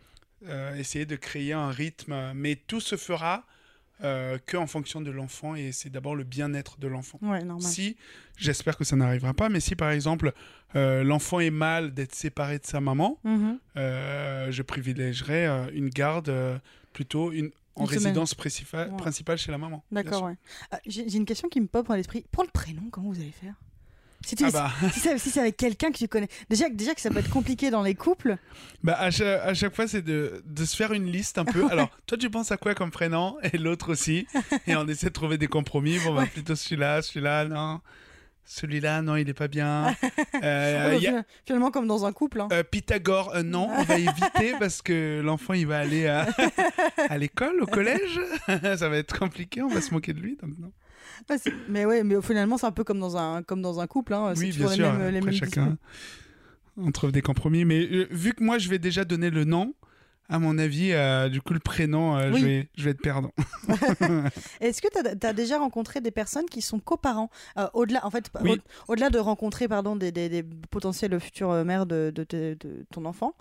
euh, 0.48 0.74
essayer 0.76 1.06
de 1.06 1.16
créer 1.16 1.52
un 1.52 1.70
rythme. 1.70 2.32
Mais 2.35 2.56
tout 2.56 2.80
se 2.80 2.96
fera 2.96 3.44
euh, 4.04 4.37
que 4.44 4.56
en 4.59 4.66
fonction 4.66 5.00
de 5.00 5.11
l'enfant 5.11 5.54
et 5.54 5.72
c'est 5.72 5.88
d'abord 5.88 6.14
le 6.14 6.24
bien-être 6.24 6.78
de 6.78 6.87
l'enfant. 6.87 7.18
Ouais. 7.22 7.40
Si, 7.61 7.96
j'espère 8.37 8.76
que 8.76 8.85
ça 8.85 8.94
n'arrivera 8.94 9.32
pas, 9.32 9.48
mais 9.48 9.61
si 9.61 9.74
par 9.74 9.90
exemple 9.90 10.32
euh, 10.74 11.02
l'enfant 11.02 11.40
est 11.40 11.48
mal 11.50 11.94
d'être 11.94 12.14
séparé 12.14 12.59
de 12.59 12.66
sa 12.66 12.80
maman, 12.82 13.18
Mhm. 13.24 13.59
euh, 13.78 14.50
je 14.50 14.62
privilégierais 14.62 15.46
euh, 15.46 15.70
une 15.72 15.88
garde 15.88 16.28
euh, 16.28 16.59
plutôt 16.92 17.32
une, 17.32 17.50
en 17.76 17.84
Une 17.84 17.90
résidence 17.90 18.34
principale, 18.34 18.90
Ouais. 18.90 18.96
principale 18.96 19.38
chez 19.38 19.52
la 19.52 19.58
maman. 19.58 19.84
D'accord, 19.92 20.24
ouais. 20.24 20.36
Ah, 20.70 20.80
J'ai 20.86 21.16
une 21.16 21.24
question 21.26 21.48
qui 21.48 21.60
me 21.60 21.66
pop 21.66 21.86
dans 21.86 21.94
l'esprit. 21.94 22.24
Pour 22.32 22.42
le 22.42 22.50
prénom, 22.50 22.82
comment 22.90 23.08
vous 23.10 23.20
allez 23.20 23.30
faire? 23.32 23.54
Si, 24.24 24.34
Ah 24.42 24.50
bah, 24.50 24.72
si 24.92 24.98
c'est 24.98 25.18
si 25.18 25.30
c'est 25.30 25.40
avec 25.40 25.56
quelqu'un 25.56 25.92
que 25.92 25.98
tu 25.98 26.08
connais. 26.08 26.28
Déjà, 26.50 26.68
déjà 26.70 26.94
que 26.94 27.00
ça 27.00 27.10
peut 27.10 27.18
être 27.18 27.30
compliqué 27.30 27.70
dans 27.70 27.82
les 27.82 27.94
couples. 27.94 28.38
bah 28.82 28.94
à, 28.98 29.10
chaque, 29.10 29.26
à 29.44 29.54
chaque 29.54 29.74
fois, 29.74 29.86
c'est 29.86 30.02
de, 30.02 30.42
de 30.46 30.64
se 30.64 30.74
faire 30.74 30.92
une 30.94 31.06
liste 31.06 31.38
un 31.38 31.44
peu. 31.44 31.66
Alors, 31.70 31.90
toi, 32.06 32.16
tu 32.18 32.28
penses 32.30 32.50
à 32.50 32.56
quoi 32.56 32.74
comme 32.74 32.90
prénom? 32.90 33.36
Et 33.52 33.58
l'autre 33.58 33.92
aussi. 33.92 34.26
Et 34.66 34.74
on 34.74 34.88
essaie 34.88 35.08
de 35.08 35.12
trouver 35.12 35.36
des 35.38 35.46
compromis. 35.48 35.98
Bon, 35.98 36.14
bah, 36.14 36.22
Ouais. 36.22 36.26
plutôt 36.28 36.56
celui-là, 36.56 37.02
celui-là, 37.02 37.44
non? 37.44 37.80
Celui-là, 38.48 39.02
non, 39.02 39.16
il 39.16 39.28
est 39.28 39.35
pas 39.35 39.48
bien. 39.48 39.94
Euh, 40.42 40.98
y 41.00 41.06
a- 41.09 41.24
Finalement, 41.46 41.70
comme 41.70 41.87
dans 41.87 42.04
un 42.04 42.12
couple. 42.12 42.40
hein. 42.42 42.48
Euh, 42.52 42.62
Pythagore, 42.62 43.35
euh, 43.35 43.42
non, 43.42 43.68
on 43.76 43.82
va 43.85 43.98
éviter 43.98 44.52
parce 44.61 44.82
que 44.82 45.20
l'enfant 45.24 45.54
il 45.54 45.66
va 45.66 45.78
aller 45.78 46.06
à, 46.06 46.28
à 47.09 47.16
l'école, 47.18 47.61
au 47.62 47.66
collège. 47.66 48.20
Ça 48.46 48.88
va 48.88 48.98
être 48.98 49.18
compliqué, 49.18 49.62
on 49.62 49.68
va 49.68 49.80
se 49.80 49.92
moquer 49.94 50.12
de 50.12 50.20
lui. 50.20 50.37
Non. 50.42 50.70
C'est- 51.38 51.52
mais 51.68 51.85
ouais, 51.87 52.04
mais 52.04 52.20
finalement, 52.22 52.59
c'est 52.59 52.66
un 52.66 52.70
peu 52.72 52.85
comme 52.85 53.00
dans 53.00 53.16
un, 53.16 53.42
comme 53.42 53.62
dans 53.62 53.80
un 53.80 53.87
couple. 53.87 54.12
Hein. 54.14 54.35
Oui, 54.37 54.52
bien 54.52 54.68
les 54.68 54.74
sûr. 54.74 54.92
mêmes, 54.92 55.11
les 55.11 55.18
Après, 55.18 55.30
mêmes 55.30 55.32
chacun, 55.40 55.78
on 56.76 56.90
trouve 56.92 57.12
des 57.12 57.22
compromis. 57.22 57.64
Mais 57.64 58.06
vu 58.11 58.35
que 58.35 58.44
moi 58.44 58.59
je 58.59 58.68
vais 58.68 58.78
déjà 58.78 59.04
donner 59.04 59.30
le 59.30 59.44
nom, 59.44 59.74
à 60.28 60.38
mon 60.38 60.58
avis, 60.58 60.92
euh, 60.92 61.28
du 61.28 61.40
coup 61.40 61.52
le 61.54 61.60
prénom, 61.60 62.16
euh, 62.16 62.30
Oui. 62.32 62.40
je, 62.40 62.46
vais, 62.46 62.68
je 62.76 62.84
vais 62.84 62.90
être 62.90 63.00
perdant. 63.02 63.32
Est-ce 64.60 64.82
que 64.82 64.88
tu 64.88 65.26
as, 65.26 65.32
déjà 65.32 65.58
rencontré 65.58 66.00
des 66.00 66.10
personnes 66.10 66.46
qui 66.46 66.62
sont 66.62 66.78
coparents 66.78 67.30
Euh, 67.58 67.68
Au-delà, 67.74 68.04
en 68.06 68.10
fait, 68.10 68.30
Oui. 68.42 68.60
au-delà 68.88 69.10
de 69.10 69.18
rencontrer 69.18 69.68
pardon, 69.68 69.96
des, 69.96 70.12
des, 70.12 70.28
des 70.28 70.42
potentielles 70.70 71.18
futures 71.20 71.50
euh, 71.50 71.64
mères 71.64 71.86
de, 71.86 72.12
de, 72.14 72.56
ton 72.92 73.04
enfant, 73.04 73.34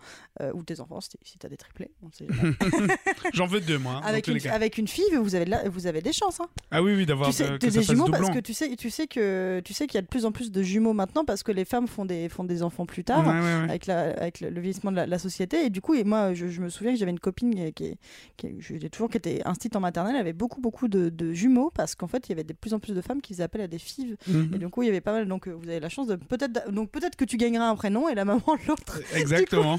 ou 0.54 0.64
tes 0.64 0.80
enfants, 0.80 1.00
si, 1.02 1.38
tu 1.38 1.46
as 1.46 1.50
des 1.50 1.58
triplés. 1.58 1.92
J'en 3.34 3.48
veux 3.48 3.62
deux, 3.62 3.78
moi. 3.78 3.94
hein, 3.98 4.02
avec, 4.06 4.28
une, 4.28 4.40
avec 4.50 4.78
une 4.78 4.88
fille, 4.88 5.04
vous 5.20 5.36
avez, 5.36 5.46
vous 5.70 5.88
avez 5.88 6.02
des 6.02 6.14
chances. 6.14 6.40
Hein. 6.40 6.48
Ah 6.72 6.82
oui, 6.84 6.94
oui, 6.96 7.06
d'avoir 7.06 7.30
Tu 7.30 7.36
sais, 7.36 7.58
des 7.58 7.82
jumeaux 7.84 8.10
parce 8.10 8.30
que 8.30 8.40
tu 8.40 8.54
sais, 8.54 8.76
tu 8.76 8.90
sais 8.90 9.08
que 9.08 9.62
tu 9.64 9.74
sais 9.74 9.88
qu'il 9.88 9.96
y 9.96 10.00
a 10.00 10.02
de 10.02 10.08
plus 10.08 10.26
en 10.26 10.32
plus 10.32 10.52
de 10.52 10.62
jumeaux 10.62 10.94
maintenant 10.94 11.26
parce 11.26 11.44
que 11.44 11.52
les 11.52 11.66
femmes 11.66 11.88
font 11.88 12.06
des, 12.06 12.30
font 12.30 12.44
des 12.44 12.64
enfants 12.64 12.86
plus 12.86 13.04
tard. 13.04 13.26
Ouais, 13.26 13.34
ouais, 13.34 13.40
ouais. 13.40 13.70
avec, 13.70 13.86
la, 13.88 14.12
avec 14.12 14.40
le, 14.42 14.50
le 14.50 14.62
vieillissement 14.62 14.92
de 14.92 14.98
la, 14.98 15.06
la 15.06 15.20
société. 15.20 15.66
Et 15.66 15.70
du 15.70 15.82
coup, 15.82 15.94
et 15.94 16.04
moi, 16.04 16.34
je, 16.34 16.48
je 16.48 16.62
me 16.62 16.70
souviens 16.76 16.94
que 16.94 17.00
j'avais 17.00 17.12
une 17.12 17.20
copine 17.20 17.72
qui, 17.74 17.98
qui, 18.38 18.58
qui- 18.58 18.90
toujours, 18.90 19.10
qui 19.10 19.18
était 19.18 19.42
instite 19.46 19.76
en 19.76 19.80
maternelle, 19.80 20.16
elle 20.16 20.22
avait 20.22 20.34
beaucoup, 20.34 20.62
beaucoup 20.62 20.88
de, 20.88 21.10
de 21.10 21.34
jumeaux 21.34 21.72
parce 21.74 21.96
qu'en 21.96 22.08
fait, 22.08 22.28
il 22.28 22.30
y 22.30 22.34
avait 22.34 22.44
de 22.44 22.54
plus 22.54 22.74
en 22.74 22.80
plus 22.80 22.94
de 22.94 23.02
femmes 23.02 23.22
qui 23.22 23.34
faisaient 23.34 23.44
appel 23.44 23.62
à 23.62 23.68
des 23.68 23.80
filles. 23.80 24.16
Mhm. 24.28 24.52
Et 24.56 24.58
du 24.58 24.70
coup, 24.70 24.84
il 24.84 24.88
y 24.88 24.90
avait 24.90 25.02
pas 25.02 25.12
mal. 25.14 25.28
Donc, 25.28 25.48
euh, 25.48 25.52
vous 25.52 25.68
avez 25.70 25.80
la 25.80 25.90
chance 25.90 26.08
de 26.08 26.16
peut-être. 26.16 26.72
Donc, 26.72 26.92
peut-être 26.92 27.16
que 27.16 27.26
tu 27.26 27.38
gagneras 27.38 27.70
un 27.70 27.76
prénom 27.76 28.08
et 28.10 28.16
la 28.16 28.26
maman 28.26 28.42
l'autre. 28.68 29.00
Exactement. 29.16 29.78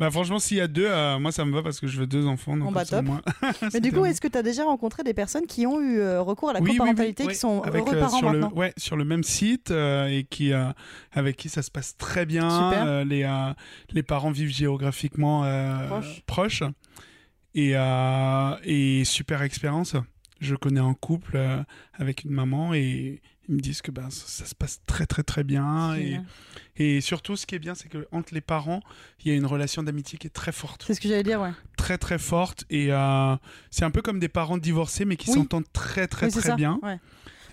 bah 0.00 0.10
franchement, 0.10 0.38
s'il 0.38 0.58
y 0.58 0.60
a 0.60 0.68
deux, 0.68 0.86
euh, 0.86 1.18
moi 1.18 1.32
ça 1.32 1.44
me 1.44 1.52
va 1.54 1.62
parce 1.62 1.80
que 1.80 1.86
je 1.86 1.98
veux 1.98 2.06
deux 2.06 2.26
enfants. 2.26 2.56
Donc 2.56 2.66
Bon, 2.68 2.72
bah, 2.72 2.84
top. 2.84 3.04
Mais 3.74 3.80
du 3.80 3.92
coup, 3.92 4.04
est-ce 4.04 4.20
que 4.20 4.28
tu 4.28 4.36
as 4.38 4.42
déjà 4.42 4.64
rencontré 4.64 5.02
des 5.02 5.14
personnes 5.14 5.46
qui 5.46 5.66
ont 5.66 5.80
eu 5.80 5.98
euh, 5.98 6.20
recours 6.22 6.50
à 6.50 6.52
la 6.54 6.60
Oui, 6.60 6.72
coparentalité, 6.76 7.24
oui. 7.24 7.32
qui 7.32 7.38
sont 7.38 7.62
Avec, 7.62 7.82
heureux 7.86 7.96
euh, 7.96 8.00
parents 8.00 8.18
sur 8.18 8.30
le, 8.30 8.38
maintenant 8.40 8.56
ouais, 8.56 8.72
sur 8.76 8.96
le 8.96 9.04
même 9.04 9.22
site 9.22 9.70
euh, 9.70 10.06
et 10.06 10.24
qui, 10.24 10.52
euh, 10.52 10.66
avec 11.12 11.36
qui 11.36 11.48
ça 11.48 11.62
se 11.62 11.70
passe 11.70 11.96
très 11.96 12.26
bien. 12.26 12.48
Super. 12.50 12.84
Euh, 12.86 13.04
les, 13.04 13.24
euh, 13.24 13.52
les 13.92 14.02
parents 14.02 14.30
vivent 14.30 14.50
géographiquement 14.52 15.44
euh. 15.44 15.88
Proches. 16.26 16.62
Et, 17.54 17.72
euh, 17.74 18.56
et 18.64 19.04
super 19.04 19.42
expérience. 19.42 19.96
Je 20.40 20.54
connais 20.54 20.80
un 20.80 20.92
couple 20.92 21.36
euh, 21.36 21.62
avec 21.94 22.24
une 22.24 22.30
maman 22.32 22.74
et 22.74 23.22
ils 23.48 23.54
me 23.54 23.60
disent 23.60 23.80
que 23.80 23.90
ben, 23.90 24.10
ça, 24.10 24.24
ça 24.26 24.44
se 24.44 24.54
passe 24.54 24.80
très 24.84 25.06
très 25.06 25.22
très 25.22 25.42
bien. 25.44 25.94
Et, 25.96 26.18
et 26.76 27.00
surtout, 27.00 27.36
ce 27.36 27.46
qui 27.46 27.54
est 27.54 27.58
bien, 27.58 27.74
c'est 27.74 27.88
que 27.88 28.06
entre 28.12 28.34
les 28.34 28.42
parents, 28.42 28.82
il 29.24 29.28
y 29.28 29.34
a 29.34 29.34
une 29.36 29.46
relation 29.46 29.82
d'amitié 29.82 30.18
qui 30.18 30.26
est 30.26 30.30
très 30.30 30.52
forte 30.52 30.84
C'est 30.86 30.92
ce 30.94 31.00
que 31.00 31.08
j'allais 31.08 31.22
dire, 31.22 31.40
ouais. 31.40 31.52
très 31.78 31.96
très 31.96 32.18
forte 32.18 32.64
et 32.68 32.92
euh, 32.92 33.34
c'est 33.70 33.84
un 33.86 33.90
peu 33.90 34.02
comme 34.02 34.18
des 34.18 34.28
parents 34.28 34.58
divorcés 34.58 35.06
mais 35.06 35.16
qui 35.16 35.30
Oui. 35.30 35.36
s'entendent 35.36 35.72
très 35.72 36.06
très 36.08 36.26
Oui, 36.26 36.32
très 36.32 36.40
ça. 36.42 36.56
bien 36.56 36.78
Ouais. 36.82 36.98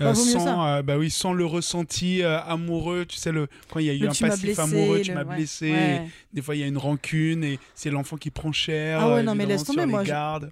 Euh, 0.02 0.06
Bah, 0.06 0.10
mieux 0.12 0.16
sans 0.16 0.66
euh, 0.68 0.82
bah 0.82 0.98
oui 0.98 1.10
sans 1.12 1.34
le 1.34 1.46
ressenti 1.46 2.24
euh, 2.24 2.40
amoureux 2.42 3.06
tu 3.06 3.18
sais 3.18 3.32
le 3.32 3.48
quand 3.72 3.80
il 3.80 3.86
y 3.86 3.90
a 3.90 3.94
eu 3.94 4.00
Le 4.00 4.06
un 4.10 4.14
passif 4.14 4.42
blessé, 4.44 4.62
amoureux 4.62 5.02
tu 5.02 5.12
m'as 5.14 5.24
ouais. 5.24 5.36
blessé 5.36 5.72
Ouais. 5.72 6.02
des 6.34 6.42
fois 6.42 6.56
il 6.56 6.62
y 6.62 6.64
a 6.64 6.68
une 6.68 6.78
rancune 6.78 7.44
et 7.44 7.60
c'est 7.76 7.90
l'enfant 7.92 8.18
qui 8.18 8.32
prend 8.32 8.52
cher 8.52 9.00
Ah 9.02 9.08
ouais, 9.10 9.20
euh, 9.20 9.24
non, 9.24 9.36
mais 9.36 9.46
laisse 9.46 9.64
tomber, 9.64 9.86
moi, 9.86 10.04
je-. 10.04 10.12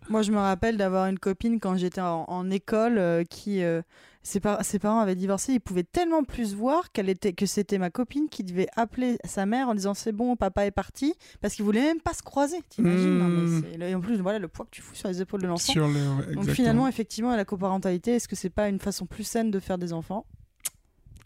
Moi, 0.09 0.21
je 0.21 0.31
me 0.31 0.37
rappelle 0.37 0.77
d'avoir 0.77 1.07
une 1.07 1.17
copine 1.19 1.59
quand 1.59 1.75
j'étais 1.77 2.01
en, 2.01 2.25
en 2.27 2.49
école 2.51 2.97
euh, 2.97 3.23
qui. 3.23 3.61
Ses, 4.23 4.39
par- 4.39 4.63
ses 4.63 4.79
parents 4.79 4.99
avaient 4.99 5.15
divorcé, 5.15 5.53
ils 5.53 5.59
pouvaient 5.59 5.83
tellement 5.83 6.23
plus 6.23 6.53
voir 6.53 6.91
qu'elle 6.91 7.09
était, 7.09 7.33
que 7.33 7.45
c'était 7.45 7.77
ma 7.77 7.89
copine 7.89 8.29
qui 8.29 8.43
devait 8.43 8.67
appeler 8.75 9.17
sa 9.25 9.45
mère 9.45 9.69
en 9.69 9.75
disant 9.75 9.93
c'est 9.93 10.11
bon, 10.11 10.35
papa 10.35 10.65
est 10.65 10.71
parti, 10.71 11.13
parce 11.41 11.55
qu'ils 11.55 11.65
voulaient 11.65 11.81
même 11.81 12.01
pas 12.01 12.13
se 12.13 12.21
croiser. 12.23 12.57
T'imagines 12.69 13.17
Mmh. 13.21 13.81
Et 13.81 13.95
en 13.95 14.01
plus, 14.01 14.17
voilà 14.19 14.39
le 14.39 14.47
poids 14.47 14.65
que 14.65 14.71
tu 14.71 14.81
fous 14.81 14.95
sur 14.95 15.07
les 15.07 15.21
épaules 15.21 15.41
de 15.41 15.47
l'enfant. 15.47 15.73
le 16.27 16.35
Donc 16.35 16.43
finalement, 16.55 16.87
effectivement, 16.87 17.35
la 17.35 17.45
coparentalité, 17.45 18.15
est-ce 18.15 18.27
que 18.27 18.35
c'est 18.35 18.49
pas 18.49 18.69
une 18.69 18.79
façon 18.79 19.05
plus 19.05 19.23
saine 19.23 19.51
de 19.51 19.59
faire 19.59 19.77
des 19.77 19.93
enfants? 19.93 20.25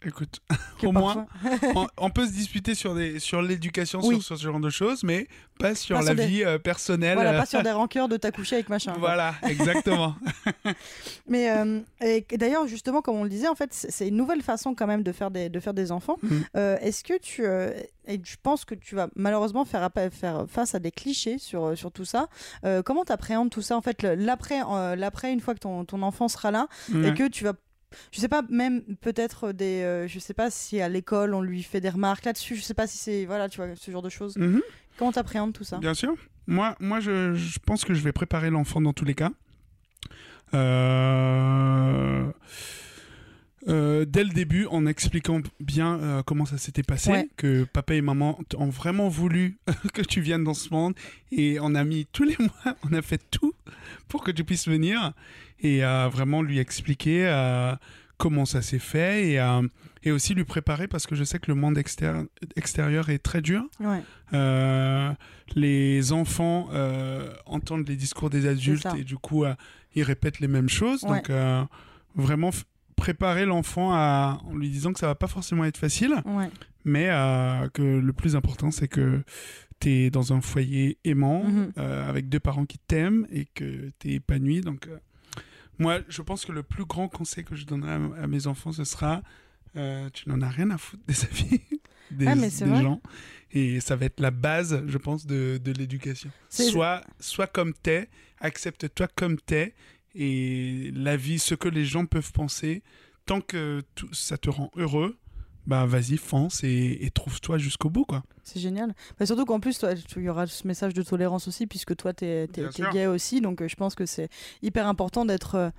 Écoute 0.04 0.40
Au 0.82 0.92
moins, 0.92 1.26
on, 1.74 1.86
on 1.96 2.10
peut 2.10 2.26
se 2.26 2.32
disputer 2.32 2.74
sur 2.74 2.94
des 2.94 3.18
sur 3.18 3.42
l'éducation 3.42 4.00
Oui. 4.02 4.16
sur, 4.16 4.22
sur 4.24 4.38
ce 4.38 4.42
genre 4.44 4.60
de 4.60 4.70
choses 4.70 5.02
mais 5.04 5.26
pas 5.58 5.74
sur 5.74 5.96
Pas 5.96 6.02
la 6.02 6.06
sur 6.08 6.16
des- 6.16 6.26
vie 6.26 6.44
euh, 6.44 6.58
personnelle 6.58 7.14
Voilà, 7.14 7.32
pas 7.38 7.46
sur 7.46 7.62
des 7.64 7.70
rancœurs 7.72 8.08
de 8.08 8.16
t'accoucher 8.16 8.56
avec 8.56 8.68
machin. 8.68 8.92
quoi. 8.92 9.00
voilà 9.00 9.34
exactement 9.48 10.14
Mais 11.28 11.50
euh, 11.50 11.80
d'ailleurs, 12.36 12.66
justement, 12.66 13.02
comme 13.02 13.16
on 13.16 13.24
le 13.24 13.30
disait, 13.30 13.48
en 13.48 13.54
fait, 13.54 13.70
c'est 13.72 14.08
une 14.08 14.16
nouvelle 14.16 14.42
façon 14.42 14.74
quand 14.74 14.86
même 14.86 15.02
de 15.02 15.12
faire 15.12 15.30
des, 15.30 15.48
de 15.48 15.60
faire 15.60 15.74
des 15.74 15.92
enfants. 15.92 16.16
Mhm. 16.22 16.44
Euh, 16.56 16.76
Est-ce 16.80 17.02
que 17.04 17.18
tu. 17.18 17.44
et 17.44 18.20
je 18.22 18.36
pense 18.42 18.64
que 18.64 18.74
tu 18.74 18.94
vas 18.94 19.08
malheureusement 19.16 19.64
faire, 19.64 19.88
face 20.48 20.74
à 20.74 20.78
des 20.78 20.90
clichés 20.90 21.38
sur, 21.38 21.76
sur 21.76 21.90
tout 21.90 22.04
ça. 22.04 22.28
Comment 22.84 23.04
tu 23.04 23.12
appréhendes 23.12 23.50
tout 23.50 23.62
ça 23.62 23.76
En 23.76 23.82
fait, 23.82 24.02
l'après, 24.02 24.60
l'après 24.96 25.32
une 25.32 25.40
fois 25.40 25.54
que 25.54 25.60
ton, 25.60 25.84
ton 25.84 26.02
enfant 26.02 26.28
sera 26.28 26.50
là 26.50 26.68
et 26.94 27.14
que 27.14 27.28
tu 27.28 27.44
vas. 27.44 27.54
Je 28.12 28.20
sais 28.20 28.28
pas, 28.28 28.42
même 28.50 28.82
peut-être 29.00 29.52
des. 29.52 29.82
euh, 29.82 30.08
je 30.08 30.18
sais 30.18 30.34
pas 30.34 30.50
si 30.50 30.80
à 30.80 30.88
l'école 30.88 31.34
on 31.34 31.40
lui 31.40 31.62
fait 31.62 31.80
des 31.80 31.88
remarques 31.90 32.24
là-dessus. 32.24 32.56
Je 32.56 32.62
sais 32.62 32.74
pas 32.74 32.86
si 32.86 32.98
c'est. 32.98 33.24
Voilà, 33.24 33.48
tu 33.48 33.56
vois, 33.58 33.74
ce 33.76 33.90
genre 33.90 34.02
de 34.02 34.08
choses. 34.08 34.36
Mhm. 34.36 34.60
Comment 34.98 35.12
tu 35.12 35.18
appréhendes 35.18 35.52
tout 35.52 35.64
ça? 35.64 35.78
Bien 35.78 35.94
sûr. 35.94 36.14
Moi, 36.46 36.76
moi 36.80 37.00
je, 37.00 37.34
je 37.34 37.58
pense 37.58 37.84
que 37.84 37.94
je 37.94 38.00
vais 38.02 38.12
préparer 38.12 38.50
l'enfant 38.50 38.80
dans 38.80 38.92
tous 38.92 39.04
les 39.04 39.14
cas. 39.14 39.30
Euh, 40.96 42.30
euh, 43.68 44.04
dès 44.04 44.22
le 44.22 44.30
début, 44.30 44.66
en 44.66 44.86
expliquant 44.86 45.40
bien 45.58 45.98
euh, 45.98 46.22
comment 46.22 46.44
ça 46.46 46.56
s'était 46.56 46.84
passé, 46.84 47.10
Ouais. 47.10 47.28
que 47.36 47.64
papa 47.64 47.94
et 47.94 48.00
maman 48.00 48.38
ont 48.56 48.68
vraiment 48.68 49.08
voulu 49.08 49.58
que 49.92 50.02
tu 50.02 50.20
viennes 50.20 50.44
dans 50.44 50.54
ce 50.54 50.70
monde, 50.70 50.94
et 51.32 51.58
on 51.60 51.74
a 51.74 51.82
mis 51.84 52.06
tous 52.12 52.22
les 52.22 52.36
mois, 52.38 52.76
on 52.88 52.92
a 52.92 53.02
fait 53.02 53.20
tout 53.30 53.54
pour 54.08 54.22
que 54.24 54.30
tu 54.30 54.44
puisses 54.44 54.68
venir, 54.68 55.12
et 55.60 55.84
euh, 55.84 56.08
vraiment 56.08 56.42
lui 56.42 56.58
expliquer 56.58 57.26
euh, 57.26 57.74
comment 58.18 58.44
ça 58.44 58.62
s'est 58.62 58.78
fait, 58.78 59.30
et, 59.30 59.40
euh, 59.40 59.62
et 60.02 60.10
aussi 60.12 60.34
lui 60.34 60.44
préparer, 60.44 60.88
parce 60.88 61.06
que 61.06 61.14
je 61.14 61.24
sais 61.24 61.38
que 61.38 61.50
le 61.50 61.54
monde 61.54 61.76
extér- 61.76 62.26
extérieur 62.56 63.10
est 63.10 63.18
très 63.18 63.42
dur. 63.42 63.64
Ouais. 63.80 64.02
Euh, 64.32 65.10
les 65.54 66.12
enfants 66.12 66.68
entendent 67.46 67.88
les 67.88 67.96
discours 67.96 68.30
des 68.30 68.46
adultes 68.46 68.88
et 68.98 69.04
du 69.04 69.16
coup 69.16 69.44
ils 69.94 70.02
répètent 70.02 70.40
les 70.40 70.48
mêmes 70.48 70.68
choses. 70.68 71.02
Ouais. 71.04 71.22
Donc 71.22 71.30
vraiment 72.14 72.50
préparer 72.96 73.44
l'enfant 73.44 73.92
à- 73.92 74.40
en 74.46 74.54
lui 74.56 74.70
disant 74.70 74.92
que 74.92 74.98
ça 74.98 75.06
va 75.06 75.14
pas 75.14 75.26
forcément 75.28 75.64
être 75.64 75.76
facile, 75.76 76.14
Ouais. 76.24 76.48
mais 76.84 77.06
que 77.74 77.82
le 77.82 78.12
plus 78.12 78.34
important 78.36 78.70
c'est 78.70 78.88
que 78.88 79.22
tu 79.80 79.90
es 79.90 80.10
dans 80.10 80.32
un 80.32 80.40
foyer 80.40 80.98
aimant 81.04 81.44
Mhm. 81.44 81.72
euh, 81.78 82.08
avec 82.08 82.28
deux 82.28 82.40
parents 82.40 82.66
qui 82.66 82.78
t'aiment 82.78 83.26
et 83.30 83.44
que 83.54 83.90
tu 83.98 84.10
es 84.10 84.14
épanoui. 84.14 84.60
Donc 84.60 84.86
euh, 84.88 84.98
Moi, 85.78 86.00
je 86.08 86.22
pense 86.22 86.44
que 86.46 86.52
le 86.52 86.62
plus 86.62 86.84
grand 86.86 87.08
conseil 87.08 87.44
que 87.44 87.54
je 87.56 87.66
donnerai 87.66 87.92
à, 87.92 88.22
à 88.22 88.26
mes 88.26 88.46
enfants, 88.46 88.72
ce 88.72 88.84
sera 88.84 89.22
euh, 89.76 90.08
tu 90.14 90.28
n'en 90.28 90.40
as 90.40 90.48
rien 90.48 90.70
à 90.70 90.78
foutre 90.78 91.02
des 91.06 91.24
avis 91.24 91.60
des, 92.10 92.26
Ah, 92.26 92.34
des 92.34 92.82
gens. 92.82 93.00
Et 93.52 93.80
ça 93.80 93.94
va 93.96 94.06
être 94.06 94.20
la 94.20 94.30
base, 94.30 94.82
je 94.86 94.96
pense, 94.98 95.26
de, 95.26 95.60
de 95.62 95.72
l'éducation. 95.72 96.30
Sois, 96.48 97.02
sois 97.20 97.46
comme 97.46 97.74
t'es, 97.74 98.08
accepte-toi 98.40 99.08
comme 99.14 99.38
t'es, 99.38 99.74
et 100.14 100.90
la 100.94 101.16
vie, 101.16 101.38
ce 101.38 101.54
que 101.54 101.68
les 101.68 101.84
gens 101.84 102.06
peuvent 102.06 102.32
penser, 102.32 102.82
tant 103.26 103.40
que 103.42 103.82
tout, 103.94 104.08
ça 104.14 104.38
te 104.38 104.48
rend 104.48 104.70
heureux, 104.76 105.16
bah 105.66 105.84
vas-y, 105.86 106.16
fonce 106.16 106.62
et, 106.64 106.98
et 107.04 107.10
trouve-toi 107.10 107.58
jusqu'au 107.58 107.90
bout, 107.90 108.04
quoi. 108.04 108.22
C'est 108.44 108.60
génial. 108.60 108.94
Bah, 109.18 109.26
surtout 109.26 109.44
qu'en 109.44 109.58
plus, 109.60 109.84
il 110.16 110.22
y 110.22 110.28
aura 110.28 110.46
ce 110.46 110.66
message 110.66 110.94
de 110.94 111.02
tolérance 111.02 111.48
aussi, 111.48 111.66
puisque 111.66 111.96
toi, 111.96 112.12
tu 112.12 112.24
es, 112.24 112.48
gay 112.92 113.06
aussi. 113.06 113.40
Donc, 113.40 113.60
euh, 113.62 113.68
je 113.68 113.74
pense 113.76 113.94
que 113.94 114.06
c'est 114.06 114.28
hyper 114.62 114.86
important 114.86 115.24
d'être. 115.24 115.54
euh, 115.56 115.70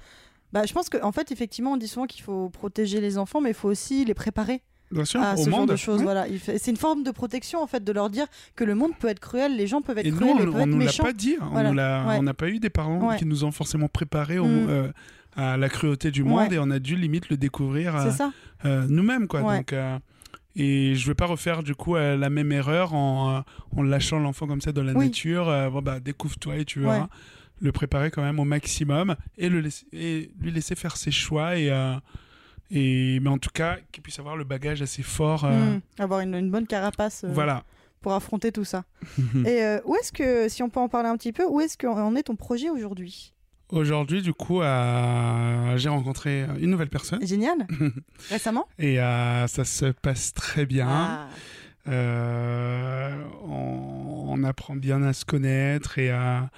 Bah, 0.54 0.66
je 0.66 0.74
pense 0.74 0.90
qu'en 0.90 1.12
fait, 1.12 1.32
effectivement, 1.32 1.74
on 1.74 1.78
dit 1.78 1.88
souvent 1.88 2.06
qu'il 2.06 2.24
faut 2.24 2.50
protéger 2.50 3.02
les 3.02 3.18
enfants, 3.18 3.42
mais 3.42 3.50
il 3.52 3.56
faut 3.56 3.70
aussi 3.70 4.06
les 4.06 4.14
préparer 4.14 4.62
Bien 4.92 5.04
sûr, 5.04 5.22
à 5.22 5.34
au 5.34 5.38
ce 5.44 5.50
genre 5.50 5.66
de 5.66 5.76
choses. 5.76 5.98
Ouais. 6.00 6.04
Voilà. 6.04 6.26
C'est 6.58 6.72
une 6.72 6.78
forme 6.78 7.04
de 7.04 7.12
protection, 7.12 7.62
en 7.62 7.68
fait, 7.68 7.84
de 7.84 7.92
leur 7.92 8.10
dire 8.10 8.26
que 8.56 8.64
le 8.64 8.74
monde 8.74 8.92
peut 8.98 9.10
être 9.10 9.20
cruel, 9.20 9.58
les 9.58 9.68
gens 9.68 9.82
peuvent 9.82 9.98
être 9.98 10.06
Et 10.06 10.12
cruels, 10.12 10.36
on, 10.36 10.40
et 10.40 10.44
peuvent 10.46 10.56
on 10.56 10.60
être 10.60 10.66
nous 10.68 10.80
l'a 10.80 10.92
pas 10.94 11.12
dit. 11.14 11.36
hein. 11.42 11.50
Voilà. 11.52 11.72
On 11.72 12.10
Ouais. 12.10 12.16
on 12.20 12.24
n'a 12.24 12.34
pas 12.34 12.48
eu 12.48 12.60
des 12.60 12.70
parents 12.70 13.10
Ouais. 13.10 13.18
qui 13.18 13.26
nous 13.26 13.44
ont 13.44 13.52
forcément 13.52 13.90
préparés 13.90 14.40
au- 14.40 14.46
Mm. 14.46 14.68
euh, 14.70 14.92
à 15.38 15.56
la 15.56 15.70
cruauté 15.70 16.12
du 16.12 16.24
Ouais. 16.24 16.28
monde 16.30 16.52
et 16.54 16.60
on 16.60 16.70
a 16.72 16.80
dû 16.80 16.96
limite 16.98 17.30
le 17.30 17.38
découvrir 17.38 17.96
euh, 17.96 18.12
euh, 18.66 18.86
nous-mêmes, 18.90 19.28
quoi. 19.28 19.42
Ouais. 19.44 19.58
Donc, 19.60 19.72
euh, 19.72 19.98
et 20.56 20.96
je 20.96 21.08
vais 21.08 21.14
pas 21.16 21.28
refaire 21.28 21.62
du 21.64 21.76
coup 21.76 21.96
la 21.96 22.30
même 22.30 22.52
erreur 22.52 22.94
en, 22.96 23.44
en 23.76 23.82
lâchant 23.84 24.18
l'enfant 24.20 24.48
comme 24.48 24.60
ça 24.62 24.72
dans 24.72 24.84
la 24.84 24.94
Oui. 24.94 25.06
nature. 25.06 25.46
bon, 25.72 25.82
bah, 25.82 26.00
découvre-toi 26.00 26.58
et 26.58 26.66
tu 26.66 26.80
verras. 26.82 27.02
Ouais. 27.02 27.06
Le 27.60 27.72
préparer 27.72 28.12
quand 28.12 28.22
même 28.22 28.40
au 28.40 28.44
maximum 28.46 29.16
et, 29.38 29.50
le 29.50 29.62
laisser, 29.62 29.86
et 29.94 30.32
lui 30.40 30.52
laisser 30.52 30.76
faire 30.76 30.96
ses 30.98 31.10
choix 31.12 31.58
et, 31.58 31.72
et 32.72 33.20
mais 33.20 33.30
en 33.30 33.38
tout 33.38 33.50
cas 33.54 33.78
qu'il 33.92 34.04
puisse 34.04 34.20
avoir 34.20 34.36
le 34.36 34.44
bagage 34.44 34.82
assez 34.82 35.04
fort. 35.04 35.46
euh, 35.46 35.76
Mm. 35.78 35.82
Avoir 36.00 36.20
une, 36.22 36.36
une 36.36 36.52
bonne 36.52 36.68
carapace 36.68 37.26
Voilà. 37.28 37.64
pour 38.02 38.14
affronter 38.14 38.52
tout 38.52 38.66
ça. 38.66 38.84
et 39.46 39.64
euh, 39.64 39.80
où 39.86 39.96
est-ce 39.96 40.12
que, 40.12 40.50
si 40.50 40.62
on 40.64 40.70
peut 40.70 40.80
en 40.80 40.90
parler 40.90 41.10
un 41.10 41.18
petit 41.18 41.32
peu, 41.34 41.46
où 41.48 41.60
est-ce 41.62 41.78
qu'en 41.78 42.16
est 42.16 42.24
ton 42.24 42.36
projet 42.36 42.70
aujourd'hui? 42.70 43.34
Aujourd'hui, 43.70 44.22
du 44.22 44.34
coup, 44.34 44.62
euh, 44.62 45.78
j'ai 45.78 45.90
rencontré 45.90 46.46
une 46.60 46.70
nouvelle 46.70 46.90
personne 46.90 47.26
Génial. 47.26 47.68
Récemment 48.30 48.68
et 48.80 49.02
euh, 49.02 49.46
ça 49.48 49.66
se 49.66 49.86
passe 49.88 50.34
très 50.34 50.66
bien. 50.66 50.88
Ah. 50.90 51.28
Euh, 51.90 53.24
on, 53.44 54.26
on 54.30 54.44
apprend 54.44 54.76
bien 54.76 55.04
à 55.04 55.14
se 55.14 55.26
connaître 55.26 55.98
et, 56.00 56.10
à- 56.12 56.50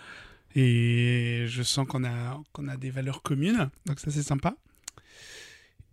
et 0.56 1.46
je 1.48 1.64
sens 1.64 1.88
qu'on 1.88 2.04
a, 2.04 2.42
qu'on 2.54 2.68
a 2.68 2.78
des 2.78 2.90
valeurs 2.90 3.22
communes, 3.24 3.70
donc 3.86 4.00
ça 4.00 4.10
c'est 4.12 4.24
sympa. 4.24 4.56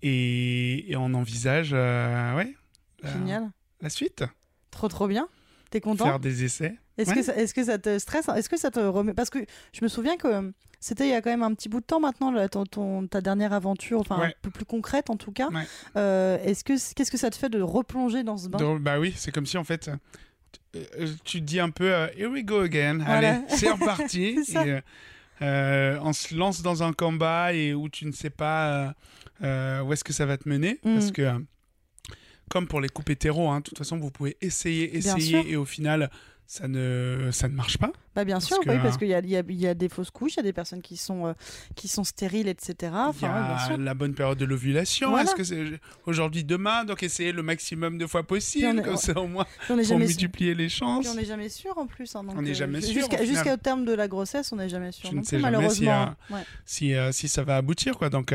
Et, 0.03 0.91
et 0.91 0.97
on 0.97 1.13
envisage 1.15 1.71
euh, 1.73 2.37
ouais, 2.37 2.55
Génial. 3.05 3.51
la 3.81 3.91
suite, 3.91 4.25
Trop 4.71 4.89
trop 4.89 5.09
bien. 5.09 5.29
T'es 5.71 5.81
content 5.81 6.05
faire 6.05 6.21
des 6.21 6.45
essais. 6.45 6.77
Est-ce 6.99 7.11
Ouais. 7.11 7.17
que, 7.17 7.23
ça- 7.23 7.37
est-ce 7.37 7.55
que 7.55 7.65
ça 7.65 7.79
te 7.79 7.99
stresse? 7.99 8.29
Est-ce 8.29 8.49
que 8.49 8.57
ça 8.59 8.71
te 8.71 8.79
remet? 8.81 9.15
Parce 9.15 9.31
que 9.31 9.39
je 9.73 9.81
me 9.83 9.89
souviens 9.89 10.17
que 10.17 10.53
c'était 10.87 11.09
il 11.09 11.11
y 11.11 11.15
a 11.15 11.21
quand 11.21 11.31
même 11.31 11.43
un 11.43 11.53
petit 11.53 11.69
bout 11.69 11.81
de 11.81 11.85
temps 11.85 11.99
maintenant, 11.99 12.31
là, 12.31 12.49
ton, 12.49 12.65
ton- 12.65 13.09
ta 13.09 13.21
dernière 13.21 13.53
aventure, 13.53 13.99
enfin 13.99 14.21
un 14.23 14.31
peu 14.41 14.51
plus 14.51 14.65
concrète 14.65 15.11
en 15.11 15.17
tout 15.17 15.33
cas. 15.33 15.49
Ouais. 15.49 15.65
Euh, 15.97 16.39
est-ce 16.45 16.63
que 16.63 16.75
qu'est-ce 16.95 17.11
que 17.11 17.17
ça 17.19 17.29
te 17.29 17.37
fait 17.37 17.49
de 17.49 17.61
replonger 17.61 18.23
dans 18.23 18.37
ce 18.37 18.49
bain? 18.49 18.79
Bah 18.79 19.01
oui, 19.01 19.13
c'est 19.17 19.33
comme 19.33 19.47
si 19.47 19.59
en 19.59 19.65
fait 19.65 19.91
tu, 20.53 20.79
euh, 20.79 21.09
te 21.25 21.39
dis 21.39 21.59
un 21.59 21.71
peu 21.71 21.93
euh, 21.93 22.07
Here 22.17 22.31
we 22.31 22.45
go 22.45 22.61
again, 22.61 22.99
Voilà. 23.05 23.35
allez, 23.35 23.41
c'est 23.49 23.69
reparti. 23.69 24.39
Et, 24.55 24.81
euh, 25.43 25.99
on 26.03 26.13
se 26.13 26.35
lance 26.37 26.63
dans 26.63 26.85
un 26.85 26.93
combat 26.93 27.53
et 27.53 27.75
où 27.75 27.89
tu 27.89 28.07
ne 28.07 28.13
sais 28.13 28.31
pas 28.31 28.95
euh, 29.43 29.83
où 29.83 29.93
est-ce 29.93 30.05
que 30.05 30.13
ça 30.13 30.25
va 30.25 30.37
te 30.39 30.49
mener. 30.49 30.79
Mm. 30.85 30.95
Parce 30.95 31.11
que, 31.11 31.45
comme 32.49 32.69
pour 32.69 32.81
les 32.81 32.89
coupes 32.89 33.11
hétéros, 33.11 33.51
hein, 33.51 33.59
de 33.59 33.65
toute 33.65 33.77
façon, 33.77 33.99
vous 33.99 34.11
pouvez 34.13 34.37
essayer, 34.41 34.97
essayer 34.97 35.51
et 35.51 35.57
au 35.57 35.65
final, 35.65 36.11
ça 36.49 36.69
ne, 36.69 37.31
ça 37.33 37.49
ne 37.49 37.55
marche 37.55 37.77
pas. 37.79 37.91
Bah 38.15 38.25
bien 38.25 38.37
Parce 38.37 38.47
sûr, 38.47 38.59
que, 38.61 38.71
oui, 38.71 38.79
parce 38.83 38.97
qu'il 38.97 39.09
y 39.09 39.15
a, 39.15 39.21
y, 39.21 39.37
a, 39.37 39.43
y 39.47 39.75
des 39.75 39.89
fausses 39.89 40.11
couches, 40.11 40.35
il 40.35 40.37
y 40.37 40.41
a 40.41 40.43
des 40.45 40.53
personnes 40.53 40.81
qui 40.81 40.97
sont, 40.97 41.27
euh, 41.27 41.33
qui 41.75 41.89
sont 41.89 42.05
stériles, 42.05 42.49
etc. 42.49 42.75
Y 42.83 42.87
Enfin, 42.87 43.27
ouais, 43.27 43.47
bien 43.47 43.57
a 43.57 43.67
sûr. 43.67 43.77
la 43.79 43.95
bonne 43.95 44.15
période 44.15 44.39
de 44.39 44.45
l'ovulation. 44.45 45.11
Voilà. 45.11 45.25
Est-ce 45.25 45.35
que 45.35 45.45
c'est 45.45 45.81
aujourd'hui, 46.07 46.45
demain? 46.45 46.85
Donc, 46.85 47.03
essayez 47.03 47.33
le 47.33 47.43
maximum 47.43 47.99
de 47.99 48.07
fois 48.07 48.23
possible, 48.23 48.79
est- 48.79 48.83
comme 48.83 48.97
ça 48.97 49.19
au 49.21 49.27
moins 49.27 49.45
on 49.69 49.77
pour 49.83 49.99
multiplier 49.99 50.55
les 50.55 50.69
chances. 50.69 51.05
puis 51.05 51.13
on 51.13 51.17
n'est 51.17 51.25
jamais 51.27 51.49
sûr 51.49 51.77
en 51.77 51.87
plus. 51.87 52.15
hein, 52.17 52.23
donc, 52.25 52.35
On 52.39 52.43
n'est 52.43 52.53
euh, 52.53 52.55
jamais 52.55 52.81
sûr, 52.81 53.03
final. 53.05 53.27
jusqu'au 53.27 53.57
terme 53.57 53.85
de 53.85 53.93
la 53.93 54.07
grossesse, 54.09 54.51
on 54.53 54.57
n'est 54.57 54.69
jamais 54.69 54.93
sûr. 54.93 55.11
Plus, 55.11 55.25
si, 55.25 55.37
malheureusement. 55.37 56.15
euh, 56.31 56.35
Ouais. 56.37 56.43
si, 56.65 56.95
si 57.11 57.29
ça 57.29 57.43
va 57.43 57.57
aboutir. 57.57 57.97
Quoi. 57.99 58.09
Donc, 58.09 58.33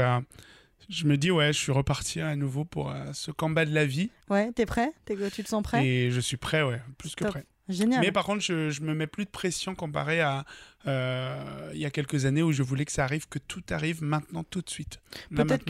je 0.89 1.05
me 1.07 1.15
dis, 1.17 1.31
ouais, 1.31 1.53
je 1.53 1.57
suis 1.57 1.71
reparti 1.71 2.19
à 2.21 2.35
nouveau 2.35 2.65
pour 2.65 2.93
ce 3.13 3.31
combat 3.31 3.65
de 3.65 3.73
la 3.73 3.85
vie. 3.85 4.09
Ouais, 4.29 4.51
t'es 4.51 4.65
prêt? 4.65 4.91
Tu 5.33 5.43
te 5.43 5.47
sens 5.49 5.63
prêt? 5.63 5.85
Et 5.87 6.11
je 6.11 6.19
suis 6.19 6.37
prêt, 6.37 6.61
ouais, 6.61 6.81
plus 6.97 7.15
que 7.15 7.23
prêt. 7.25 7.45
Génial. 7.71 8.01
Mais 8.01 8.11
par 8.11 8.25
contre, 8.25 8.41
je, 8.41 8.69
je 8.69 8.81
me 8.81 8.93
mets 8.93 9.07
plus 9.07 9.25
de 9.25 9.29
pression 9.29 9.75
comparé 9.75 10.21
à 10.21 10.45
euh, 10.87 11.71
il 11.73 11.79
y 11.79 11.85
a 11.85 11.89
quelques 11.91 12.25
années 12.25 12.43
où 12.43 12.51
je 12.51 12.63
voulais 12.63 12.85
que 12.85 12.91
ça 12.91 13.03
arrive, 13.03 13.27
que 13.27 13.39
tout 13.39 13.63
arrive 13.69 14.03
maintenant, 14.03 14.43
tout 14.43 14.61
de 14.61 14.69
suite. 14.69 14.99
Peut-être 15.35 15.63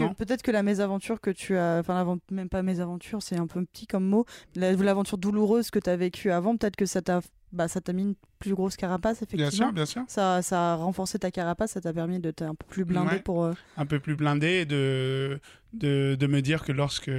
que, 0.44 0.52
la 0.52 0.64
mésaventure 0.64 1.20
que 1.22 1.32
tu 1.32 1.58
as, 1.58 1.78
enfin 1.80 2.18
même 2.32 2.50
pas 2.50 2.64
mésaventure, 2.64 3.22
c'est 3.22 3.38
un 3.38 3.48
peu 3.48 3.64
petit 3.66 3.88
comme 3.88 4.06
mot, 4.06 4.26
La- 4.56 4.74
l'aventure 4.74 5.18
douloureuse 5.18 5.70
que 5.70 5.80
tu 5.80 5.90
as 5.90 5.96
vécue 5.98 6.32
avant, 6.32 6.56
peut-être 6.58 6.76
que 6.76 6.86
ça 6.86 7.02
t'a 7.02 7.22
bah, 7.54 7.68
ça 7.68 7.82
t'a 7.82 7.92
mis 7.92 8.04
une 8.04 8.16
plus 8.40 8.54
grosse 8.54 8.78
carapace, 8.78 9.22
effectivement. 9.24 9.50
bien 9.50 9.52
sûr, 9.52 9.74
bien 9.74 9.86
sûr. 9.86 10.04
Ça, 10.08 10.42
ça 10.42 10.72
a 10.72 10.76
renforcé 10.78 11.20
ta 11.20 11.32
carapace, 11.32 11.72
ça 11.72 11.82
t'a 11.82 11.92
permis 11.92 12.18
d'être 12.20 12.44
un 12.44 12.56
peu 12.56 12.66
plus 12.66 12.86
blindé 12.86 13.16
Ouais. 13.16 13.20
pour... 13.22 13.44
euh, 13.44 13.52
Un 13.76 13.86
peu 13.86 14.00
plus 14.00 14.16
blindé 14.16 14.48
et 14.62 14.66
de, 14.66 15.38
de, 15.74 16.16
de 16.18 16.28
me 16.28 16.42
dire 16.42 16.64
que 16.64 16.72
lorsque 16.72 17.12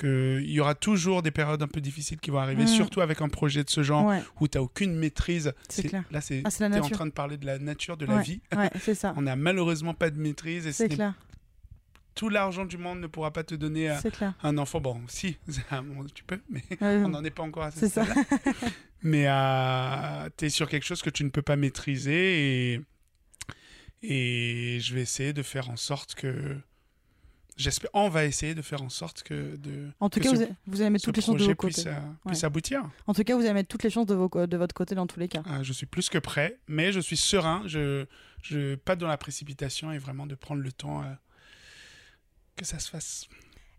que 0.00 0.40
il 0.42 0.50
y 0.50 0.60
aura 0.60 0.74
toujours 0.74 1.22
des 1.22 1.30
périodes 1.30 1.62
un 1.62 1.68
peu 1.68 1.80
difficiles 1.80 2.18
qui 2.18 2.30
vont 2.30 2.38
arriver, 2.38 2.64
Mm. 2.64 2.68
surtout 2.68 3.00
avec 3.00 3.20
un 3.20 3.28
projet 3.28 3.62
de 3.64 3.70
ce 3.70 3.82
genre 3.82 4.06
Ouais, 4.06 4.22
où 4.40 4.48
tu 4.48 4.56
n'as 4.58 4.62
aucune 4.62 4.94
maîtrise. 4.96 5.52
C'est 5.68 5.84
clair. 5.88 6.04
Là, 6.10 6.20
c'est 6.20 6.42
Ah, 6.44 6.78
en 6.80 6.88
train 6.88 7.06
de 7.06 7.12
parler 7.12 7.36
de 7.36 7.46
la 7.46 7.58
nature 7.58 7.96
de 7.96 8.06
la 8.06 8.18
vie. 8.22 8.40
ouais 8.56 8.70
c'est 8.80 8.94
ça. 8.94 9.12
On 9.16 9.22
n'a 9.22 9.36
malheureusement 9.36 9.94
pas 9.94 10.10
de 10.10 10.18
maîtrise 10.18 10.66
et 10.66 10.72
C'est 10.72 10.88
clair, 10.88 11.14
tout 12.14 12.28
l'argent 12.28 12.64
du 12.64 12.76
monde 12.76 13.00
ne 13.00 13.06
pourra 13.06 13.30
pas 13.32 13.44
te 13.44 13.54
donner 13.54 13.90
euh, 13.90 13.96
un 14.42 14.58
enfant. 14.58 14.80
Bon, 14.80 15.00
si, 15.08 15.36
tu 16.14 16.24
peux, 16.24 16.40
mais 16.50 16.62
on 16.80 17.08
n'en 17.08 17.22
est 17.24 17.30
pas 17.30 17.42
encore 17.44 17.62
à 17.64 17.70
ce 17.70 17.86
stade-là. 17.86 18.14
mais 19.02 19.24
tu 20.36 20.46
es 20.46 20.48
sur 20.50 20.68
quelque 20.68 20.84
chose 20.84 21.02
que 21.02 21.10
tu 21.10 21.24
ne 21.24 21.30
peux 21.30 21.42
pas 21.42 21.56
maîtriser 21.56 22.74
et, 22.74 22.80
et 24.02 24.80
je 24.80 24.94
vais 24.94 25.02
essayer 25.02 25.32
de 25.32 25.42
faire 25.42 25.70
en 25.70 25.76
sorte 25.76 26.14
que. 26.14 26.56
J'espère, 27.60 27.90
on 27.92 28.08
va 28.08 28.24
essayer 28.24 28.54
de 28.54 28.62
faire 28.62 28.82
en 28.82 28.88
sorte 28.88 29.22
que. 29.22 29.56
De, 29.56 29.88
En 30.00 30.08
tout 30.08 30.18
cas, 30.20 30.30
ce- 30.30 30.46
vous, 30.66 30.80
allez- 30.80 30.90
mettre 30.90 31.04
toutes 31.04 31.16
les 31.16 31.22
chances 31.22 31.36
de 31.36 31.52
côtés. 31.52 31.74
puisse, 31.74 31.86
euh, 31.86 31.92
puisse 32.26 32.42
aboutir. 32.44 32.88
En 33.06 33.12
tout 33.12 33.22
cas, 33.22 33.34
vous 33.36 33.42
allez 33.42 33.52
mettre 33.52 33.68
toutes 33.68 33.82
les 33.82 33.90
chances 33.90 34.06
de, 34.06 34.14
vos, 34.14 34.28
co- 34.30 34.46
de 34.46 34.56
votre 34.56 34.74
côté 34.74 34.94
dans 34.94 35.06
tous 35.06 35.20
les 35.20 35.28
cas. 35.28 35.42
Euh, 35.46 35.62
je 35.62 35.72
suis 35.74 35.86
plus 35.86 36.08
que 36.08 36.16
prêt, 36.18 36.58
mais 36.68 36.90
je 36.92 37.00
suis 37.00 37.16
serein. 37.18 37.62
Je, 37.66 38.06
je 38.42 38.76
pas 38.76 38.96
dans 38.96 39.06
la 39.08 39.18
précipitation 39.18 39.92
et 39.92 39.98
vraiment 39.98 40.26
de 40.26 40.34
prendre 40.34 40.62
le 40.62 40.72
temps 40.72 41.02
euh, 41.02 41.06
que 42.56 42.64
ça 42.64 42.78
se 42.78 42.88
fasse. 42.88 43.26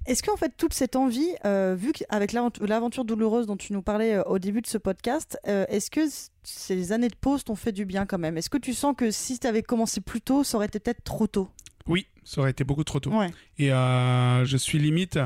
Est-ce 0.08 0.24
qu'en 0.24 0.36
fait, 0.36 0.54
toute 0.58 0.74
cette 0.74 0.96
envie, 0.96 1.30
euh, 1.46 1.76
vu 1.78 1.92
qu'avec 1.92 2.32
l'aventure 2.34 3.06
douloureuse 3.06 3.46
dont 3.46 3.58
tu 3.58 3.72
nous 3.74 3.84
parlais 3.84 4.18
au 4.26 4.40
début 4.40 4.62
de 4.62 4.68
ce 4.68 4.80
podcast, 4.80 5.38
est-ce 5.44 5.92
que 5.92 6.02
ces 6.44 6.92
années 6.92 7.08
de 7.10 7.16
pause 7.16 7.44
t'ont 7.44 7.56
fait 7.56 7.72
du 7.72 7.86
bien 7.86 8.08
quand 8.08 8.18
même? 8.18 8.36
Est-ce 8.38 8.50
que 8.50 8.58
tu 8.58 8.74
sens 8.74 8.96
que 8.98 9.12
si 9.12 9.38
tu 9.38 9.46
avais 9.46 9.62
commencé 9.62 10.02
plus 10.02 10.22
tôt, 10.22 10.44
ça 10.44 10.58
aurait 10.58 10.66
été 10.66 10.80
peut-être 10.80 11.04
trop 11.04 11.28
tôt? 11.28 11.50
Oui, 11.88 12.08
ça 12.24 12.42
aurait 12.42 12.52
été 12.52 12.64
beaucoup 12.64 12.84
trop 12.84 13.00
tôt. 13.00 13.12
Ouais. 13.12 13.30
Et 13.58 13.72
euh, 13.72 14.46
je 14.46 14.58
suis 14.58 14.80
limite 14.80 15.20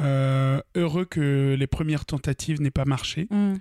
euh, 0.00 0.60
heureux 0.74 1.04
que 1.04 1.54
les 1.58 1.66
premières 1.66 2.04
tentatives 2.04 2.60
n'aient 2.60 2.70
pas 2.70 2.84
marché. 2.84 3.26
Mm. 3.30 3.54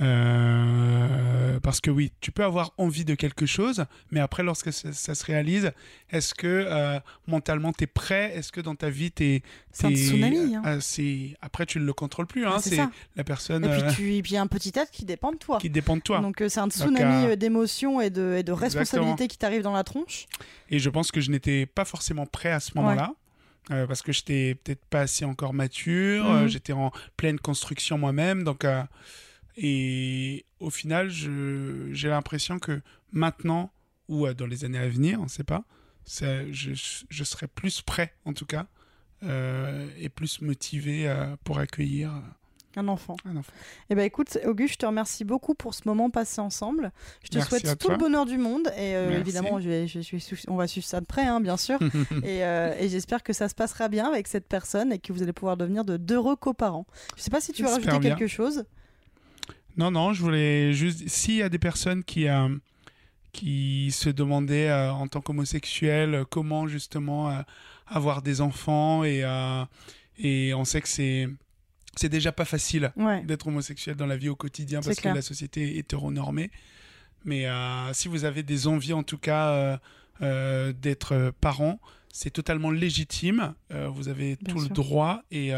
Euh, 0.00 1.60
parce 1.60 1.80
que 1.80 1.90
oui, 1.90 2.12
tu 2.20 2.32
peux 2.32 2.44
avoir 2.44 2.72
envie 2.78 3.04
de 3.04 3.14
quelque 3.14 3.46
chose, 3.46 3.84
mais 4.10 4.20
après, 4.20 4.42
lorsque 4.42 4.72
ça, 4.72 4.92
ça 4.92 5.14
se 5.14 5.24
réalise, 5.24 5.72
est-ce 6.10 6.34
que 6.34 6.46
euh, 6.68 6.98
mentalement 7.26 7.72
tu 7.72 7.84
es 7.84 7.86
prêt? 7.86 8.32
Est-ce 8.36 8.52
que 8.52 8.60
dans 8.60 8.74
ta 8.74 8.90
vie 8.90 9.12
tu 9.12 9.24
es. 9.24 9.42
C'est 9.72 9.86
un 9.86 9.90
tsunami, 9.94 10.56
hein. 10.56 10.78
Après, 11.42 11.66
tu 11.66 11.78
ne 11.80 11.84
le 11.84 11.92
contrôles 11.92 12.26
plus. 12.26 12.46
Hein, 12.46 12.58
c'est 12.60 12.78
la 13.16 13.24
personne 13.24 13.64
Et 13.64 13.68
euh, 13.68 13.80
puis, 13.88 13.94
tu... 13.94 14.14
et 14.14 14.22
puis 14.22 14.32
il 14.32 14.34
y 14.34 14.38
a 14.38 14.42
un 14.42 14.46
petit 14.46 14.72
être 14.74 14.90
qui 14.90 15.04
dépend 15.04 15.32
de 15.32 15.36
toi. 15.38 15.58
qui 15.58 15.70
dépend 15.70 15.96
de 15.96 16.02
toi. 16.02 16.20
Donc 16.20 16.40
euh, 16.40 16.48
c'est 16.48 16.60
un 16.60 16.68
tsunami 16.68 17.26
euh, 17.26 17.32
euh, 17.32 17.36
d'émotions 17.36 18.00
et 18.00 18.10
de, 18.10 18.36
et 18.38 18.42
de 18.42 18.52
responsabilités 18.52 19.28
qui 19.28 19.38
t'arrivent 19.38 19.62
dans 19.62 19.72
la 19.72 19.84
tronche. 19.84 20.26
Et 20.70 20.78
je 20.78 20.90
pense 20.90 21.10
que 21.10 21.20
je 21.20 21.30
n'étais 21.30 21.66
pas 21.66 21.84
forcément 21.84 22.26
prêt 22.26 22.50
à 22.52 22.60
ce 22.60 22.72
moment-là. 22.76 23.12
euh, 23.70 23.86
parce 23.86 24.02
que 24.02 24.12
j'étais 24.12 24.56
peut-être 24.62 24.84
pas 24.90 25.00
assez 25.02 25.24
encore 25.24 25.54
mature, 25.54 26.24
Mhm. 26.24 26.30
euh, 26.36 26.48
j'étais 26.48 26.72
en 26.74 26.92
pleine 27.16 27.38
construction 27.38 27.96
moi-même. 27.96 28.44
Donc, 28.44 28.64
euh, 28.64 28.82
et 29.56 30.44
au 30.60 30.70
final, 30.70 31.10
j'ai 31.10 32.08
l'impression 32.08 32.58
que 32.58 32.80
maintenant, 33.12 33.70
ou 34.08 34.26
euh, 34.26 34.34
dans 34.34 34.46
les 34.46 34.64
années 34.64 34.78
à 34.78 34.88
venir, 34.88 35.20
on 35.20 35.24
ne 35.24 35.28
sait 35.28 35.44
pas, 35.44 35.64
ça- 36.04 36.50
je, 36.52 36.72
je 37.08 37.24
serai 37.24 37.46
plus 37.46 37.80
prêt 37.82 38.12
en 38.24 38.32
tout 38.32 38.46
cas, 38.46 38.66
euh, 39.22 39.88
et 39.98 40.08
plus 40.08 40.40
motivé 40.42 41.08
euh, 41.08 41.36
pour 41.44 41.58
accueillir 41.58 42.12
Un 42.76 42.88
enfant. 42.88 43.16
Un 43.24 43.36
enfant. 43.36 43.52
Eh 43.88 43.94
ben 43.94 44.02
écoute, 44.04 44.36
Auguste, 44.44 44.74
je 44.74 44.78
te 44.78 44.86
remercie 44.86 45.24
beaucoup 45.24 45.54
pour 45.54 45.72
ce 45.74 45.82
moment 45.86 46.10
passé 46.10 46.40
ensemble. 46.40 46.90
Je 47.22 47.28
te 47.30 47.36
Merci 47.36 47.48
souhaite 47.60 47.78
tout 47.78 47.88
le 47.88 47.96
bonheur 47.96 48.26
du 48.26 48.36
monde 48.36 48.66
et 48.76 48.96
euh, 48.96 49.18
évidemment, 49.20 49.60
je 49.60 49.68
vais, 49.68 49.86
je, 49.86 50.00
je 50.00 50.16
suis- 50.16 50.44
on 50.48 50.56
va 50.56 50.66
suivre 50.66 50.84
ça 50.86 51.00
de 51.00 51.06
près, 51.06 51.22
hein, 51.24 51.40
bien 51.40 51.56
sûr. 51.56 51.78
et 52.24 52.44
euh, 52.44 52.74
et 52.78 52.88
j'espère 52.88 53.22
que 53.22 53.32
ça 53.32 53.48
se 53.48 53.54
passera 53.54 53.88
bien 53.88 54.06
avec 54.08 54.26
cette 54.26 54.48
personne 54.48 54.92
et 54.92 54.98
que 54.98 55.12
vous 55.12 55.22
allez 55.22 55.32
pouvoir 55.32 55.56
devenir 55.56 55.84
de 55.84 55.96
d'heureux 55.96 56.34
coparents. 56.36 56.86
Je 57.16 57.22
sais 57.22 57.30
pas 57.30 57.40
si 57.40 57.52
tu 57.52 57.62
veux 57.62 57.68
rajouter 57.68 57.98
bien. 58.00 58.16
quelque 58.16 58.26
chose. 58.26 58.64
Non, 59.76 59.90
non, 59.90 60.12
je 60.12 60.22
voulais 60.22 60.72
juste. 60.72 61.08
S'il 61.08 61.36
y 61.36 61.42
a 61.42 61.48
des 61.48 61.58
personnes 61.58 62.04
qui, 62.04 62.28
euh, 62.28 62.48
qui 63.32 63.90
se 63.90 64.08
demandaient 64.08 64.68
euh, 64.70 64.92
en 64.92 65.08
tant 65.08 65.20
qu'homosexuels 65.20 66.14
euh, 66.14 66.24
comment 66.24 66.68
justement 66.68 67.30
euh, 67.30 67.40
avoir 67.86 68.22
des 68.22 68.40
enfants 68.40 69.04
et, 69.04 69.24
et 70.18 70.54
on 70.54 70.64
sait 70.64 70.80
que 70.80 70.88
c'est. 70.88 71.28
C'est 71.96 72.08
déjà 72.08 72.32
pas 72.32 72.44
facile 72.44 72.92
Ouais. 72.96 73.22
d'être 73.22 73.46
homosexuel 73.46 73.94
dans 73.94 74.06
la 74.06 74.16
vie 74.16 74.28
au 74.28 74.34
quotidien 74.34 74.80
parce 74.80 74.98
clair. 74.98 75.12
que 75.12 75.18
la 75.18 75.22
société 75.22 75.62
est 75.62 75.78
hétéronormée. 75.78 76.50
Mais 77.24 77.46
si 77.92 78.08
vous 78.08 78.24
avez 78.24 78.42
des 78.42 78.66
envies, 78.66 78.92
en 78.94 79.04
tout 79.04 79.16
cas, 79.16 79.78
d'être 80.20 81.32
parent, 81.40 81.78
c'est 82.12 82.30
totalement 82.32 82.72
légitime. 82.72 83.54
Vous 83.70 84.08
avez 84.08 84.34
Bien 84.40 84.54
tout 84.54 84.58
sûr. 84.60 84.68
le 84.70 84.74
droit 84.74 85.22
et 85.30 85.52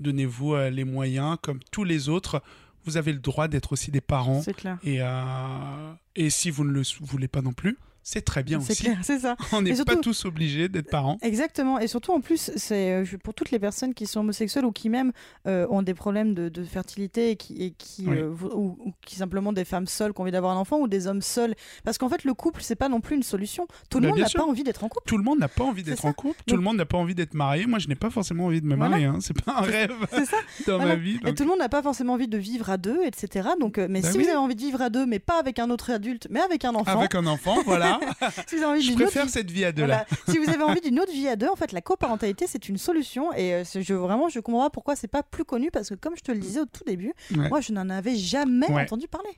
donnez-vous 0.00 0.56
les 0.56 0.82
moyens, 0.84 1.36
comme 1.42 1.60
tous 1.70 1.84
les 1.84 2.08
autres. 2.08 2.42
Vous 2.88 2.96
avez 2.96 3.12
le 3.12 3.18
droit 3.18 3.48
d'être 3.48 3.72
aussi 3.72 3.90
des 3.90 4.00
parents. 4.00 4.40
C'est 4.40 4.54
clair. 4.54 4.78
Et, 4.82 5.02
euh, 5.02 5.92
et 6.16 6.30
si 6.30 6.50
vous 6.50 6.64
ne 6.64 6.70
le 6.70 6.82
voulez 7.02 7.28
pas 7.28 7.42
non 7.42 7.52
plus, 7.52 7.76
c'est 8.10 8.22
très 8.22 8.42
bien 8.42 8.60
C'est 8.60 8.72
aussi. 8.72 8.82
clair, 8.84 8.98
c'est 9.02 9.18
ça. 9.20 9.36
On 9.52 9.62
n'est 9.62 9.74
pas 9.84 9.96
tous 9.96 10.24
obligés 10.24 10.68
d'être 10.68 10.90
parents. 10.90 11.18
Exactement, 11.22 11.78
et 11.78 11.86
surtout 11.88 12.12
en 12.12 12.20
plus, 12.20 12.50
c'est 12.56 12.92
euh, 12.92 13.04
pour 13.22 13.34
toutes 13.34 13.50
les 13.50 13.58
personnes 13.58 13.94
qui 13.94 14.06
sont 14.06 14.20
homosexuelles 14.20 14.64
ou 14.64 14.72
qui 14.72 14.88
même 14.88 15.12
euh, 15.46 15.66
ont 15.70 15.82
des 15.82 15.94
problèmes 15.94 16.34
de, 16.34 16.48
de 16.48 16.64
fertilité 16.64 17.30
et 17.30 17.36
qui, 17.36 17.62
et 17.62 17.70
qui 17.72 18.04
Oui. 18.06 18.16
euh, 18.18 18.30
ou, 18.54 18.76
ou 18.84 18.92
qui 19.04 19.16
simplement 19.16 19.52
des 19.52 19.64
femmes 19.64 19.86
seules 19.86 20.12
qui 20.12 20.20
ont 20.20 20.22
envie 20.22 20.32
d'avoir 20.32 20.56
un 20.56 20.60
enfant 20.60 20.78
ou 20.78 20.88
des 20.88 21.06
hommes 21.06 21.22
seuls, 21.22 21.54
parce 21.84 21.98
qu'en 21.98 22.08
fait 22.08 22.24
le 22.24 22.34
couple 22.34 22.62
c'est 22.62 22.76
pas 22.76 22.88
non 22.88 23.00
plus 23.00 23.16
une 23.16 23.22
solution. 23.22 23.66
Tout 23.90 23.98
le 23.98 24.04
Bah, 24.04 24.08
monde 24.10 24.20
n'a 24.20 24.28
pas 24.30 24.44
envie 24.44 24.62
d'être 24.64 24.84
en 24.84 24.88
couple. 24.88 25.06
Tout 25.06 25.18
le 25.18 25.24
monde 25.24 25.38
n'a 25.38 25.48
pas 25.48 25.64
envie 25.64 25.82
d'être 25.82 26.04
en 26.04 26.12
couple. 26.12 26.40
Tout 26.46 26.56
le 26.56 26.62
monde 26.62 26.76
n'a 26.76 26.86
pas 26.86 26.96
envie 26.98 27.14
d'être 27.14 27.34
marié. 27.34 27.66
Moi, 27.66 27.78
je 27.78 27.88
n'ai 27.88 27.94
pas 27.94 28.10
forcément 28.10 28.46
envie 28.46 28.60
de 28.60 28.66
me 28.66 28.74
Voilà. 28.76 28.90
marier. 28.90 29.06
hein. 29.06 29.18
C'est 29.20 29.38
pas 29.42 29.56
un 29.58 29.60
rêve 29.62 29.92
ça. 30.10 30.18
dans 30.66 30.76
Voilà. 30.78 30.86
ma 30.86 30.94
vie. 30.96 31.18
Et 31.26 31.34
tout 31.34 31.42
le 31.42 31.48
monde 31.50 31.58
n'a 31.58 31.68
pas 31.68 31.82
forcément 31.82 32.14
envie 32.14 32.28
de 32.28 32.38
vivre 32.38 32.70
à 32.70 32.76
deux, 32.78 33.00
etc. 33.04 33.48
Donc, 33.60 33.78
euh, 33.78 33.86
mais 33.90 34.00
Bah 34.00 34.10
si 34.10 34.18
oui. 34.18 34.24
vous 34.24 34.28
avez 34.30 34.38
envie 34.38 34.54
de 34.54 34.60
vivre 34.60 34.80
à 34.80 34.88
deux, 34.90 35.04
mais 35.06 35.18
pas 35.18 35.38
avec 35.38 35.58
un 35.58 35.70
autre 35.70 35.90
adulte, 35.90 36.26
mais 36.30 36.40
avec 36.40 36.64
un 36.64 36.74
enfant, 36.74 36.98
Avec 36.98 37.14
un 37.14 37.26
enfant, 37.26 37.56
voilà. 37.66 37.97
si 38.46 38.56
vous 38.56 38.62
avez 38.62 38.72
envie 38.72 38.82
je 38.82 38.92
autre 38.92 39.22
vie- 39.22 39.28
cette 39.28 39.50
vie 39.50 39.64
à 39.64 39.72
deux 39.72 39.84
Voilà. 39.84 40.06
si 40.28 40.38
vous 40.38 40.48
avez 40.48 40.62
envie 40.62 40.80
d'une 40.84 40.98
autre 41.00 41.12
vie 41.12 41.28
à 41.28 41.36
deux, 41.36 41.48
en 41.48 41.56
fait, 41.56 41.72
la 41.72 41.80
coparentalité, 41.80 42.46
c'est 42.48 42.68
une 42.68 42.78
solution. 42.78 43.32
Et 43.34 43.54
euh, 43.54 43.64
je, 43.64 43.94
vraiment, 43.94 44.28
je 44.28 44.40
comprends 44.40 44.64
pas 44.64 44.70
pourquoi 44.70 44.96
c'est 44.96 45.08
pas 45.08 45.22
plus 45.22 45.44
connu. 45.44 45.70
Parce 45.70 45.88
que, 45.90 45.94
comme 45.94 46.16
je 46.16 46.22
te 46.22 46.32
le 46.32 46.38
disais 46.38 46.60
au 46.60 46.66
tout 46.66 46.84
début, 46.86 47.12
Ouais. 47.36 47.48
moi, 47.48 47.60
je 47.60 47.72
n'en 47.72 47.88
avais 47.90 48.16
jamais 48.16 48.70
Ouais. 48.70 48.82
entendu 48.82 49.06
parler. 49.08 49.30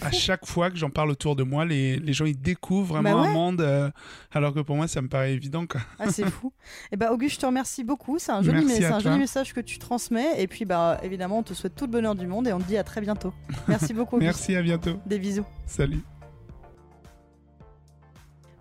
À 0.00 0.10
chaque 0.12 0.46
fois 0.46 0.70
que 0.70 0.76
j'en 0.76 0.88
parle 0.88 1.10
autour 1.10 1.36
de 1.36 1.42
moi, 1.42 1.64
les, 1.66 1.96
les 1.98 2.12
gens 2.14 2.24
ils 2.24 2.40
découvrent 2.40 2.94
vraiment 2.94 3.14
Bah 3.16 3.20
ouais. 3.22 3.28
un 3.28 3.32
monde, 3.32 3.60
euh, 3.60 3.90
alors 4.30 4.54
que 4.54 4.60
pour 4.60 4.76
moi 4.76 4.86
ça 4.88 5.02
me 5.02 5.08
paraît 5.08 5.34
évident. 5.34 5.66
Quoi. 5.66 5.80
Ah, 5.98 6.08
c'est 6.10 6.24
fou. 6.30 6.52
Et 6.92 6.96
bah, 6.96 7.12
Auguste, 7.12 7.34
je 7.34 7.40
te 7.40 7.46
remercie 7.46 7.82
beaucoup. 7.84 8.18
C'est 8.18 8.30
un, 8.32 8.42
joli, 8.42 8.64
mais- 8.64 8.82
un 8.84 9.18
message 9.18 9.52
que 9.52 9.60
tu 9.60 9.78
transmets. 9.78 10.40
Et 10.40 10.46
puis, 10.46 10.64
bah, 10.64 10.98
évidemment, 11.02 11.38
on 11.40 11.42
te 11.42 11.52
souhaite 11.52 11.74
tout 11.74 11.84
le 11.84 11.90
bonheur 11.90 12.14
du 12.14 12.26
monde 12.28 12.46
et 12.48 12.52
on 12.54 12.58
te 12.60 12.64
dit 12.64 12.78
à 12.78 12.84
très 12.84 13.00
bientôt. 13.02 13.34
Merci 13.68 13.92
beaucoup, 13.92 14.16
Auguste. 14.16 14.28
Merci, 14.38 14.56
à 14.56 14.62
bientôt. 14.62 14.98
Des 15.04 15.18
bisous. 15.18 15.44
Salut. 15.66 16.00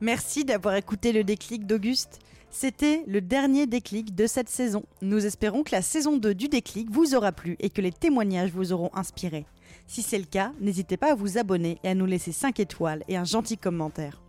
Merci 0.02 0.46
d'avoir 0.46 0.76
écouté 0.76 1.14
le 1.14 1.24
déclic 1.24 1.68
d'Auguste. 1.68 2.18
C'était 2.50 3.04
le 3.06 3.22
dernier 3.22 3.68
déclic 3.68 4.16
de 4.16 4.26
cette 4.26 4.50
saison. 4.50 4.84
Nous 5.04 5.28
espérons 5.28 5.62
que 5.62 5.74
la 5.74 5.84
saison 5.84 6.18
2 6.18 6.34
du 6.34 6.48
déclic 6.48 6.90
vous 6.90 7.14
aura 7.14 7.32
plu 7.32 7.56
et 7.60 7.70
que 7.70 7.82
les 7.82 7.92
témoignages 7.92 8.52
vous 8.52 8.74
auront 8.74 8.90
inspiré. 8.96 9.46
Si 9.86 10.02
c'est 10.02 10.18
le 10.18 10.26
cas, 10.26 10.54
n'hésitez 10.60 10.98
pas 10.98 11.12
à 11.12 11.16
vous 11.16 11.38
abonner 11.38 11.78
et 11.84 11.90
à 11.90 11.94
nous 11.94 12.08
laisser 12.08 12.32
5 12.32 12.60
étoiles 12.60 13.04
et 13.08 13.16
un 13.16 13.26
gentil 13.26 13.60
commentaire. 13.60 14.20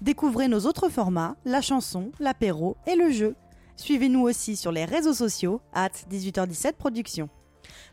Découvrez 0.00 0.46
nos 0.46 0.60
autres 0.60 0.88
formats, 0.88 1.34
la 1.44 1.60
chanson, 1.60 2.12
l'apéro 2.20 2.76
et 2.86 2.94
le 2.94 3.10
jeu. 3.10 3.34
Suivez-nous 3.76 4.20
aussi 4.20 4.54
sur 4.54 4.70
les 4.70 4.84
réseaux 4.84 5.12
sociaux, 5.12 5.60
at 5.72 5.90
18h17 6.08 6.74
Productions. 6.74 7.28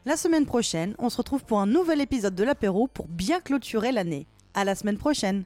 La 0.06 0.18
semaine 0.18 0.46
prochaine, 0.46 0.94
on 1.00 1.10
se 1.10 1.18
retrouve 1.18 1.46
pour 1.46 1.62
un 1.62 1.68
nouvel 1.68 2.00
épisode 2.00 2.36
de 2.36 2.44
l'apéro 2.44 2.88
pour 2.88 3.08
bien 3.08 3.40
clôturer 3.40 3.92
l'année. 3.92 4.28
À 4.54 4.66
la 4.66 4.76
semaine 4.76 4.98
prochaine! 4.98 5.46